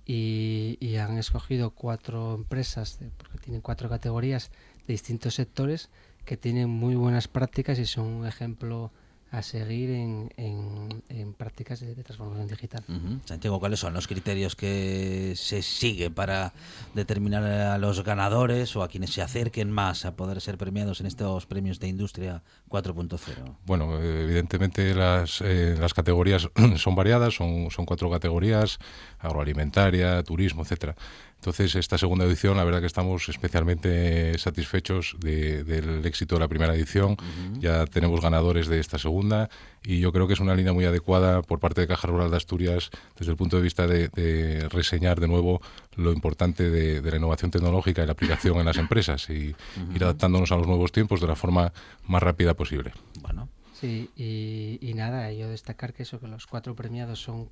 y, 0.05 0.97
han 0.97 1.17
escogido 1.17 1.71
cuatro 1.71 2.35
empresas 2.35 2.99
porque 3.17 3.37
tienen 3.37 3.61
cuatro 3.61 3.87
categorías 3.87 4.51
de 4.87 4.93
distintos 4.93 5.35
sectores 5.35 5.89
que 6.25 6.35
tienen 6.35 6.69
muy 6.69 6.95
buenas 6.95 7.29
prácticas 7.29 7.79
y 7.79 7.85
son 7.85 8.07
un 8.07 8.27
ejemplo 8.27 8.91
a 9.31 9.41
seguir 9.41 9.89
en, 9.91 10.29
en, 10.37 11.33
prácticas 11.33 11.79
de, 11.79 11.95
transformación 11.95 12.47
digital. 12.47 12.83
Santiago, 13.23 13.61
¿cuáles 13.61 13.79
son 13.79 13.93
los 13.93 14.07
criterios 14.07 14.57
que 14.57 15.33
se 15.37 15.61
sigue 15.61 16.11
para 16.11 16.51
determinar 16.93 17.43
a 17.43 17.77
los 17.77 18.03
ganadores 18.03 18.75
o 18.75 18.83
a 18.83 18.89
quienes 18.89 19.11
se 19.11 19.21
acerquen 19.21 19.71
más 19.71 20.03
a 20.03 20.17
poder 20.17 20.41
ser 20.41 20.57
premiados 20.57 20.99
en 20.99 21.07
estos 21.07 21.45
premios 21.45 21.79
de 21.79 21.87
industria 21.87 22.43
4.0? 22.69 23.55
Bueno, 23.65 23.97
evidentemente 23.99 24.93
las, 24.93 25.39
eh, 25.39 25.77
las 25.79 25.93
categorías 25.93 26.49
son 26.75 26.95
variadas, 26.95 27.33
son, 27.33 27.71
son 27.71 27.85
cuatro 27.85 28.11
categorías, 28.11 28.79
agroalimentaria, 29.19 30.21
turismo, 30.23 30.63
etcétera. 30.63 30.97
Entonces, 31.41 31.73
esta 31.73 31.97
segunda 31.97 32.25
edición, 32.25 32.55
la 32.55 32.63
verdad 32.63 32.81
que 32.81 32.85
estamos 32.85 33.27
especialmente 33.27 34.37
satisfechos 34.37 35.15
del 35.19 36.05
éxito 36.05 36.35
de 36.35 36.39
la 36.39 36.47
primera 36.47 36.75
edición. 36.75 37.17
Ya 37.57 37.87
tenemos 37.87 38.21
ganadores 38.21 38.67
de 38.67 38.79
esta 38.79 38.99
segunda 38.99 39.49
y 39.83 39.99
yo 39.99 40.11
creo 40.11 40.27
que 40.27 40.33
es 40.33 40.39
una 40.39 40.53
línea 40.53 40.71
muy 40.71 40.85
adecuada 40.85 41.41
por 41.41 41.59
parte 41.59 41.81
de 41.81 41.87
Caja 41.87 42.07
Rural 42.07 42.29
de 42.29 42.37
Asturias 42.37 42.91
desde 43.17 43.31
el 43.31 43.37
punto 43.37 43.57
de 43.57 43.63
vista 43.63 43.87
de, 43.87 44.69
reseñar 44.69 45.19
de 45.19 45.27
nuevo 45.27 45.63
lo 45.95 46.13
importante 46.13 46.69
de, 46.69 47.01
la 47.01 47.17
innovación 47.17 47.49
tecnológica 47.49 48.03
y 48.03 48.05
la 48.05 48.11
aplicación 48.11 48.59
en 48.59 48.65
las 48.67 48.77
empresas 48.77 49.27
y 49.31 49.55
ir 49.95 50.03
adaptándonos 50.03 50.51
a 50.51 50.57
los 50.57 50.67
nuevos 50.67 50.91
tiempos 50.91 51.21
de 51.21 51.25
la 51.25 51.35
forma 51.35 51.73
más 52.05 52.21
rápida 52.21 52.53
posible. 52.53 52.91
Bueno. 53.19 53.49
Sí, 53.73 54.11
y, 54.15 54.77
y 54.79 54.93
nada, 54.93 55.33
yo 55.33 55.49
destacar 55.49 55.91
que 55.95 56.03
eso, 56.03 56.19
que 56.19 56.27
los 56.27 56.45
cuatro 56.45 56.75
premiados 56.75 57.19
son 57.19 57.49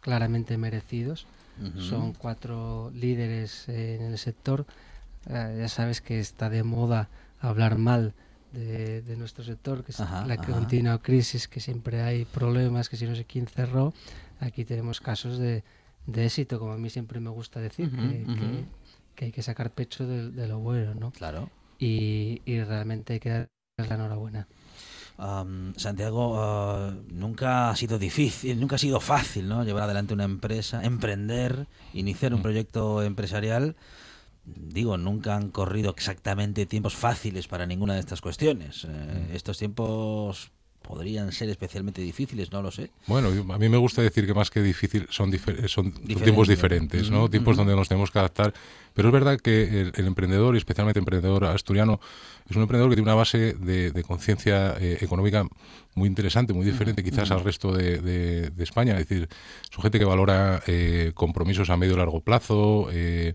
claramente 0.00 0.56
merecidos 0.56 1.26
son 1.78 2.12
cuatro 2.12 2.90
líderes 2.94 3.68
en 3.68 4.02
el 4.02 4.18
sector. 4.18 4.66
Eh, 5.28 5.56
ya 5.58 5.68
sabes 5.68 6.00
que 6.00 6.20
está 6.20 6.48
de 6.48 6.62
moda 6.62 7.08
hablar 7.40 7.78
mal 7.78 8.14
de, 8.52 9.14
nuestro 9.16 9.44
sector, 9.44 9.84
que 9.84 9.92
es 9.92 9.98
la 9.98 10.36
continua 10.38 11.02
crisis, 11.02 11.48
que 11.48 11.60
siempre 11.60 12.02
hay 12.02 12.24
problemas, 12.24 12.88
que 12.88 12.96
si 12.96 13.06
no 13.06 13.14
sé 13.14 13.24
quién 13.24 13.46
cerró. 13.46 13.92
Aquí 14.40 14.64
tenemos 14.64 15.00
casos 15.00 15.38
de, 15.38 15.62
éxito, 16.06 16.58
como 16.58 16.72
a 16.72 16.78
mí 16.78 16.90
siempre 16.90 17.20
me 17.20 17.30
gusta 17.30 17.60
decir, 17.60 17.90
que, 19.14 19.24
hay 19.26 19.32
que 19.32 19.42
sacar 19.42 19.70
pecho 19.72 20.06
de, 20.06 20.48
lo 20.48 20.58
bueno, 20.60 20.94
¿no? 20.94 21.10
Claro. 21.12 21.50
Y, 21.78 22.42
y 22.44 22.62
realmente 22.62 23.14
hay 23.14 23.20
que 23.20 23.30
dar 23.30 23.48
la 23.76 23.94
enhorabuena. 23.94 24.48
Santiago, 25.76 26.40
ah, 26.40 26.94
nunca 27.08 27.70
ha 27.70 27.76
sido 27.76 27.98
difícil, 27.98 28.60
nunca 28.60 28.76
ha 28.76 28.78
sido 28.78 29.00
fácil 29.00 29.48
¿no? 29.48 29.64
llevar 29.64 29.82
adelante 29.82 30.14
una 30.14 30.24
empresa, 30.24 30.84
emprender, 30.84 31.66
iniciar 31.92 32.34
un 32.34 32.40
mm. 32.40 32.42
proyecto 32.42 33.02
empresarial. 33.02 33.74
Digo, 34.44 34.96
nunca 34.96 35.34
han 35.34 35.50
corrido 35.50 35.90
exactamente 35.90 36.66
tiempos 36.66 36.94
fáciles 36.94 37.48
para 37.48 37.66
ninguna 37.66 37.94
de 37.94 38.00
estas 38.00 38.20
cuestiones. 38.20 38.84
Eh, 38.84 39.28
mm. 39.28 39.34
estos 39.34 39.58
tiempos 39.58 40.52
podrían 40.88 41.32
ser 41.32 41.50
especialmente 41.50 42.00
difíciles, 42.00 42.50
no 42.50 42.62
lo 42.62 42.70
sé. 42.70 42.90
Bueno, 43.06 43.28
a 43.52 43.58
mí 43.58 43.68
me 43.68 43.76
gusta 43.76 44.00
decir 44.00 44.26
que 44.26 44.32
más 44.32 44.50
que 44.50 44.62
difícil 44.62 45.06
son, 45.10 45.30
son, 45.66 45.92
tiempos 45.92 46.48
diferentes, 46.48 47.10
¿no? 47.10 47.28
tiempos 47.28 47.58
donde 47.58 47.76
nos 47.76 47.88
tenemos 47.88 48.10
que 48.10 48.18
adaptar. 48.18 48.54
Pero 48.94 49.08
es 49.08 49.12
verdad 49.12 49.38
que 49.38 49.92
el, 49.94 50.06
emprendedor, 50.06 50.54
y 50.54 50.58
especialmente 50.58 50.98
el 50.98 51.02
emprendedor 51.02 51.44
asturiano, 51.44 52.00
es 52.48 52.56
un 52.56 52.62
emprendedor 52.62 52.88
que 52.88 52.96
tiene 52.96 53.10
una 53.10 53.16
base 53.16 53.52
de, 53.52 54.02
conciencia 54.02 54.76
eh, 54.80 54.96
económica 55.02 55.46
muy 55.94 56.08
interesante, 56.08 56.54
muy 56.54 56.64
diferente 56.64 57.04
quizás 57.04 57.30
al 57.30 57.44
resto 57.44 57.70
de, 57.70 58.50
España. 58.58 58.94
Es 58.98 59.06
decir, 59.06 59.28
son 59.70 59.82
gente 59.82 59.98
que 59.98 60.06
valora 60.06 60.62
eh, 60.66 61.12
compromisos 61.14 61.68
a 61.68 61.76
medio 61.76 61.94
y 61.94 61.96
largo 61.98 62.20
plazo, 62.20 62.88
eh, 62.90 63.34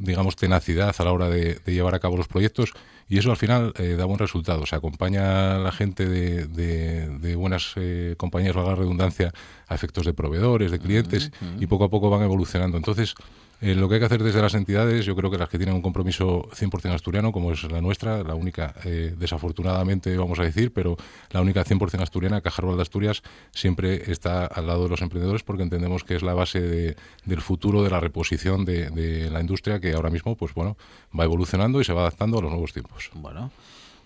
digamos, 0.00 0.36
tenacidad 0.36 0.94
a 0.96 1.04
la 1.04 1.12
hora 1.12 1.28
de, 1.28 1.60
llevar 1.66 1.94
a 1.94 1.98
cabo 1.98 2.16
los 2.16 2.28
proyectos 2.28 2.72
y 3.08 3.18
eso 3.18 3.30
al 3.30 3.36
final 3.36 3.72
eh, 3.78 3.94
da 3.96 4.04
buen 4.04 4.18
resultado. 4.18 4.66
Se 4.66 4.76
acompaña 4.76 5.56
a 5.56 5.58
la 5.58 5.72
gente 5.72 6.06
de, 6.06 6.46
de, 6.46 7.36
buenas 7.36 7.72
eh, 7.76 8.14
compañías, 8.16 8.54
valga 8.54 8.70
la 8.70 8.76
redundancia, 8.76 9.32
a 9.66 9.74
efectos 9.74 10.04
de 10.04 10.14
proveedores, 10.14 10.70
de 10.70 10.78
clientes 10.78 11.30
y 11.58 11.66
poco 11.66 11.84
a 11.84 11.90
poco 11.90 12.10
van 12.10 12.22
evolucionando. 12.22 12.76
Entonces, 12.76 13.14
eh, 13.60 13.74
lo 13.74 13.88
que 13.88 13.96
hay 13.96 14.00
que 14.00 14.06
hacer 14.06 14.22
desde 14.22 14.40
las 14.40 14.54
entidades, 14.54 15.04
yo 15.04 15.16
creo 15.16 15.30
que 15.30 15.38
las 15.38 15.48
que 15.48 15.58
tienen 15.58 15.74
un 15.74 15.82
compromiso 15.82 16.48
100% 16.52 16.94
asturiano, 16.94 17.32
como 17.32 17.50
es 17.50 17.64
la 17.64 17.80
nuestra, 17.80 18.22
la 18.22 18.36
única, 18.36 18.72
eh, 18.84 19.14
desafortunadamente 19.18 20.16
vamos 20.16 20.38
a 20.38 20.44
decir, 20.44 20.72
pero 20.72 20.96
la 21.30 21.40
única 21.40 21.64
100% 21.64 22.00
asturiana, 22.02 22.40
Caja 22.40 22.62
Rural 22.62 22.76
de 22.76 22.82
Asturias, 22.82 23.22
siempre 23.50 24.12
está 24.12 24.46
al 24.46 24.68
lado 24.68 24.84
de 24.84 24.90
los 24.90 25.02
emprendedores 25.02 25.42
porque 25.42 25.64
entendemos 25.64 26.04
que 26.04 26.14
es 26.14 26.22
la 26.22 26.34
base 26.34 26.96
del 27.24 27.40
futuro 27.40 27.82
de 27.82 27.90
la 27.90 27.98
reposición 27.98 28.64
de, 28.64 29.28
la 29.30 29.40
industria 29.40 29.80
que 29.80 29.92
ahora 29.92 30.10
mismo, 30.10 30.36
pues 30.36 30.54
bueno, 30.54 30.76
va 31.18 31.24
evolucionando 31.24 31.80
y 31.80 31.84
se 31.84 31.92
va 31.92 32.02
adaptando 32.02 32.38
a 32.38 32.42
los 32.42 32.50
nuevos 32.50 32.72
tiempos. 32.72 33.10
Bueno. 33.14 33.50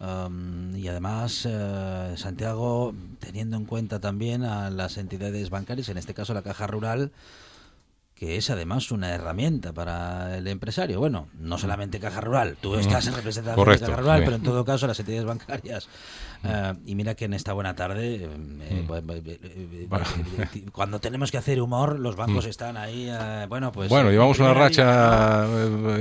Um, 0.01 0.75
y 0.75 0.89
además, 0.89 1.47
eh, 1.49 2.15
Santiago, 2.17 2.93
teniendo 3.21 3.57
en 3.57 3.67
cuenta 3.67 4.01
también 4.01 4.43
a 4.43 4.69
las 4.71 4.97
entidades 4.97 5.49
bancarias, 5.51 5.91
en 5.91 5.99
este 5.99 6.13
caso 6.13 6.35
la 6.35 6.43
Caja 6.43 6.67
Rural, 6.67 7.13
que 8.23 8.37
es 8.37 8.51
además 8.51 8.93
una 8.93 9.11
herramienta 9.11 9.73
para 9.73 10.39
el 10.39 10.47
empresario. 10.47 11.01
Bueno, 11.01 11.27
no 11.41 11.59
solamente 11.59 11.99
Caja 11.99 12.21
Rural, 12.21 12.57
tú 12.61 12.77
estás 12.77 13.09
en 13.09 13.17
representación 13.17 13.69
de 13.69 13.79
Caja 13.81 13.97
Rural, 13.97 14.23
pero 14.23 14.37
en 14.37 14.45
todo 14.45 14.65
caso 14.65 14.87
las 14.87 15.01
entidades 15.01 15.25
bancarias. 15.25 15.89
Eh, 16.45 16.73
y 16.87 16.95
mira 16.95 17.17
que 17.17 17.25
en 17.25 17.35
esta 17.35 17.53
buena 17.53 17.75
tarde, 17.75 18.15
eh, 18.15 18.29
eh, 18.61 19.89
cuando 20.73 21.01
tenemos 21.01 21.33
que 21.33 21.39
hacer 21.39 21.61
humor, 21.61 21.99
los 21.99 22.15
bancos 22.15 22.47
están 22.47 22.77
ahí. 22.77 23.11
bueno, 23.49 23.73
pues. 23.73 23.89
Bueno, 23.89 24.13
llevamos 24.13 24.39
una 24.39 24.55
racha, 24.55 25.45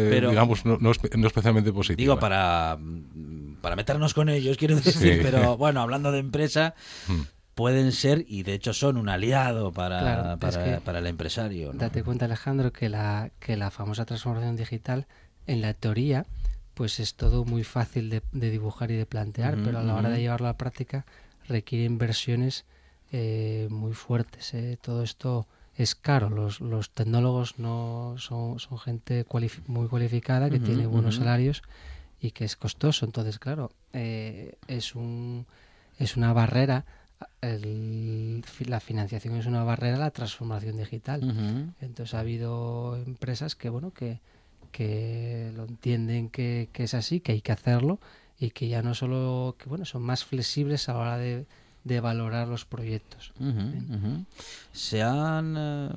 digamos, 0.05 0.63
no, 0.63 0.91
especialmente 0.91 1.73
positiva. 1.73 2.03
Digo, 2.03 2.19
para, 2.19 2.77
para 3.61 3.75
meternos 3.75 4.13
con 4.13 4.29
ellos, 4.29 4.57
quiero 4.57 4.75
decir, 4.75 5.21
pero 5.23 5.57
bueno, 5.57 5.81
hablando 5.81 6.11
de 6.11 6.19
empresa 6.19 6.75
pueden 7.61 7.91
ser 7.91 8.25
y 8.27 8.41
de 8.41 8.55
hecho 8.55 8.73
son 8.73 8.97
un 8.97 9.07
aliado 9.07 9.71
para, 9.71 10.35
para, 10.37 10.97
el 10.97 11.05
empresario. 11.05 11.73
Date 11.73 12.01
cuenta 12.01 12.25
Alejandro 12.25 12.73
que 12.73 12.89
la, 12.89 13.29
que 13.39 13.55
la 13.55 13.69
famosa 13.69 14.03
transformación 14.03 14.55
digital 14.55 15.05
en 15.45 15.61
la 15.61 15.75
teoría 15.75 16.25
pues 16.73 16.99
es 16.99 17.13
todo 17.13 17.45
muy 17.45 17.63
fácil 17.63 18.09
de, 18.09 18.49
dibujar 18.49 18.89
y 18.89 18.95
de 18.95 19.05
plantear, 19.05 19.59
pero 19.63 19.77
a 19.77 19.83
la 19.83 19.93
hora 19.93 20.09
de 20.09 20.21
llevarlo 20.21 20.47
a 20.47 20.53
la 20.53 20.57
práctica 20.57 21.05
requiere 21.47 21.85
inversiones 21.85 22.65
eh, 23.11 23.67
muy 23.69 23.93
fuertes. 23.93 24.55
Eh. 24.55 24.79
Todo 24.81 25.03
esto 25.03 25.45
es 25.75 25.93
caro. 25.93 26.31
Los, 26.31 26.61
los 26.61 26.89
tecnólogos 26.89 27.59
no 27.59 28.15
son, 28.17 28.57
son 28.57 28.79
gente 28.79 29.23
muy 29.67 29.87
cualificada 29.87 30.49
que 30.49 30.59
tiene 30.59 30.87
buenos 30.87 31.17
salarios 31.17 31.61
y 32.19 32.31
que 32.31 32.43
es 32.43 32.55
costoso. 32.55 33.05
Entonces, 33.05 33.37
claro, 33.37 33.69
eh, 33.93 34.55
es, 34.67 34.95
un, 34.95 35.45
es 35.99 36.17
una 36.17 36.33
barrera 36.33 36.85
la 37.41 38.79
financiación 38.79 39.35
es 39.35 39.45
una 39.45 39.63
barrera 39.63 39.97
a 39.97 39.99
la 39.99 40.11
transformación 40.11 40.77
digital. 40.77 41.73
Entonces 41.81 42.13
ha 42.13 42.19
habido 42.19 42.97
empresas 42.97 43.55
que 43.55 43.69
bueno 43.69 43.91
que, 43.91 44.19
que 44.71 45.51
lo 45.55 45.65
entienden 45.65 46.29
que, 46.29 46.69
es 46.73 46.93
así, 46.93 47.19
que 47.19 47.33
hay 47.33 47.41
que 47.41 47.51
hacerlo 47.51 47.99
y 48.39 48.51
que 48.51 48.67
ya 48.67 48.81
no 48.81 48.95
solo 48.95 49.55
que 49.59 49.69
bueno 49.69 49.85
son 49.85 50.01
más 50.01 50.25
flexibles 50.25 50.89
a 50.89 50.93
la 50.93 50.99
hora 50.99 51.17
de, 51.17 51.45
valorar 52.01 52.47
los 52.47 52.65
proyectos. 52.65 53.33
Se 54.71 55.01
han 55.01 55.55
eh, 55.57 55.89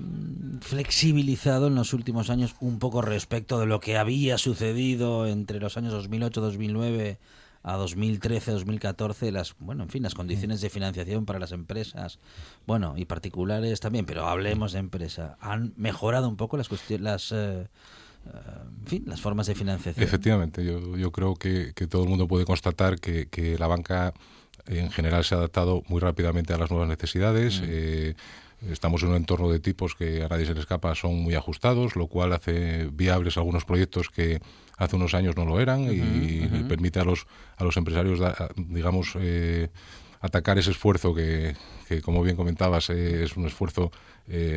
flexibilizado 0.61 1.67
en 1.69 1.75
los 1.75 1.93
últimos 1.93 2.31
años 2.31 2.57
un 2.61 2.79
poco 2.79 3.03
respecto 3.03 3.61
de 3.61 3.67
lo 3.67 3.81
que 3.81 3.99
había 3.99 4.39
sucedido 4.39 5.27
entre 5.27 5.61
los 5.61 5.77
años 5.77 5.93
2008-2009 5.93 7.19
a 7.65 7.77
2013-2014 7.79 9.33
las 9.33 9.57
bueno 9.59 9.83
en 9.83 9.89
fin 9.89 10.03
las 10.03 10.15
condiciones 10.15 10.61
de 10.61 10.71
financiación 10.71 11.25
para 11.25 11.39
las 11.41 11.51
empresas 11.51 12.21
bueno 12.67 12.95
y 12.97 13.07
particulares 13.07 13.81
también 13.81 14.07
pero 14.07 14.27
hablemos 14.27 14.73
de 14.73 14.79
empresa 14.79 15.37
han 15.41 15.73
mejorado 15.77 16.29
un 16.29 16.37
poco 16.37 16.57
las 16.57 16.69
cuestiones 16.69 17.03
las 17.03 17.33
eh, 17.33 17.67
en 18.81 18.87
fin, 18.87 19.03
las 19.07 19.21
formas 19.21 19.47
de 19.47 19.55
financiación. 19.55 20.03
Efectivamente, 20.03 20.65
yo, 20.65 20.97
yo 20.97 21.13
creo 21.13 21.35
que, 21.35 21.73
que 21.75 21.87
todo 21.87 22.05
el 22.05 22.09
mundo 22.09 22.27
puede 22.27 22.47
constatar 22.47 22.99
que, 22.99 23.29
que 23.29 23.59
la 23.59 23.67
banca 23.67 24.15
en 24.67 24.91
general 24.91 25.25
se 25.25 25.35
ha 25.35 25.39
adaptado 25.39 25.83
muy 25.89 26.01
rápidamente 26.01 26.55
a 26.55 26.59
las 26.59 26.71
nuevas 26.71 26.89
necesidades. 26.89 27.61
Mm. 27.61 27.65
Eh, 27.67 28.15
estamos 28.71 29.03
en 29.03 29.11
un 29.11 29.17
entorno 29.17 29.51
de 29.51 29.61
tipos 29.61 29.95
que 29.95 30.23
a 30.23 30.29
nadie 30.29 30.47
se 30.47 30.55
le 30.55 30.61
escapa, 30.61 30.95
son 30.95 31.17
muy 31.17 31.35
ajustados, 31.35 31.97
lo 31.97 32.07
cual 32.07 32.33
hace 32.33 32.89
viables 32.93 33.37
algunos 33.37 33.65
proyectos 33.65 34.09
que 34.09 34.41
hace 34.77 34.97
unos 34.97 35.15
años 35.15 35.37
no 35.37 35.45
lo 35.45 35.61
eran 35.61 35.85
y, 35.85 36.65
permite 36.69 37.01
a 37.01 37.05
los, 37.05 37.27
a 37.57 37.65
los 37.65 37.77
empresarios, 37.77 38.21
digamos, 38.57 39.13
eh, 39.21 39.69
atacar 40.21 40.59
ese 40.59 40.71
esfuerzo 40.71 41.15
que, 41.15 41.55
que 41.87 42.01
como 42.01 42.23
bien 42.23 42.37
comentabas, 42.37 42.91
eh, 42.91 43.25
es 43.25 43.37
un 43.37 43.47
esfuerzo 43.47 43.91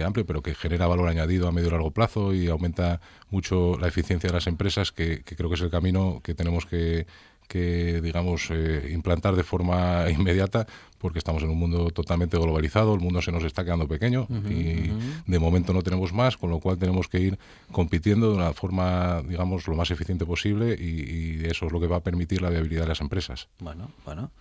amplio, 0.06 0.26
pero 0.26 0.42
que 0.42 0.56
genera 0.56 0.88
valor 0.88 1.10
añadido 1.10 1.48
a 1.50 1.52
medio 1.52 1.68
y 1.68 1.72
largo 1.72 1.92
plazo 1.92 2.34
y 2.34 2.48
aumenta 2.48 3.02
mucho 3.30 3.78
la 3.78 3.90
eficiencia 3.90 4.30
de 4.30 4.34
las 4.34 4.48
empresas, 4.48 4.94
que 4.94 5.24
creo 5.24 5.50
que 5.50 5.56
es 5.56 5.62
el 5.62 5.70
camino 5.70 6.22
que 6.24 6.34
tenemos 6.34 6.66
que, 6.66 7.06
que, 7.48 8.02
digamos, 8.02 8.50
eh, 8.52 8.90
implantar 8.92 9.36
de 9.36 9.44
forma 9.44 10.06
inmediata, 10.12 10.68
porque 10.98 11.20
estamos 11.20 11.44
en 11.44 11.50
un 11.50 11.58
mundo 11.58 11.90
totalmente 11.92 12.38
globalizado, 12.38 12.94
el 12.94 13.00
mundo 13.00 13.22
se 13.22 13.32
nos 13.32 13.44
está 13.44 13.64
quedando 13.64 13.88
pequeño 13.88 14.28
y 14.50 14.90
de 15.28 15.40
momento 15.40 15.72
no 15.72 15.84
tenemos 15.84 16.12
más, 16.12 16.38
con 16.38 16.50
lo 16.50 16.60
cual 16.60 16.78
tenemos 16.78 17.08
que 17.08 17.20
ir 17.20 17.40
compitiendo 17.72 18.32
de 18.32 18.36
una 18.36 18.54
forma, 18.54 19.22
digamos, 19.22 19.68
lo 19.68 19.76
más 19.76 19.92
eficiente 19.92 20.26
posible 20.26 20.76
y, 20.80 21.42
y 21.42 21.46
eso 21.46 21.68
es 21.68 21.72
lo 21.72 21.80
que 21.80 21.88
va 21.88 21.98
a 21.98 22.04
permitir 22.04 22.42
la 22.42 22.50
viabilidad 22.50 22.82
de 22.82 22.88
las 22.88 23.02
empresas. 23.02 23.48
Bueno, 23.60 23.92
bueno. 24.06 24.32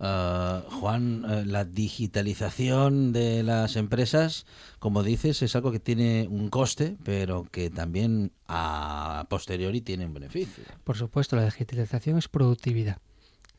Uh, 0.00 0.68
Juan, 0.70 1.24
uh, 1.24 1.44
la 1.44 1.64
digitalización 1.64 3.12
de 3.12 3.42
las 3.44 3.76
empresas, 3.76 4.44
como 4.80 5.02
dices, 5.04 5.40
es 5.42 5.54
algo 5.54 5.70
que 5.70 5.78
tiene 5.78 6.26
un 6.28 6.50
coste, 6.50 6.96
pero 7.04 7.46
que 7.50 7.70
también 7.70 8.32
a 8.48 9.26
posteriori 9.28 9.80
tiene 9.80 10.06
un 10.06 10.14
beneficio. 10.14 10.64
Por 10.82 10.96
supuesto, 10.96 11.36
la 11.36 11.44
digitalización 11.44 12.18
es 12.18 12.28
productividad, 12.28 12.98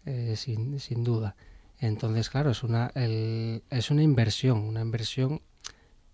eh, 0.06 0.36
sin, 0.36 0.80
sin, 0.80 1.04
duda. 1.04 1.36
Entonces, 1.80 2.30
claro, 2.30 2.52
es 2.52 2.64
una, 2.64 2.92
el, 2.96 3.64
es 3.70 3.90
una 3.90 4.04
inversión, 4.04 4.60
una 4.60 4.82
inversión 4.82 5.42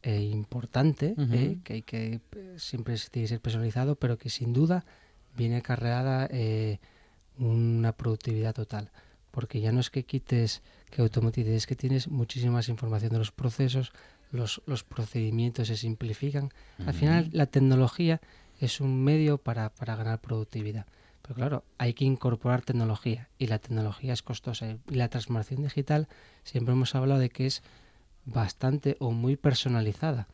eh, 0.03 0.21
importante, 0.21 1.15
uh 1.17 1.21
-huh. 1.21 1.35
eh, 1.35 1.57
que 1.63 1.73
hay 1.73 1.81
que 1.81 2.21
siempre 2.57 2.95
tiene 3.09 3.25
que 3.25 3.29
ser 3.29 3.41
personalizado, 3.41 3.95
pero 3.95 4.17
que 4.17 4.29
sin 4.29 4.53
duda 4.53 4.85
viene 5.35 5.61
cargada 5.61 6.29
una 7.37 7.93
productividad 7.93 8.53
total 8.53 8.91
porque 9.31 9.61
ya 9.61 9.71
no 9.71 9.79
es 9.79 9.89
que 9.89 10.03
quites, 10.03 10.61
que 10.89 11.01
automatices, 11.01 11.53
es 11.53 11.67
que 11.67 11.75
tienes 11.75 12.07
muchísima 12.07 12.53
más 12.53 12.69
información 12.69 13.11
de 13.13 13.17
los 13.17 13.31
procesos, 13.31 13.91
los, 14.31 14.61
los 14.65 14.83
procedimientos 14.83 15.67
se 15.67 15.77
simplifican. 15.77 16.45
Uh 16.45 16.83
-huh. 16.83 16.87
Al 16.87 16.93
final, 16.93 17.29
la 17.33 17.45
tecnología 17.45 18.21
es 18.59 18.79
un 18.79 19.03
medio 19.03 19.37
para, 19.37 19.69
para 19.73 19.95
ganar 19.95 20.21
productividad. 20.21 20.85
Pero 21.21 21.35
claro, 21.35 21.63
hay 21.77 21.93
que 21.93 22.05
incorporar 22.05 22.61
tecnología 22.61 23.29
y 23.37 23.47
la 23.47 23.59
tecnología 23.59 24.13
es 24.13 24.21
costosa. 24.21 24.77
Y 24.89 24.95
la 24.95 25.09
transformación 25.09 25.63
digital 25.63 26.07
siempre 26.43 26.73
hemos 26.73 26.95
hablado 26.95 27.19
de 27.19 27.29
que 27.29 27.45
es 27.45 27.63
bastante 28.25 28.97
o 28.99 29.11
muy 29.11 29.35
personalizada. 29.35 30.27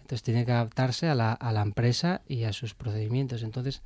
Entonces 0.00 0.22
tiene 0.22 0.44
que 0.44 0.52
adaptarse 0.52 1.08
a 1.08 1.14
la, 1.14 1.32
a 1.32 1.52
la 1.52 1.62
empresa 1.62 2.22
y 2.26 2.44
a 2.44 2.52
sus 2.52 2.74
procedimientos. 2.74 3.42
Entonces, 3.42 3.82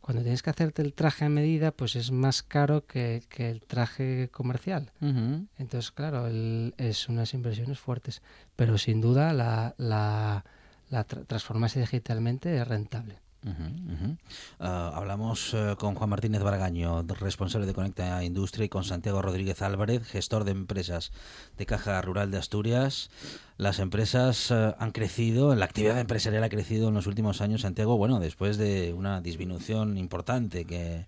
cuando 0.00 0.22
tienes 0.22 0.42
que 0.42 0.50
hacerte 0.50 0.82
el 0.82 0.94
traje 0.94 1.24
a 1.24 1.28
medida, 1.28 1.72
pues 1.72 1.96
es 1.96 2.10
más 2.10 2.42
caro 2.42 2.86
que, 2.86 3.22
que 3.28 3.50
el 3.50 3.60
traje 3.60 4.28
comercial. 4.30 4.92
Uh 5.00 5.06
-huh. 5.06 5.46
Entonces, 5.58 5.90
claro, 5.90 6.26
el, 6.26 6.74
es 6.78 7.08
unas 7.08 7.34
inversiones 7.34 7.78
fuertes, 7.78 8.22
pero 8.56 8.78
sin 8.78 9.00
duda 9.00 9.32
la, 9.32 9.74
la, 9.78 10.44
la 10.88 11.04
tra 11.04 11.24
transformarse 11.24 11.80
digitalmente 11.80 12.56
es 12.56 12.66
rentable. 12.66 13.20
Uh, 13.42 14.64
hablamos 14.64 15.54
uh, 15.54 15.76
con 15.76 15.94
Juan 15.94 16.10
Martínez 16.10 16.42
Baragaño, 16.42 17.02
responsable 17.02 17.66
de 17.66 17.72
Conecta 17.72 18.22
Industria, 18.22 18.66
y 18.66 18.68
con 18.68 18.84
Santiago 18.84 19.22
Rodríguez 19.22 19.62
Álvarez, 19.62 20.06
gestor 20.06 20.44
de 20.44 20.50
empresas 20.52 21.10
de 21.56 21.66
Caja 21.66 22.00
Rural 22.02 22.30
de 22.30 22.38
Asturias. 22.38 23.10
Las 23.56 23.78
empresas 23.78 24.50
uh, 24.50 24.74
han 24.78 24.90
crecido, 24.90 25.54
la 25.54 25.64
actividad 25.64 25.98
empresarial 25.98 26.44
ha 26.44 26.50
crecido 26.50 26.88
en 26.88 26.94
los 26.94 27.06
últimos 27.06 27.40
años, 27.40 27.62
Santiago, 27.62 27.96
bueno, 27.96 28.20
después 28.20 28.58
de 28.58 28.92
una 28.92 29.20
disminución 29.20 29.96
importante 29.96 30.66
que, 30.66 31.06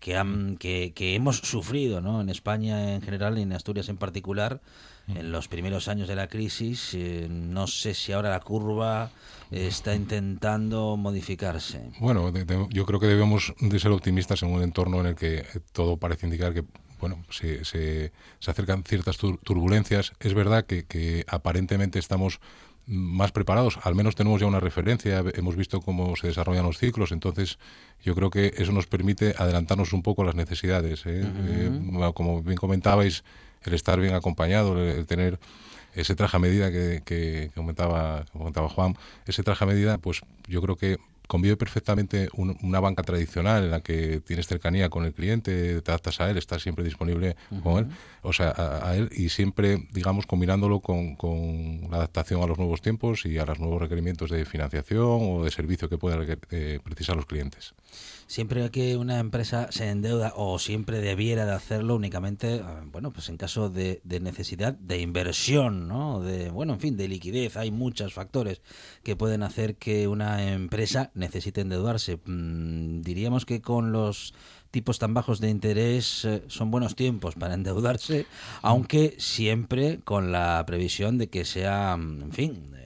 que, 0.00 0.16
han, 0.16 0.56
que, 0.56 0.92
que 0.94 1.14
hemos 1.14 1.38
sufrido 1.38 2.00
¿no? 2.00 2.20
en 2.20 2.28
España 2.28 2.94
en 2.94 3.02
general 3.02 3.38
y 3.38 3.42
en 3.42 3.52
Asturias 3.52 3.88
en 3.88 3.96
particular 3.96 4.60
en 5.08 5.32
los 5.32 5.48
primeros 5.48 5.88
años 5.88 6.08
de 6.08 6.14
la 6.14 6.28
crisis. 6.28 6.94
Eh, 6.94 7.26
no 7.28 7.66
sé 7.66 7.94
si 7.94 8.12
ahora 8.12 8.30
la 8.30 8.40
curva 8.40 9.10
está 9.50 9.94
intentando 9.94 10.96
modificarse. 10.96 11.90
Bueno, 11.98 12.30
de, 12.30 12.44
de, 12.44 12.66
yo 12.70 12.86
creo 12.86 13.00
que 13.00 13.06
debemos 13.06 13.52
de 13.60 13.78
ser 13.80 13.90
optimistas 13.90 14.42
en 14.42 14.50
un 14.50 14.62
entorno 14.62 15.00
en 15.00 15.06
el 15.06 15.14
que 15.16 15.44
todo 15.72 15.96
parece 15.96 16.26
indicar 16.26 16.54
que 16.54 16.64
bueno, 17.00 17.24
se, 17.30 17.64
se, 17.64 18.12
se 18.38 18.50
acercan 18.50 18.84
ciertas 18.84 19.16
tur 19.16 19.38
turbulencias. 19.38 20.12
Es 20.20 20.34
verdad 20.34 20.66
que, 20.66 20.84
que 20.84 21.24
aparentemente 21.26 21.98
estamos 21.98 22.40
más 22.86 23.30
preparados, 23.32 23.78
al 23.82 23.94
menos 23.94 24.16
tenemos 24.16 24.40
ya 24.40 24.46
una 24.46 24.60
referencia, 24.60 25.22
hemos 25.34 25.56
visto 25.56 25.80
cómo 25.80 26.16
se 26.16 26.26
desarrollan 26.26 26.64
los 26.64 26.78
ciclos, 26.78 27.12
entonces 27.12 27.58
yo 28.02 28.14
creo 28.14 28.30
que 28.30 28.52
eso 28.56 28.72
nos 28.72 28.86
permite 28.86 29.34
adelantarnos 29.38 29.92
un 29.92 30.02
poco 30.02 30.22
a 30.22 30.26
las 30.26 30.34
necesidades. 30.34 31.06
¿eh? 31.06 31.22
Uh 31.24 31.92
-huh. 31.92 32.08
eh, 32.08 32.12
como 32.14 32.42
bien 32.42 32.56
comentabais, 32.56 33.22
el 33.62 33.74
estar 33.74 34.00
bien 34.00 34.14
acompañado, 34.14 34.76
el, 34.76 34.98
el 34.98 35.06
tener 35.06 35.38
ese 35.94 36.14
traje 36.14 36.36
a 36.36 36.40
medida 36.40 36.70
que, 36.70 37.02
que, 37.04 37.50
comentaba, 37.54 38.24
comentaba 38.32 38.68
Juan, 38.68 38.96
ese 39.26 39.42
traje 39.42 39.64
a 39.64 39.66
medida, 39.66 39.98
pues 39.98 40.22
yo 40.48 40.62
creo 40.62 40.76
que 40.76 40.98
convive 41.30 41.56
perfectamente 41.56 42.28
un, 42.34 42.58
una 42.60 42.80
banca 42.80 43.04
tradicional 43.04 43.62
en 43.62 43.70
la 43.70 43.80
que 43.82 44.20
tienes 44.20 44.48
cercanía 44.48 44.88
con 44.88 45.04
el 45.04 45.14
cliente, 45.14 45.80
te 45.80 45.90
adaptas 45.92 46.20
a 46.20 46.28
él, 46.28 46.36
estás 46.36 46.60
siempre 46.60 46.84
disponible 46.84 47.36
uh 47.52 47.54
-huh. 47.54 47.62
con 47.62 47.78
él, 47.78 47.86
o 48.22 48.32
sea, 48.32 48.48
a, 48.50 48.88
a, 48.88 48.96
él 48.96 49.10
y 49.12 49.28
siempre, 49.28 49.86
digamos, 49.92 50.26
combinándolo 50.26 50.80
con, 50.80 51.14
con, 51.14 51.88
la 51.88 51.98
adaptación 51.98 52.42
a 52.42 52.48
los 52.48 52.58
nuevos 52.58 52.82
tiempos 52.82 53.26
y 53.26 53.38
a 53.38 53.46
los 53.46 53.60
nuevos 53.60 53.80
requerimientos 53.80 54.28
de 54.28 54.44
financiación 54.44 55.18
o 55.22 55.44
de 55.44 55.52
servicio 55.52 55.88
que 55.88 55.98
puedan 55.98 56.26
eh, 56.50 56.80
precisar 56.82 57.14
los 57.14 57.26
clientes. 57.26 57.74
Siempre 58.30 58.70
que 58.70 58.96
una 58.96 59.18
empresa 59.18 59.72
se 59.72 59.88
endeuda 59.88 60.32
o 60.36 60.60
siempre 60.60 61.00
debiera 61.00 61.46
de 61.46 61.50
hacerlo 61.50 61.96
únicamente, 61.96 62.60
ah, 62.64 62.84
bueno, 62.86 63.12
pues 63.12 63.28
en 63.28 63.36
caso 63.36 63.70
de, 63.70 64.00
de 64.04 64.20
necesidad 64.20 64.72
de 64.74 65.00
inversión, 65.00 65.88
¿no? 65.88 66.20
De, 66.20 66.48
bueno, 66.48 66.74
en 66.74 66.78
fin, 66.78 66.96
de 66.96 67.08
liquidez, 67.08 67.56
hay 67.56 67.72
muchos 67.72 68.14
factores 68.14 68.62
que 69.02 69.16
pueden 69.16 69.42
hacer 69.42 69.74
que 69.78 70.06
una 70.06 70.52
empresa 70.52 71.10
necesite 71.14 71.62
endeudarse. 71.62 72.20
Mm, 72.24 73.00
diríamos 73.00 73.46
que 73.46 73.60
con 73.60 73.90
los 73.90 74.32
tipos 74.70 75.00
tan 75.00 75.12
bajos 75.12 75.40
de 75.40 75.50
interés 75.50 76.24
eh, 76.24 76.44
son 76.46 76.70
buenos 76.70 76.94
tiempos 76.94 77.34
para 77.34 77.54
endeudarse, 77.54 78.26
aunque 78.62 79.16
siempre 79.18 79.98
con 80.04 80.30
la 80.30 80.62
previsión 80.68 81.18
de 81.18 81.28
que 81.28 81.44
sea, 81.44 81.96
mm, 81.96 82.22
en 82.22 82.32
fin, 82.32 82.74
eh, 82.76 82.79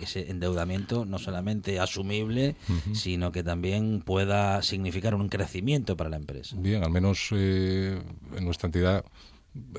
ese 0.00 0.30
endeudamiento 0.30 1.04
no 1.04 1.18
solamente 1.18 1.80
asumible, 1.80 2.56
uh 2.68 2.72
-huh. 2.72 2.94
sino 2.94 3.32
que 3.32 3.42
también 3.42 4.02
pueda 4.04 4.62
significar 4.62 5.14
un 5.14 5.28
crecimiento 5.28 5.96
para 5.96 6.10
la 6.10 6.16
empresa. 6.16 6.56
Bien, 6.58 6.82
al 6.82 6.90
menos 6.90 7.28
eh, 7.32 8.00
en 8.36 8.44
nuestra 8.44 8.66
entidad 8.66 9.04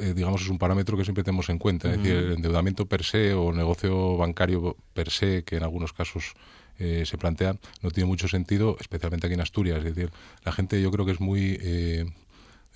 eh, 0.02 0.14
digamos, 0.16 0.42
es 0.42 0.50
un 0.50 0.58
parámetro 0.58 0.98
que 0.98 1.04
siempre 1.04 1.24
tenemos 1.24 1.50
en 1.50 1.60
cuenta. 1.60 1.88
Uh 1.88 1.92
-huh. 1.92 1.96
Es 1.96 2.04
decir, 2.04 2.18
el 2.18 2.34
endeudamiento 2.34 2.88
per 2.88 3.04
se 3.04 3.34
o 3.34 3.54
negocio 3.54 4.18
bancario 4.18 4.76
per 4.94 5.12
se, 5.12 5.44
que 5.44 5.58
en 5.58 5.64
algunos 5.64 5.94
casos 5.94 6.34
eh, 6.80 7.04
se 7.06 7.18
plantea, 7.18 7.58
no 7.82 7.92
tiene 7.92 8.08
mucho 8.08 8.28
sentido, 8.28 8.78
especialmente 8.80 9.28
aquí 9.28 9.34
en 9.34 9.42
Asturias. 9.42 9.80
Es 9.80 9.96
decir, 9.96 10.12
la 10.44 10.52
gente 10.52 10.82
yo 10.82 10.92
creo 10.92 11.06
que 11.06 11.12
es 11.12 11.20
muy... 11.20 11.58
Eh, 11.62 12.06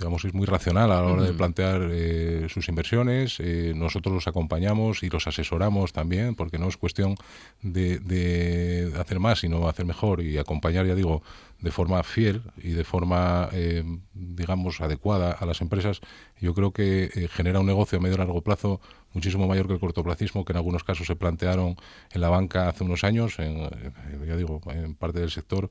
digamos, 0.01 0.25
es 0.25 0.33
muy 0.33 0.47
racional 0.47 0.91
a 0.91 0.95
la 0.95 1.03
hora 1.03 1.23
de 1.23 1.33
plantear 1.33 1.87
eh, 1.91 2.47
sus 2.49 2.67
inversiones. 2.69 3.39
Eh, 3.39 3.73
nosotros 3.75 4.13
los 4.13 4.27
acompañamos 4.27 5.03
y 5.03 5.09
los 5.09 5.27
asesoramos 5.27 5.93
también, 5.93 6.33
porque 6.33 6.57
no 6.57 6.67
es 6.67 6.75
cuestión 6.75 7.15
de, 7.61 7.99
de, 7.99 8.91
hacer 8.99 9.19
más, 9.19 9.39
sino 9.39 9.67
hacer 9.69 9.85
mejor 9.85 10.23
y 10.23 10.39
acompañar, 10.39 10.87
ya 10.87 10.95
digo, 10.95 11.21
de 11.59 11.71
forma 11.71 12.01
fiel 12.01 12.41
y 12.57 12.71
de 12.71 12.83
forma, 12.83 13.49
eh, 13.53 13.83
digamos, 14.13 14.81
adecuada 14.81 15.33
a 15.33 15.45
las 15.45 15.61
empresas. 15.61 16.01
Yo 16.39 16.55
creo 16.55 16.71
que 16.71 17.29
genera 17.31 17.59
un 17.59 17.67
negocio 17.67 17.99
a 17.99 18.01
medio 18.01 18.15
y 18.15 18.17
largo 18.17 18.41
plazo 18.41 18.81
muchísimo 19.13 19.47
mayor 19.47 19.67
que 19.67 19.73
el 19.73 19.79
cortoplacismo 19.79 20.45
que 20.45 20.53
en 20.53 20.57
algunos 20.57 20.83
casos 20.83 21.05
se 21.05 21.15
plantearon 21.15 21.75
en 22.11 22.21
la 22.21 22.29
banca 22.29 22.69
hace 22.69 22.83
unos 22.83 23.03
años, 23.03 23.37
en, 23.37 23.69
ya 24.25 24.35
digo, 24.35 24.61
en 24.71 24.95
parte 24.95 25.19
del 25.19 25.29
sector 25.29 25.69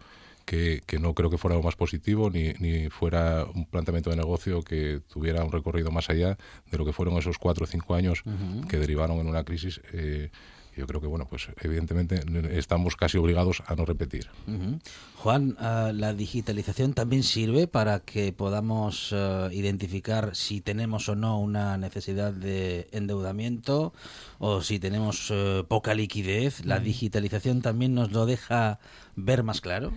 que, 0.50 0.82
que, 0.84 0.98
no 0.98 1.14
creo 1.14 1.30
que 1.30 1.38
fuera 1.38 1.54
algo 1.54 1.64
más 1.64 1.76
positivo 1.76 2.28
ni, 2.28 2.54
ni, 2.54 2.90
fuera 2.90 3.46
un 3.54 3.66
planteamiento 3.66 4.10
de 4.10 4.16
negocio 4.16 4.62
que 4.62 5.00
tuviera 5.06 5.44
un 5.44 5.52
recorrido 5.52 5.92
más 5.92 6.10
allá 6.10 6.36
de 6.72 6.76
lo 6.76 6.84
que 6.84 6.92
fueron 6.92 7.16
esos 7.18 7.38
cuatro 7.38 7.62
o 7.62 7.68
cinco 7.68 7.94
años 7.94 8.22
uh 8.26 8.30
-huh. 8.30 8.66
que 8.66 8.76
derivaron 8.78 9.20
en 9.20 9.28
una 9.28 9.44
crisis. 9.44 9.80
Eh, 9.92 10.30
yo 10.76 10.86
creo 10.86 11.00
que, 11.00 11.06
bueno, 11.06 11.26
pues 11.28 11.48
evidentemente 11.60 12.20
estamos 12.58 12.96
casi 12.96 13.18
obligados 13.18 13.62
a 13.66 13.76
no 13.76 13.84
repetir. 13.84 14.28
Uh 14.48 14.50
-huh. 14.50 14.80
Juan, 15.16 15.56
uh, 15.60 15.92
la 15.92 16.14
digitalización 16.14 16.94
también 16.94 17.22
sirve 17.22 17.68
para 17.68 18.00
que 18.00 18.32
podamos 18.32 19.12
uh, 19.12 19.50
identificar 19.52 20.34
si 20.34 20.60
tenemos 20.60 21.08
o 21.08 21.14
no 21.14 21.38
una 21.38 21.76
necesidad 21.76 22.32
de 22.32 22.88
endeudamiento 22.90 23.92
o 24.38 24.62
si 24.62 24.80
tenemos 24.80 25.30
uh, 25.30 25.64
poca 25.68 25.94
liquidez. 25.94 26.64
¿La 26.64 26.80
digitalización 26.80 27.62
también 27.62 27.94
nos 27.94 28.10
lo 28.10 28.26
deja 28.26 28.80
ver 29.14 29.42
más 29.44 29.60
claro? 29.60 29.92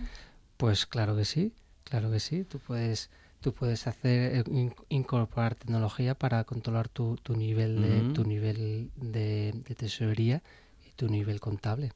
Pues 0.56 0.86
claro 0.86 1.16
que 1.16 1.24
sí, 1.24 1.52
claro 1.84 2.10
que 2.10 2.20
sí. 2.20 2.44
Tú 2.44 2.58
puedes, 2.58 3.10
tú 3.40 3.52
puedes 3.52 3.86
hacer 3.86 4.44
eh, 4.46 4.70
incorporar 4.88 5.54
tecnología 5.54 6.14
para 6.14 6.44
controlar 6.44 6.88
tu, 6.88 7.16
tu 7.16 7.36
nivel 7.36 7.82
de 7.82 8.12
tu 8.14 8.24
nivel 8.24 8.90
de, 8.96 9.52
tesorería 9.76 10.42
y 10.86 10.90
tu 10.92 11.08
nivel 11.08 11.40
contable. 11.40 11.92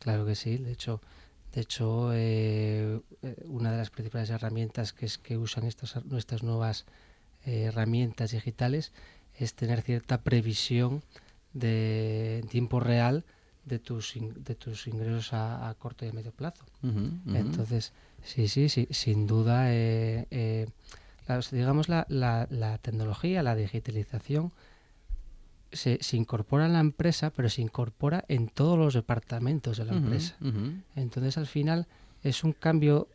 Claro 0.00 0.26
que 0.26 0.34
sí. 0.34 0.58
De 0.58 0.72
hecho, 0.72 1.00
de 1.52 1.60
hecho, 1.60 2.12
eh, 2.12 3.00
eh, 3.22 3.36
una 3.46 3.72
de 3.72 3.78
las 3.78 3.90
principales 3.90 4.30
herramientas 4.30 4.92
que 4.92 5.06
es 5.06 5.18
que 5.18 5.36
usan 5.36 5.64
estas 5.64 6.04
nuestras 6.06 6.42
nuevas 6.42 6.86
herramientas 7.44 8.32
digitales 8.32 8.92
es 9.34 9.54
tener 9.54 9.80
cierta 9.82 10.22
previsión 10.22 11.02
de 11.54 12.44
tiempo 12.50 12.80
real 12.80 13.24
de 13.64 13.78
tus, 13.78 14.14
de 14.14 14.54
tus 14.54 14.86
ingresos 14.86 15.32
a, 15.32 15.74
corto 15.78 16.04
y 16.04 16.08
a 16.08 16.12
medio 16.12 16.32
plazo. 16.32 16.64
Entonces, 16.82 17.92
sí, 18.22 18.48
sí, 18.48 18.68
sí, 18.68 18.88
sin 18.90 19.26
duda, 19.26 19.72
eh, 19.72 20.26
eh, 20.30 20.66
digamos, 21.52 21.88
la, 21.88 22.06
la, 22.08 22.78
tecnología, 22.78 23.42
la 23.42 23.54
digitalización, 23.54 24.52
se, 25.72 25.98
se, 26.02 26.16
incorpora 26.16 26.66
en 26.66 26.72
la 26.72 26.80
empresa, 26.80 27.30
pero 27.30 27.48
se 27.48 27.62
incorpora 27.62 28.24
en 28.28 28.48
todos 28.48 28.76
los 28.76 28.94
departamentos 28.94 29.78
de 29.78 29.84
la 29.84 29.92
empresa. 29.92 30.36
Entonces, 30.96 31.38
al 31.38 31.46
final, 31.46 31.86
es 32.22 32.42
un 32.42 32.52
cambio 32.52 33.08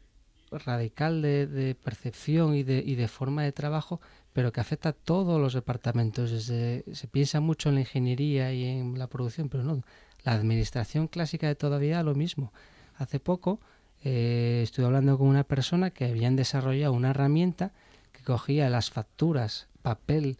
radical 0.51 1.21
de, 1.21 1.47
de 1.47 1.75
percepción 1.75 2.55
y 2.55 2.63
de, 2.63 2.81
y 2.85 2.95
de 2.95 3.07
forma 3.07 3.43
de 3.43 3.51
trabajo 3.51 3.99
pero 4.35 4.51
que 4.51 4.59
afecta 4.59 4.89
a 4.89 4.91
todos 4.91 5.39
los 5.39 5.53
departamentos. 5.53 6.29
Desde, 6.29 6.83
se 6.93 7.07
piensa 7.07 7.39
mucho 7.39 7.69
en 7.69 7.75
la 7.75 7.81
ingeniería 7.81 8.51
y 8.51 8.65
en 8.65 8.99
la 8.99 9.07
producción, 9.07 9.47
pero 9.47 9.63
no. 9.63 9.81
La 10.25 10.33
administración 10.33 11.07
clásica 11.07 11.47
de 11.47 11.55
todavía 11.55 12.03
lo 12.03 12.15
mismo. 12.15 12.51
Hace 12.97 13.19
poco 13.19 13.59
eh, 14.03 14.61
estuve 14.63 14.85
hablando 14.85 15.17
con 15.17 15.27
una 15.27 15.43
persona 15.43 15.91
que 15.91 16.05
habían 16.05 16.35
desarrollado 16.35 16.93
una 16.93 17.11
herramienta 17.11 17.71
que 18.11 18.23
cogía 18.23 18.69
las 18.69 18.91
facturas, 18.91 19.67
papel, 19.81 20.37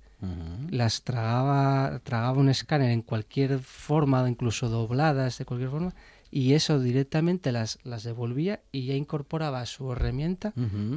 las 0.72 1.04
tragaba, 1.04 2.00
tragaba 2.04 2.40
un 2.40 2.50
escáner 2.50 2.90
en 2.90 3.04
cualquier 3.04 3.60
forma, 3.60 4.28
incluso 4.28 4.70
dobladas 4.70 5.38
de 5.38 5.46
cualquier 5.46 5.70
forma, 5.70 5.94
y 6.32 6.54
eso 6.54 6.80
directamente 6.80 7.52
las, 7.52 7.78
las 7.84 8.04
devolvía 8.04 8.62
y 8.72 8.86
ya 8.86 8.96
incorporaba 8.96 9.62
a 9.62 9.66
su 9.66 9.92
herramienta 9.92 10.54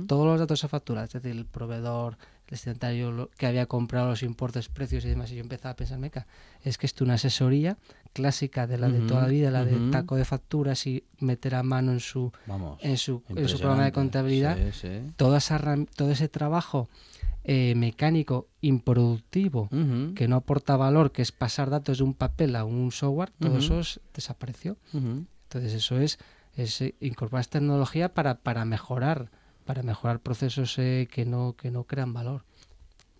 todos 0.06 0.26
los 0.26 0.40
datos 0.40 0.64
a 0.64 0.68
factura, 0.68 1.04
es 1.04 1.12
decir, 1.12 1.32
el 1.32 1.44
proveedor, 1.44 2.16
el 2.48 2.56
destinatario 2.56 3.30
que 3.36 3.46
había 3.46 3.66
comprado 3.66 4.08
los 4.08 4.22
importes, 4.22 4.68
precios 4.68 5.04
y 5.04 5.08
demás, 5.08 5.30
y 5.30 5.36
yo 5.36 5.42
empezaba 5.42 5.72
a 5.72 5.76
pensar, 5.76 5.98
meca, 5.98 6.26
es 6.62 6.78
que 6.78 6.86
es 6.86 7.00
una 7.00 7.14
asesoría 7.14 7.76
clásica 8.14 8.66
de 8.66 8.78
la 8.78 8.88
de 8.88 9.00
toda 9.00 9.22
la 9.22 9.28
vida, 9.28 9.50
la 9.50 9.64
de 9.64 9.90
taco 9.90 10.16
de 10.16 10.24
facturas 10.24 10.86
y 10.86 11.04
meter 11.20 11.54
a 11.54 11.62
mano 11.62 11.92
en 11.92 12.00
su, 12.00 12.32
en 12.80 12.96
su, 12.96 13.22
en 13.28 13.48
su 13.48 13.58
programa 13.58 13.84
de 13.84 13.92
contabilidad, 13.92 14.56
Toda 15.16 15.40
todo 15.94 16.10
ese 16.10 16.28
trabajo 16.28 16.88
eh, 17.44 17.74
mecánico 17.76 18.48
improductivo 18.60 19.68
que 20.14 20.26
no 20.26 20.36
aporta 20.36 20.76
valor, 20.76 21.12
que 21.12 21.22
es 21.22 21.32
pasar 21.32 21.70
datos 21.70 21.98
de 21.98 22.04
un 22.04 22.14
papel 22.14 22.56
a 22.56 22.64
un 22.64 22.92
software, 22.92 23.30
todo 23.38 23.58
eso 23.58 23.80
desapareció. 24.14 24.76
Entonces 24.92 25.74
eso 25.74 25.98
es, 25.98 26.18
es 26.56 26.80
eh, 26.80 26.94
incorporar 27.00 27.46
tecnología 27.46 28.14
para, 28.14 28.38
para 28.38 28.64
mejorar 28.64 29.30
para 29.68 29.82
mejorar 29.82 30.20
procesos 30.20 30.78
eh, 30.78 31.06
que 31.12 31.26
no 31.26 31.54
que 31.54 31.70
no 31.70 31.84
crean 31.84 32.14
valor. 32.14 32.42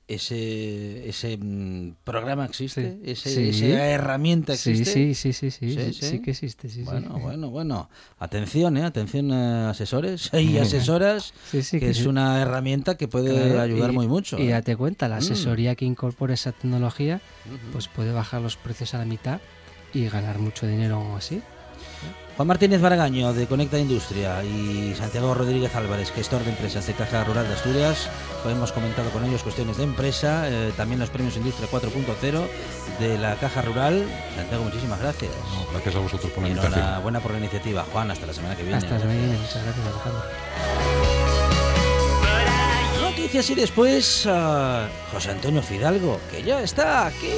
Ese 0.06 1.06
ese 1.06 1.36
mm, 1.36 1.96
programa 2.04 2.46
existe 2.46 2.98
ese, 3.04 3.50
esa 3.50 3.86
herramienta 3.88 4.54
existe. 4.54 4.86
sí 4.86 5.14
sí 5.14 5.34
sí 5.34 5.50
sí 5.50 5.70
sí, 5.70 5.92
sí, 5.92 6.22
que 6.22 6.30
existe 6.30 6.66
bueno 6.84 7.18
bueno 7.18 7.50
bueno. 7.50 7.90
Atención 8.18 8.78
eh 8.78 8.84
atención 8.84 9.30
asesores 9.30 10.30
y 10.32 10.56
asesoras 10.56 11.34
que, 11.52 11.90
es 11.90 12.06
una 12.06 12.40
herramienta 12.40 12.96
que 12.96 13.08
puede 13.08 13.60
ayudar 13.60 13.92
muy 13.92 14.08
mucho 14.08 14.38
y 14.38 14.46
¿eh? 14.46 14.52
date 14.52 14.74
cuenta 14.74 15.06
la 15.06 15.16
mm. 15.16 15.18
asesoría 15.18 15.74
que 15.74 15.84
incorpore 15.84 16.32
esa 16.32 16.52
tecnología 16.52 17.20
pues 17.72 17.88
puede 17.88 18.12
bajar 18.12 18.40
los 18.40 18.56
precios 18.56 18.94
a 18.94 18.98
la 18.98 19.04
mitad 19.04 19.42
y 19.92 20.08
ganar 20.08 20.38
mucho 20.38 20.66
dinero 20.66 21.14
así 21.14 21.42
Juan 22.38 22.46
Martínez 22.46 22.80
Baragaño 22.80 23.32
de 23.32 23.48
Conecta 23.48 23.80
Industria 23.80 24.44
y 24.44 24.94
Santiago 24.94 25.34
Rodríguez 25.34 25.74
Álvarez, 25.74 26.12
gestor 26.12 26.44
de 26.44 26.50
empresas 26.50 26.86
de 26.86 26.92
Caja 26.92 27.24
Rural 27.24 27.48
de 27.48 27.54
Asturias. 27.54 28.08
Hemos 28.46 28.70
comentado 28.70 29.10
con 29.10 29.24
ellos 29.24 29.42
cuestiones 29.42 29.76
de 29.76 29.82
empresa, 29.82 30.48
eh, 30.48 30.72
también 30.76 31.00
los 31.00 31.10
premios 31.10 31.36
Industria 31.36 31.68
4.0 31.68 32.46
de 33.00 33.18
la 33.18 33.34
Caja 33.34 33.62
Rural. 33.62 34.06
Santiago, 34.36 34.62
muchísimas 34.62 35.00
gracias. 35.00 35.32
gracias 35.72 35.96
a 35.96 35.98
vosotros 35.98 36.30
por 36.30 36.44
la 36.44 36.50
invitación. 36.50 36.78
Enhorabuena 36.80 37.18
por 37.18 37.32
la 37.32 37.38
iniciativa. 37.38 37.84
Juan, 37.92 38.12
hasta 38.12 38.26
la 38.26 38.32
semana 38.32 38.54
que 38.54 38.62
viene. 38.62 38.78
Hasta 38.78 38.90
la 38.90 39.00
semana 39.00 39.18
que 39.18 39.26
viene. 39.26 39.38
Muchas 39.38 39.64
gracias, 39.64 39.86
Alejandro. 39.88 40.22
Noticias 43.02 43.50
y 43.50 43.54
después 43.56 44.28
José 45.12 45.30
Antonio 45.32 45.60
Fidalgo, 45.60 46.20
que 46.30 46.44
ya 46.44 46.62
está 46.62 47.06
aquí. 47.06 47.32